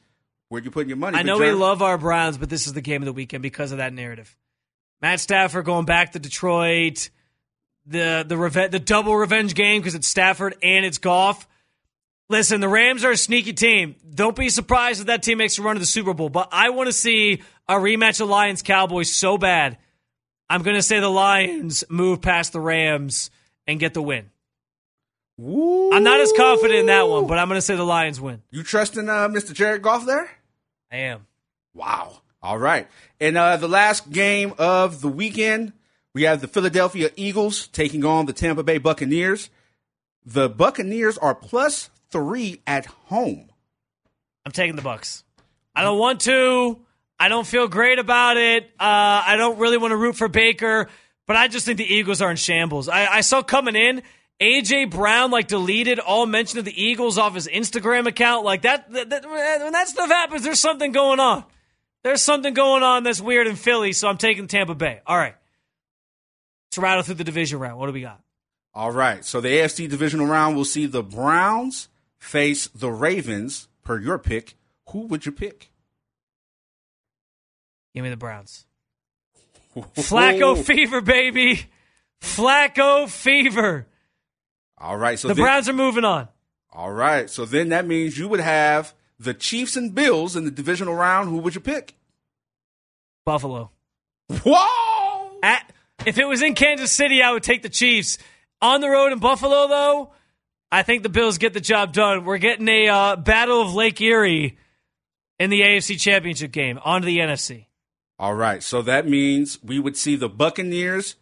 Where'd 0.50 0.66
you 0.66 0.72
put 0.72 0.88
your 0.88 0.98
money? 0.98 1.18
I 1.18 1.24
know 1.24 1.40
we 1.40 1.52
love 1.52 1.82
our 1.82 1.98
Browns, 1.98 2.38
but 2.38 2.48
this 2.50 2.68
is 2.68 2.74
the 2.74 2.82
game 2.82 3.02
of 3.02 3.08
the 3.08 3.14
weekend 3.14 3.42
because 3.42 3.72
of 3.72 3.80
that 3.80 3.92
narrative. 3.92 4.36
Matt 5.02 5.20
Stafford 5.20 5.66
going 5.66 5.86
back 5.86 6.12
to 6.12 6.20
Detroit, 6.20 7.10
the 7.88 8.24
the 8.28 8.38
reve- 8.38 8.72
the 8.72 8.80
double 8.80 9.16
revenge 9.16 9.56
game 9.56 9.82
because 9.82 9.96
it's 9.96 10.08
Stafford 10.08 10.56
and 10.62 10.86
it's 10.86 11.00
Goff. 11.00 11.48
Listen, 12.34 12.62
the 12.62 12.68
Rams 12.68 13.04
are 13.04 13.12
a 13.12 13.18
sneaky 13.18 13.54
team. 13.54 13.96
Don't 14.12 14.36
be 14.36 14.50
surprised 14.50 15.02
if 15.02 15.06
that 15.06 15.22
team 15.22 15.38
makes 15.38 15.60
a 15.60 15.62
run 15.62 15.76
to 15.76 15.80
the 15.80 15.86
Super 15.86 16.16
Bowl. 16.16 16.30
But 16.30 16.50
I 16.52 16.72
want 16.72 16.88
to 16.88 16.92
see 16.92 17.44
a 17.70 17.76
rematch 17.76 18.20
of 18.22 18.28
Lions 18.28 18.64
Cowboys 18.64 19.14
so 19.14 19.38
bad. 19.38 19.78
I'm 20.50 20.64
going 20.64 20.76
to 20.76 20.82
say 20.82 21.00
the 21.00 21.10
Lions 21.10 21.84
move 21.90 22.24
past 22.24 22.52
the 22.52 22.60
Rams 22.60 23.30
and 23.68 23.80
get 23.80 23.94
the 23.94 24.02
win. 24.02 24.32
Woo! 25.38 25.92
I'm 25.94 26.02
not 26.02 26.22
as 26.22 26.34
confident 26.36 26.80
in 26.80 26.86
that 26.88 27.08
one, 27.08 27.28
but 27.28 27.38
I'm 27.38 27.50
going 27.50 27.60
to 27.60 27.62
say 27.62 27.76
the 27.76 27.84
Lions 27.84 28.20
win. 28.20 28.42
You 28.50 28.64
trusting 28.64 29.08
uh, 29.08 29.28
Mr. 29.28 29.54
Jared 29.54 29.84
Goff 29.84 30.08
there? 30.08 30.28
I 30.92 30.98
am. 30.98 31.28
Wow. 31.76 32.22
All 32.42 32.58
right. 32.58 32.88
And 33.20 33.38
uh, 33.38 33.58
the 33.58 33.68
last 33.68 34.10
game 34.10 34.56
of 34.58 35.02
the 35.02 35.08
weekend, 35.08 35.74
we 36.16 36.24
have 36.24 36.42
the 36.42 36.48
Philadelphia 36.48 37.12
Eagles 37.16 37.68
taking 37.68 38.04
on 38.04 38.26
the 38.26 38.34
Tampa 38.34 38.64
Bay 38.64 38.80
Buccaneers. 38.80 39.52
The 40.26 40.50
Buccaneers 40.50 41.20
are 41.20 41.36
plus 41.36 41.92
three 42.14 42.62
at 42.66 42.86
home. 42.86 43.50
I'm 44.46 44.54
taking 44.54 44.78
the 44.78 44.82
Bucks. 44.82 45.24
I 45.76 45.82
don't 45.84 46.00
want 46.00 46.22
to. 46.22 46.80
I 47.20 47.28
don't 47.28 47.46
feel 47.46 47.68
great 47.68 48.00
about 48.00 48.38
it. 48.38 48.64
Uh, 48.80 49.24
I 49.28 49.36
don't 49.38 49.60
really 49.60 49.78
want 49.78 49.92
to 49.92 49.98
root 49.98 50.16
for 50.16 50.28
Baker, 50.30 50.88
but 51.28 51.36
I 51.36 51.48
just 51.50 51.66
think 51.66 51.78
the 51.78 51.94
Eagles 51.94 52.22
are 52.22 52.32
in 52.32 52.38
shambles. 52.38 52.88
I, 52.88 53.06
I 53.08 53.22
saw 53.22 53.42
coming 53.42 53.76
in, 53.76 54.02
AJ 54.42 54.92
Brown 54.92 55.32
like 55.32 55.48
deleted 55.48 56.00
all 56.00 56.26
mention 56.26 56.60
of 56.60 56.66
the 56.66 56.82
Eagles 56.84 57.18
off 57.18 57.36
his 57.36 57.48
Instagram 57.48 58.08
account. 58.08 58.46
Like 58.46 58.62
that, 58.64 58.92
that, 58.94 59.10
that- 59.10 59.26
when 59.30 59.72
that 59.74 59.88
stuff 59.88 60.10
happens, 60.10 60.44
there's 60.44 60.60
something 60.60 60.92
going 60.92 61.20
on. 61.20 61.44
There's 62.04 62.22
something 62.22 62.54
going 62.54 62.84
on 62.84 63.04
that's 63.04 63.22
weird 63.22 63.48
in 63.48 63.56
Philly, 63.56 63.94
so 63.94 64.10
I'm 64.10 64.18
taking 64.18 64.48
Tampa 64.48 64.76
Bay. 64.76 65.00
All 65.08 65.18
right. 65.18 65.36
Let's 66.68 66.78
rattle 66.78 67.04
through 67.04 67.16
the 67.16 67.24
division 67.24 67.60
round. 67.60 67.80
What 67.80 67.88
do 67.88 67.94
we 67.94 68.02
got? 68.02 68.20
All 68.74 68.92
right. 68.92 69.24
So 69.24 69.40
the 69.40 69.48
AFC 69.50 69.88
divisional 69.90 70.26
round 70.26 70.56
We'll 70.56 70.66
see 70.66 70.86
the 70.88 71.04
Browns 71.04 71.88
face 72.24 72.68
the 72.68 72.90
Ravens, 72.92 73.68
per 73.84 74.00
your 74.00 74.18
pick. 74.18 74.56
who 74.90 75.02
would 75.08 75.26
you 75.26 75.32
pick? 75.32 75.70
Give 77.94 78.04
me 78.04 78.10
the 78.10 78.18
Browns. 78.18 78.66
Flacco 79.76 80.58
fever, 80.64 81.02
baby. 81.02 81.68
Flacco 82.22 83.10
fever. 83.10 83.88
All 84.78 84.98
right, 84.98 85.20
so 85.20 85.28
The 85.30 85.34
then, 85.36 85.44
Browns 85.44 85.70
are 85.70 85.74
moving 85.74 86.06
on. 86.06 86.28
all 86.72 86.92
right, 86.92 87.30
so 87.30 87.46
then 87.46 87.70
that 87.70 87.86
means 87.86 88.18
you 88.18 88.28
would 88.28 88.40
have 88.40 88.94
the 89.20 89.34
Chiefs 89.34 89.76
and 89.76 89.94
Bills 89.94 90.36
in 90.36 90.46
the 90.46 90.52
divisional 90.52 90.96
round. 90.96 91.30
Who 91.30 91.38
would 91.38 91.56
you 91.56 91.62
pick? 91.62 91.96
Buffalo. 93.26 93.72
Whoa! 94.44 95.32
At, 95.44 95.72
if 96.06 96.18
it 96.18 96.26
was 96.26 96.42
in 96.42 96.56
Kansas 96.56 96.92
City, 96.92 97.22
I 97.22 97.32
would 97.32 97.44
take 97.44 97.62
the 97.62 97.70
Chiefs. 97.70 98.18
On 98.62 98.80
the 98.82 98.90
road 98.90 99.12
in 99.12 99.20
Buffalo, 99.20 99.68
though, 99.68 100.12
I 100.74 100.82
think 100.82 101.04
the 101.04 101.10
Bills 101.10 101.38
get 101.38 101.54
the 101.54 101.62
job 101.62 101.94
done. 101.94 102.26
We're 102.26 102.40
getting 102.40 102.68
a 102.68 102.90
uh, 102.90 103.16
battle 103.16 103.62
of 103.62 103.76
Lake 103.76 104.02
Erie 104.02 104.58
in 105.40 105.52
the 105.52 105.62
AFC 105.62 106.02
Championship 106.02 106.52
game 106.52 106.80
onto 106.84 107.06
the 107.06 107.20
NFC. 107.20 107.68
All 108.18 108.34
right, 108.34 108.64
so 108.64 108.82
that 108.82 109.08
means 109.08 109.60
we 109.64 109.78
would 109.78 109.96
see 109.96 110.16
the 110.16 110.28
Buccaneers 110.28 111.16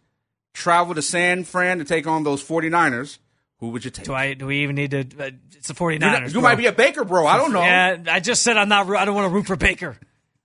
travel 0.54 0.94
to 0.94 1.02
San 1.02 1.44
Fran 1.44 1.76
to 1.78 1.84
take 1.84 2.06
on 2.06 2.24
those 2.24 2.42
49ers. 2.42 3.18
Who 3.58 3.68
would 3.68 3.84
you 3.84 3.90
take? 3.90 4.06
Do 4.06 4.14
I? 4.14 4.32
Do 4.32 4.46
we 4.46 4.62
even 4.62 4.74
need 4.74 4.90
to? 4.92 5.00
Uh, 5.00 5.30
it's 5.52 5.68
the 5.68 5.74
49ers. 5.74 6.00
You're 6.00 6.10
not- 6.10 6.26
you 6.28 6.32
bro. 6.32 6.40
might 6.40 6.54
be 6.56 6.66
a 6.66 6.72
Baker, 6.72 7.04
bro. 7.04 7.26
I 7.26 7.36
don't 7.36 7.52
know. 7.52 7.60
Yeah, 7.60 7.98
I 8.08 8.20
just 8.20 8.42
said 8.42 8.56
I'm 8.56 8.70
not. 8.70 8.88
I 8.88 9.04
don't 9.04 9.14
want 9.14 9.30
to 9.30 9.34
root 9.34 9.46
for 9.46 9.56
Baker. 9.56 9.98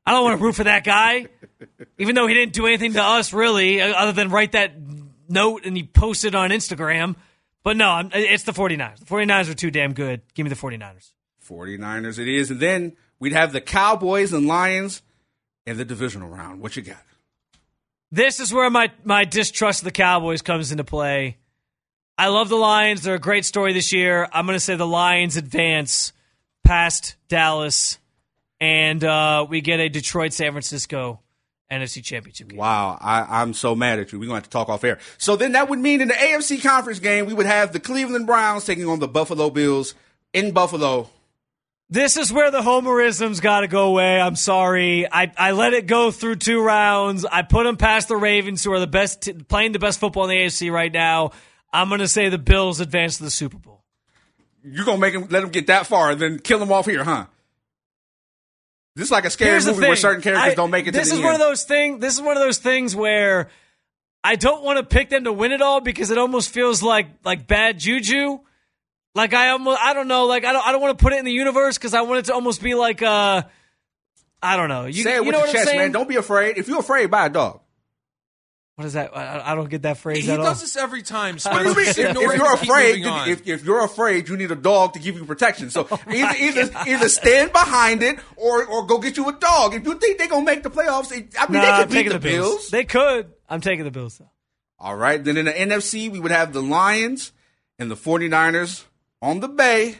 I 0.05 0.11
don't 0.11 0.23
want 0.25 0.37
to 0.37 0.43
root 0.43 0.55
for 0.55 0.65
that 0.65 0.83
guy, 0.83 1.27
even 1.97 2.13
though 2.13 2.27
he 2.27 2.33
didn't 2.33 2.53
do 2.53 2.67
anything 2.67 2.93
to 2.93 3.03
us 3.03 3.31
really, 3.31 3.81
uh, 3.81 3.93
other 3.93 4.11
than 4.11 4.29
write 4.29 4.51
that 4.51 4.73
note 5.29 5.65
and 5.65 5.77
he 5.77 5.83
posted 5.83 6.35
on 6.35 6.49
Instagram. 6.49 7.15
But 7.67 7.75
no, 7.75 7.89
I'm, 7.89 8.11
it's 8.13 8.43
the 8.43 8.53
49ers. 8.53 8.99
The 8.99 9.05
49ers 9.05 9.49
are 9.49 9.53
too 9.53 9.71
damn 9.71 9.91
good. 9.91 10.21
Give 10.33 10.45
me 10.45 10.49
the 10.49 10.55
49ers. 10.55 11.11
49ers 11.45 12.17
it 12.17 12.29
is. 12.29 12.49
And 12.49 12.61
then 12.61 12.95
we'd 13.19 13.33
have 13.33 13.51
the 13.51 13.59
Cowboys 13.59 14.31
and 14.31 14.47
Lions 14.47 15.01
in 15.65 15.75
the 15.75 15.83
divisional 15.83 16.29
round. 16.29 16.61
What 16.61 16.77
you 16.77 16.81
got? 16.81 17.03
This 18.09 18.39
is 18.39 18.53
where 18.53 18.69
my, 18.69 18.93
my 19.03 19.25
distrust 19.25 19.81
of 19.81 19.83
the 19.83 19.91
Cowboys 19.91 20.41
comes 20.41 20.71
into 20.71 20.85
play. 20.85 21.39
I 22.17 22.29
love 22.29 22.47
the 22.47 22.55
Lions. 22.55 23.03
They're 23.03 23.15
a 23.15 23.19
great 23.19 23.43
story 23.43 23.73
this 23.73 23.91
year. 23.91 24.29
I'm 24.31 24.45
going 24.45 24.55
to 24.55 24.61
say 24.61 24.77
the 24.77 24.87
Lions 24.87 25.35
advance 25.35 26.13
past 26.63 27.17
Dallas, 27.27 27.99
and 28.61 29.03
uh, 29.03 29.45
we 29.49 29.59
get 29.59 29.81
a 29.81 29.89
Detroit 29.89 30.31
San 30.31 30.53
Francisco 30.53 31.19
NFC 31.71 32.03
Championship 32.03 32.49
game. 32.49 32.57
Wow, 32.57 32.97
I, 32.99 33.41
I'm 33.41 33.53
so 33.53 33.75
mad 33.75 33.99
at 33.99 34.11
you. 34.11 34.19
We're 34.19 34.27
going 34.27 34.41
to 34.41 34.41
have 34.41 34.43
to 34.43 34.49
talk 34.49 34.69
off 34.69 34.83
air. 34.83 34.99
So 35.17 35.35
then 35.35 35.51
that 35.53 35.69
would 35.69 35.79
mean 35.79 36.01
in 36.01 36.07
the 36.07 36.13
AFC 36.13 36.61
conference 36.61 36.99
game, 36.99 37.25
we 37.25 37.33
would 37.33 37.45
have 37.45 37.73
the 37.73 37.79
Cleveland 37.79 38.27
Browns 38.27 38.65
taking 38.65 38.87
on 38.87 38.99
the 38.99 39.07
Buffalo 39.07 39.49
Bills 39.49 39.93
in 40.33 40.51
Buffalo. 40.51 41.09
This 41.89 42.17
is 42.17 42.33
where 42.33 42.51
the 42.51 42.59
homerisms 42.59 43.41
got 43.41 43.61
to 43.61 43.67
go 43.67 43.87
away. 43.87 44.19
I'm 44.19 44.35
sorry. 44.35 45.09
I, 45.09 45.31
I 45.37 45.51
let 45.51 45.73
it 45.73 45.87
go 45.87 46.11
through 46.11 46.35
two 46.35 46.61
rounds. 46.61 47.25
I 47.25 47.43
put 47.43 47.63
them 47.63 47.77
past 47.77 48.09
the 48.09 48.17
Ravens, 48.17 48.63
who 48.63 48.73
are 48.73 48.79
the 48.79 48.87
best, 48.87 49.21
t- 49.21 49.33
playing 49.33 49.71
the 49.71 49.79
best 49.79 49.99
football 49.99 50.23
in 50.25 50.29
the 50.31 50.35
AFC 50.35 50.69
right 50.69 50.91
now. 50.91 51.31
I'm 51.71 51.87
going 51.87 51.99
to 51.99 52.07
say 52.07 52.27
the 52.27 52.37
Bills 52.37 52.81
advance 52.81 53.17
to 53.17 53.23
the 53.23 53.31
Super 53.31 53.57
Bowl. 53.57 53.85
You're 54.63 54.83
going 54.83 54.97
to 54.97 55.01
make 55.01 55.13
them, 55.13 55.27
let 55.29 55.41
them 55.41 55.49
get 55.49 55.67
that 55.67 55.87
far 55.87 56.11
and 56.11 56.19
then 56.19 56.39
kill 56.39 56.59
them 56.59 56.73
off 56.73 56.87
here, 56.87 57.05
huh? 57.05 57.27
This 58.97 59.05
is 59.05 59.11
like 59.11 59.25
a 59.25 59.29
scary 59.29 59.51
Here's 59.51 59.67
movie 59.67 59.81
where 59.81 59.95
certain 59.95 60.23
characters 60.23 60.53
I- 60.53 60.55
don't 60.55 60.71
make 60.71 60.87
it 60.87 60.91
to 60.93 60.97
This 60.97 61.07
is 61.09 61.13
end. 61.19 61.23
one 61.23 61.33
of 61.35 61.39
those 61.39 61.63
things. 61.63 62.01
This 62.01 62.15
is 62.15 62.21
one 62.21 62.35
of 62.35 62.41
those 62.41 62.57
things 62.57 62.95
where 62.95 63.49
I 64.23 64.35
don't 64.35 64.63
want 64.63 64.79
to 64.79 64.83
pick 64.83 65.09
them 65.09 65.25
to 65.25 65.31
win 65.31 65.51
it 65.51 65.61
all 65.61 65.81
because 65.81 66.09
it 66.09 66.17
almost 66.17 66.49
feels 66.49 66.81
like 66.81 67.07
like 67.23 67.45
bad 67.45 67.77
juju. 67.77 68.39
Like 69.13 69.35
I 69.35 69.49
almost, 69.49 69.79
I 69.81 69.93
don't 69.93 70.07
know. 70.07 70.25
Like 70.25 70.45
I 70.45 70.51
don't, 70.51 70.67
I 70.67 70.71
don't 70.71 70.81
want 70.81 70.97
to 70.97 71.03
put 71.03 71.13
it 71.13 71.19
in 71.19 71.25
the 71.25 71.31
universe 71.31 71.77
because 71.77 71.93
I 71.93 72.01
want 72.01 72.19
it 72.19 72.25
to 72.25 72.33
almost 72.33 72.61
be 72.61 72.73
like, 72.73 73.03
uh, 73.03 73.43
I 74.41 74.57
don't 74.57 74.67
know. 74.69 74.85
You, 74.85 75.03
Say 75.03 75.13
it 75.13 75.15
you 75.17 75.23
with 75.25 75.31
know 75.33 75.37
your 75.39 75.47
what 75.47 75.55
chest, 75.55 75.75
man. 75.75 75.91
Don't 75.91 76.09
be 76.09 76.15
afraid. 76.15 76.57
If 76.57 76.67
you're 76.67 76.79
afraid, 76.79 77.11
buy 77.11 77.27
a 77.27 77.29
dog. 77.29 77.61
What 78.77 78.85
is 78.85 78.93
that? 78.93 79.17
I, 79.17 79.53
I 79.53 79.55
don't 79.55 79.69
get 79.71 79.81
that 79.81 79.97
phrase 79.97 80.25
He 80.25 80.31
at 80.31 80.39
all. 80.39 80.45
does 80.45 80.61
this 80.61 80.77
every 80.77 81.01
time. 81.01 81.37
What 81.37 81.65
you 81.65 81.73
mean? 81.75 81.85
Spencer. 81.85 82.01
If, 82.03 82.09
Ignore 82.09 82.23
if 82.25 82.31
it, 82.31 82.37
you're 82.37 82.53
afraid, 82.53 83.03
moving 83.03 83.31
if, 83.33 83.47
if 83.47 83.65
you're 83.65 83.83
afraid, 83.83 84.29
you 84.29 84.37
need 84.37 84.51
a 84.51 84.55
dog 84.55 84.93
to 84.93 84.99
give 84.99 85.15
you 85.15 85.25
protection. 85.25 85.71
So 85.71 85.87
either 86.07 86.35
either 86.39 86.71
either 86.85 87.09
stand 87.09 87.51
behind 87.51 88.03
it 88.03 88.19
or 88.35 88.63
or 88.67 88.85
go 88.85 88.99
get 88.99 89.17
you 89.17 89.27
a 89.29 89.33
dog. 89.33 89.73
If 89.73 89.83
you 89.83 89.95
think 89.97 90.19
they're 90.19 90.27
gonna 90.27 90.45
make 90.45 90.61
the 90.61 90.69
playoffs, 90.69 91.11
I 91.11 91.15
mean 91.15 91.27
Nah, 91.53 91.61
they 91.61 91.67
I'm 91.71 91.81
could 91.87 91.89
beat 91.91 92.03
the 92.07 92.13
the 92.13 92.19
Bills. 92.19 92.49
Bills. 92.49 92.69
They 92.69 92.83
could. 92.83 93.31
I'm 93.49 93.61
taking 93.61 93.83
the 93.83 93.89
Bills 93.89 94.19
though. 94.19 94.29
All 94.77 94.95
right. 94.95 95.23
Then 95.23 95.37
in 95.37 95.45
the 95.45 95.53
NFC, 95.53 96.11
we 96.11 96.19
would 96.19 96.29
have 96.31 96.53
the 96.53 96.61
Lions 96.61 97.31
and 97.79 97.89
the 97.89 97.95
49ers 97.95 98.83
on 99.23 99.39
the 99.39 99.47
Bay 99.47 99.95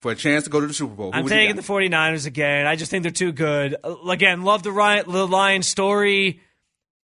for 0.00 0.10
a 0.10 0.16
chance 0.16 0.42
to 0.44 0.50
go 0.50 0.60
to 0.60 0.66
the 0.66 0.74
Super 0.74 0.94
Bowl. 0.94 1.12
Who 1.12 1.18
I'm 1.18 1.28
taking 1.28 1.54
the 1.54 1.62
49ers 1.62 2.26
again. 2.26 2.66
I 2.66 2.74
just 2.74 2.90
think 2.90 3.04
they're 3.04 3.12
too 3.12 3.30
good. 3.30 3.76
Uh, 3.84 3.94
Again, 4.10 4.42
love 4.42 4.64
the 4.64 4.72
Ryan, 4.72 5.10
the 5.10 5.26
Lions 5.28 5.68
story, 5.68 6.40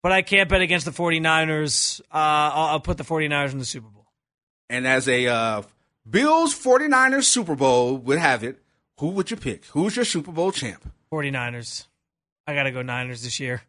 but 0.03 0.13
I 0.13 0.23
can't 0.23 0.49
bet 0.49 0.61
against 0.61 0.85
the 0.85 0.93
49ers. 0.93 2.01
Uh, 2.03 2.05
I'll, 2.13 2.67
I'll 2.67 2.81
put 2.81 2.99
the 2.99 3.05
49ers 3.05 3.53
in 3.53 3.59
the 3.59 3.65
Super 3.65 3.89
Bowl. 3.89 4.07
And 4.69 4.87
as 4.87 5.09
a 5.09 5.27
uh, 5.27 5.63
Bills 6.09 6.59
49ers 6.59 7.25
Super 7.25 7.55
Bowl 7.55 7.97
would 7.97 8.19
have 8.19 8.43
it, 8.43 8.63
who 8.99 9.09
would 9.09 9.31
you 9.31 9.37
pick? 9.37 9.67
Who's 9.67 9.97
your 9.97 10.05
Super 10.05 10.33
Bowl 10.33 10.53
champ? 10.53 10.91
49ers. 11.13 11.87
I 12.47 12.55
got 12.55 12.65
to 12.65 12.73
go 12.73 12.83
Niners 12.83 13.23
this 13.23 13.39
year. 13.39 13.63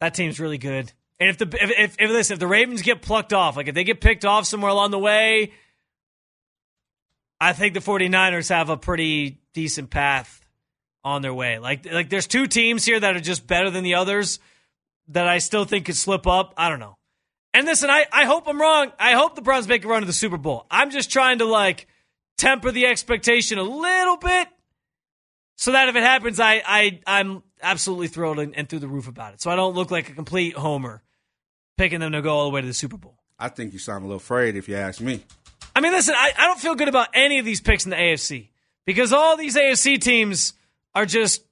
That 0.00 0.14
team's 0.14 0.40
really 0.40 0.58
good. 0.58 0.92
And 1.20 1.30
if 1.30 1.38
the 1.38 1.46
if, 1.46 1.70
if, 1.76 1.96
if 1.98 2.10
listen, 2.10 2.34
if 2.34 2.40
the 2.40 2.46
Ravens 2.46 2.82
get 2.82 3.02
plucked 3.02 3.32
off, 3.32 3.56
like 3.56 3.68
if 3.68 3.74
they 3.74 3.84
get 3.84 4.00
picked 4.00 4.24
off 4.24 4.46
somewhere 4.46 4.70
along 4.70 4.92
the 4.92 4.98
way, 4.98 5.52
I 7.40 7.52
think 7.52 7.74
the 7.74 7.80
49ers 7.80 8.48
have 8.50 8.68
a 8.68 8.76
pretty 8.76 9.40
decent 9.52 9.90
path 9.90 10.40
on 11.04 11.22
their 11.22 11.34
way. 11.34 11.58
Like 11.58 11.90
like 11.92 12.08
there's 12.08 12.26
two 12.26 12.46
teams 12.46 12.84
here 12.84 12.98
that 13.00 13.16
are 13.16 13.20
just 13.20 13.46
better 13.46 13.70
than 13.70 13.82
the 13.82 13.94
others 13.94 14.38
that 15.08 15.26
I 15.26 15.38
still 15.38 15.64
think 15.64 15.86
could 15.86 15.96
slip 15.96 16.26
up. 16.26 16.54
I 16.56 16.68
don't 16.68 16.80
know. 16.80 16.96
And 17.54 17.66
listen, 17.66 17.90
I, 17.90 18.06
I 18.12 18.24
hope 18.24 18.44
I'm 18.46 18.60
wrong. 18.60 18.92
I 18.98 19.12
hope 19.12 19.34
the 19.34 19.42
Browns 19.42 19.66
make 19.66 19.84
a 19.84 19.88
run 19.88 20.02
to 20.02 20.06
the 20.06 20.12
Super 20.12 20.36
Bowl. 20.36 20.66
I'm 20.70 20.90
just 20.90 21.10
trying 21.10 21.38
to 21.38 21.44
like 21.44 21.86
temper 22.36 22.70
the 22.70 22.86
expectation 22.86 23.58
a 23.58 23.62
little 23.62 24.16
bit 24.16 24.48
so 25.56 25.72
that 25.72 25.88
if 25.88 25.96
it 25.96 26.02
happens, 26.02 26.38
I, 26.38 26.62
I 26.64 27.00
I'm 27.06 27.42
absolutely 27.62 28.08
thrilled 28.08 28.38
and, 28.38 28.54
and 28.56 28.68
through 28.68 28.78
the 28.78 28.88
roof 28.88 29.08
about 29.08 29.34
it. 29.34 29.40
So 29.40 29.50
I 29.50 29.56
don't 29.56 29.74
look 29.74 29.90
like 29.90 30.08
a 30.08 30.12
complete 30.12 30.54
homer 30.54 31.02
picking 31.76 32.00
them 32.00 32.12
to 32.12 32.22
go 32.22 32.30
all 32.30 32.44
the 32.44 32.54
way 32.54 32.60
to 32.60 32.66
the 32.66 32.74
Super 32.74 32.96
Bowl. 32.96 33.18
I 33.38 33.48
think 33.48 33.72
you 33.72 33.78
sound 33.78 34.04
a 34.04 34.06
little 34.06 34.18
afraid 34.18 34.56
if 34.56 34.68
you 34.68 34.76
ask 34.76 35.00
me. 35.00 35.24
I 35.74 35.80
mean, 35.80 35.92
listen, 35.92 36.14
I, 36.16 36.32
I 36.36 36.46
don't 36.46 36.60
feel 36.60 36.74
good 36.74 36.88
about 36.88 37.08
any 37.14 37.38
of 37.38 37.44
these 37.44 37.60
picks 37.60 37.84
in 37.84 37.90
the 37.90 37.96
AFC 37.96 38.48
because 38.84 39.12
all 39.12 39.36
these 39.36 39.56
AFC 39.56 40.00
teams 40.00 40.54
are 40.94 41.06
just 41.06 41.44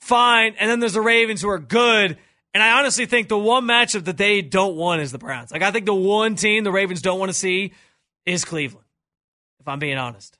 fine, 0.00 0.54
and 0.58 0.70
then 0.70 0.80
there's 0.80 0.94
the 0.94 1.00
Ravens 1.00 1.42
who 1.42 1.48
are 1.48 1.58
good. 1.58 2.18
And 2.58 2.64
I 2.64 2.80
honestly 2.80 3.06
think 3.06 3.28
the 3.28 3.38
one 3.38 3.66
matchup 3.66 4.06
that 4.06 4.16
they 4.16 4.42
don't 4.42 4.74
want 4.74 5.00
is 5.00 5.12
the 5.12 5.18
Browns. 5.18 5.52
Like 5.52 5.62
I 5.62 5.70
think 5.70 5.86
the 5.86 5.94
one 5.94 6.34
team 6.34 6.64
the 6.64 6.72
Ravens 6.72 7.00
don't 7.00 7.20
want 7.20 7.28
to 7.28 7.32
see 7.32 7.72
is 8.26 8.44
Cleveland. 8.44 8.84
If 9.60 9.68
I'm 9.68 9.78
being 9.78 9.96
honest. 9.96 10.36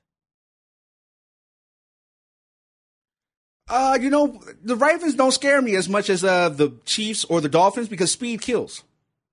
Uh, 3.69 3.97
you 4.01 4.09
know, 4.09 4.37
the 4.61 4.75
Ravens 4.75 5.15
don't 5.15 5.31
scare 5.31 5.61
me 5.61 5.77
as 5.77 5.87
much 5.87 6.09
as 6.09 6.25
uh, 6.25 6.49
the 6.49 6.73
Chiefs 6.83 7.23
or 7.23 7.39
the 7.39 7.47
Dolphins 7.47 7.87
because 7.87 8.11
speed 8.11 8.41
kills. 8.41 8.83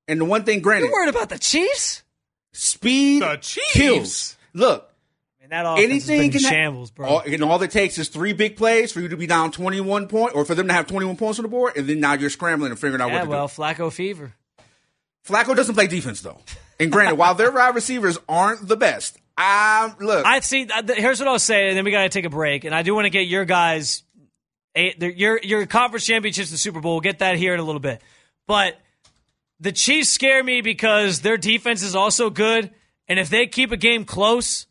And 0.07 0.21
the 0.21 0.25
one 0.25 0.45
thing, 0.45 0.61
granted, 0.61 0.85
You're 0.87 0.93
worried 0.93 1.09
about 1.09 1.29
the 1.29 1.41
Chiefs? 1.41 2.05
speed 2.53 3.23
The 3.23 3.37
Chiefs? 3.39 3.73
kills. 3.73 4.37
Look, 4.55 4.89
Man, 5.49 5.65
that 5.65 5.71
offense 5.71 6.09
anything 6.09 6.31
can 6.33 6.41
shambles, 6.41 6.91
bro. 6.91 7.09
All, 7.09 7.21
and 7.21 7.43
all 7.45 7.63
it 7.63 7.71
takes 7.71 7.99
is 7.99 8.09
three 8.09 8.33
big 8.33 8.57
plays 8.57 8.93
for 8.93 9.01
you 9.01 9.09
to 9.09 9.17
be 9.17 9.27
down 9.27 9.53
21 9.53 10.09
points, 10.09 10.35
or 10.35 10.45
for 10.45 10.55
them 10.55 10.67
to 10.69 10.73
have 10.73 10.87
21 10.87 11.17
points 11.17 11.39
on 11.39 11.45
the 11.45 11.49
board, 11.49 11.77
and 11.77 11.87
then 11.87 12.01
now 12.01 12.15
you're 12.15 12.31
scrambling 12.31 12.71
and 12.71 12.81
figuring 12.81 13.01
out 13.01 13.09
yeah, 13.09 13.19
what 13.19 13.25
to 13.25 13.31
well, 13.31 13.47
do. 13.47 13.53
Flacco 13.53 13.93
fever. 13.93 14.33
Flacco 15.27 15.55
doesn't 15.55 15.75
play 15.75 15.87
defense 15.87 16.21
though. 16.21 16.39
And 16.79 16.91
granted, 16.93 17.17
while 17.17 17.35
their 17.35 17.51
wide 17.51 17.75
receivers 17.75 18.19
aren't 18.29 18.67
the 18.67 18.77
best, 18.77 19.19
I 19.37 19.93
look. 20.01 20.25
I 20.25 20.41
see. 20.41 20.69
Here's 20.89 21.21
what 21.21 21.29
I'll 21.29 21.39
say, 21.39 21.69
and 21.69 21.77
then 21.77 21.85
we 21.85 21.91
got 21.91 22.03
to 22.03 22.09
take 22.09 22.25
a 22.25 22.31
break. 22.31 22.65
And 22.65 22.75
I 22.75 22.83
do 22.83 22.95
want 22.95 23.07
to 23.07 23.11
get 23.11 23.27
your 23.27 23.45
guys, 23.45 24.03
your 24.75 25.41
your 25.43 25.67
conference 25.67 26.07
championships, 26.07 26.51
the 26.51 26.59
Super 26.59 26.81
Bowl. 26.81 26.93
We'll 26.93 27.01
get 27.01 27.21
that 27.21 27.37
here 27.37 27.55
in 27.55 27.61
a 27.61 27.65
little 27.65 27.81
bit. 27.81 28.01
But 28.47 28.79
the 29.61 29.73
Chiefs 29.73 30.11
scare 30.11 30.43
me 30.43 30.61
because 30.61 31.21
their 31.21 31.37
defense 31.37 31.83
is 31.83 31.95
also 31.95 32.31
good, 32.31 32.71
and 33.09 33.19
if 33.19 33.29
they 33.29 33.47
keep 33.47 33.73
a 33.73 33.77
game 33.77 34.05
close, 34.05 34.67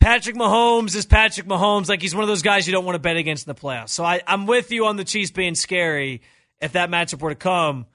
Patrick 0.00 0.34
Mahomes 0.34 0.96
is 0.96 1.06
Patrick 1.06 1.46
Mahomes. 1.46 1.88
Like 1.88 2.02
he's 2.02 2.14
one 2.14 2.24
of 2.24 2.28
those 2.28 2.42
guys 2.42 2.66
you 2.66 2.72
don't 2.72 2.84
want 2.84 2.96
to 2.96 3.00
bet 3.00 3.16
against 3.16 3.46
in 3.46 3.54
the 3.54 3.60
playoffs. 3.60 3.90
So 3.90 4.04
I, 4.04 4.22
I'm 4.26 4.46
with 4.46 4.72
you 4.72 4.86
on 4.86 4.96
the 4.96 5.04
Chiefs 5.04 5.30
being 5.30 5.54
scary 5.54 6.22
if 6.60 6.72
that 6.72 6.90
matchup 6.90 7.20
were 7.20 7.30
to 7.30 7.36
come, 7.36 7.86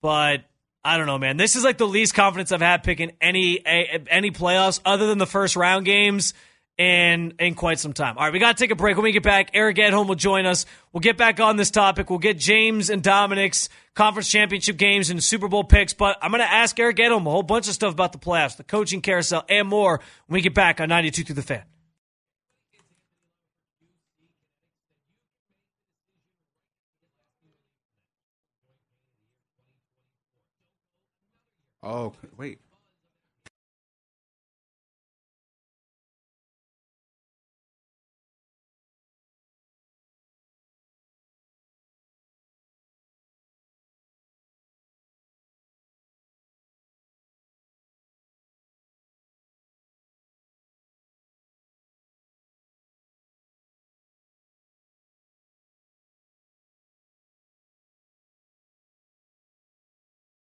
but. 0.00 0.44
I 0.84 0.98
don't 0.98 1.06
know, 1.06 1.18
man. 1.18 1.36
This 1.36 1.56
is 1.56 1.64
like 1.64 1.78
the 1.78 1.86
least 1.88 2.14
confidence 2.14 2.52
I've 2.52 2.60
had 2.60 2.84
picking 2.84 3.10
any 3.20 3.60
any 3.66 4.30
playoffs 4.30 4.78
other 4.84 5.08
than 5.08 5.18
the 5.18 5.26
first 5.26 5.56
round 5.56 5.84
games 5.84 6.32
in 6.78 7.34
in 7.38 7.54
quite 7.54 7.78
some 7.78 7.92
time. 7.92 8.18
All 8.18 8.24
right, 8.24 8.32
we 8.32 8.38
got 8.38 8.56
to 8.56 8.62
take 8.62 8.70
a 8.70 8.76
break. 8.76 8.96
When 8.96 9.04
we 9.04 9.12
get 9.12 9.22
back, 9.22 9.50
Eric 9.54 9.76
Edholm 9.78 10.08
will 10.08 10.14
join 10.14 10.46
us. 10.46 10.66
We'll 10.92 11.00
get 11.00 11.16
back 11.16 11.40
on 11.40 11.56
this 11.56 11.70
topic. 11.70 12.10
We'll 12.10 12.18
get 12.18 12.38
James 12.38 12.90
and 12.90 13.02
Dominic's 13.02 13.68
conference 13.94 14.30
championship 14.30 14.76
games 14.76 15.10
and 15.10 15.22
Super 15.22 15.48
Bowl 15.48 15.64
picks. 15.64 15.94
But 15.94 16.18
I'm 16.20 16.30
going 16.30 16.42
to 16.42 16.52
ask 16.52 16.78
Eric 16.78 16.96
Edholm 16.96 17.26
a 17.26 17.30
whole 17.30 17.42
bunch 17.42 17.68
of 17.68 17.74
stuff 17.74 17.92
about 17.92 18.12
the 18.12 18.18
playoffs, 18.18 18.56
the 18.56 18.64
coaching 18.64 19.00
carousel, 19.00 19.44
and 19.48 19.68
more 19.68 20.00
when 20.26 20.34
we 20.34 20.42
get 20.42 20.54
back 20.54 20.80
on 20.80 20.88
92.3 20.88 21.34
the 21.34 21.42
fan. 21.42 21.62
Oh, 31.82 32.12
wait. 32.36 32.58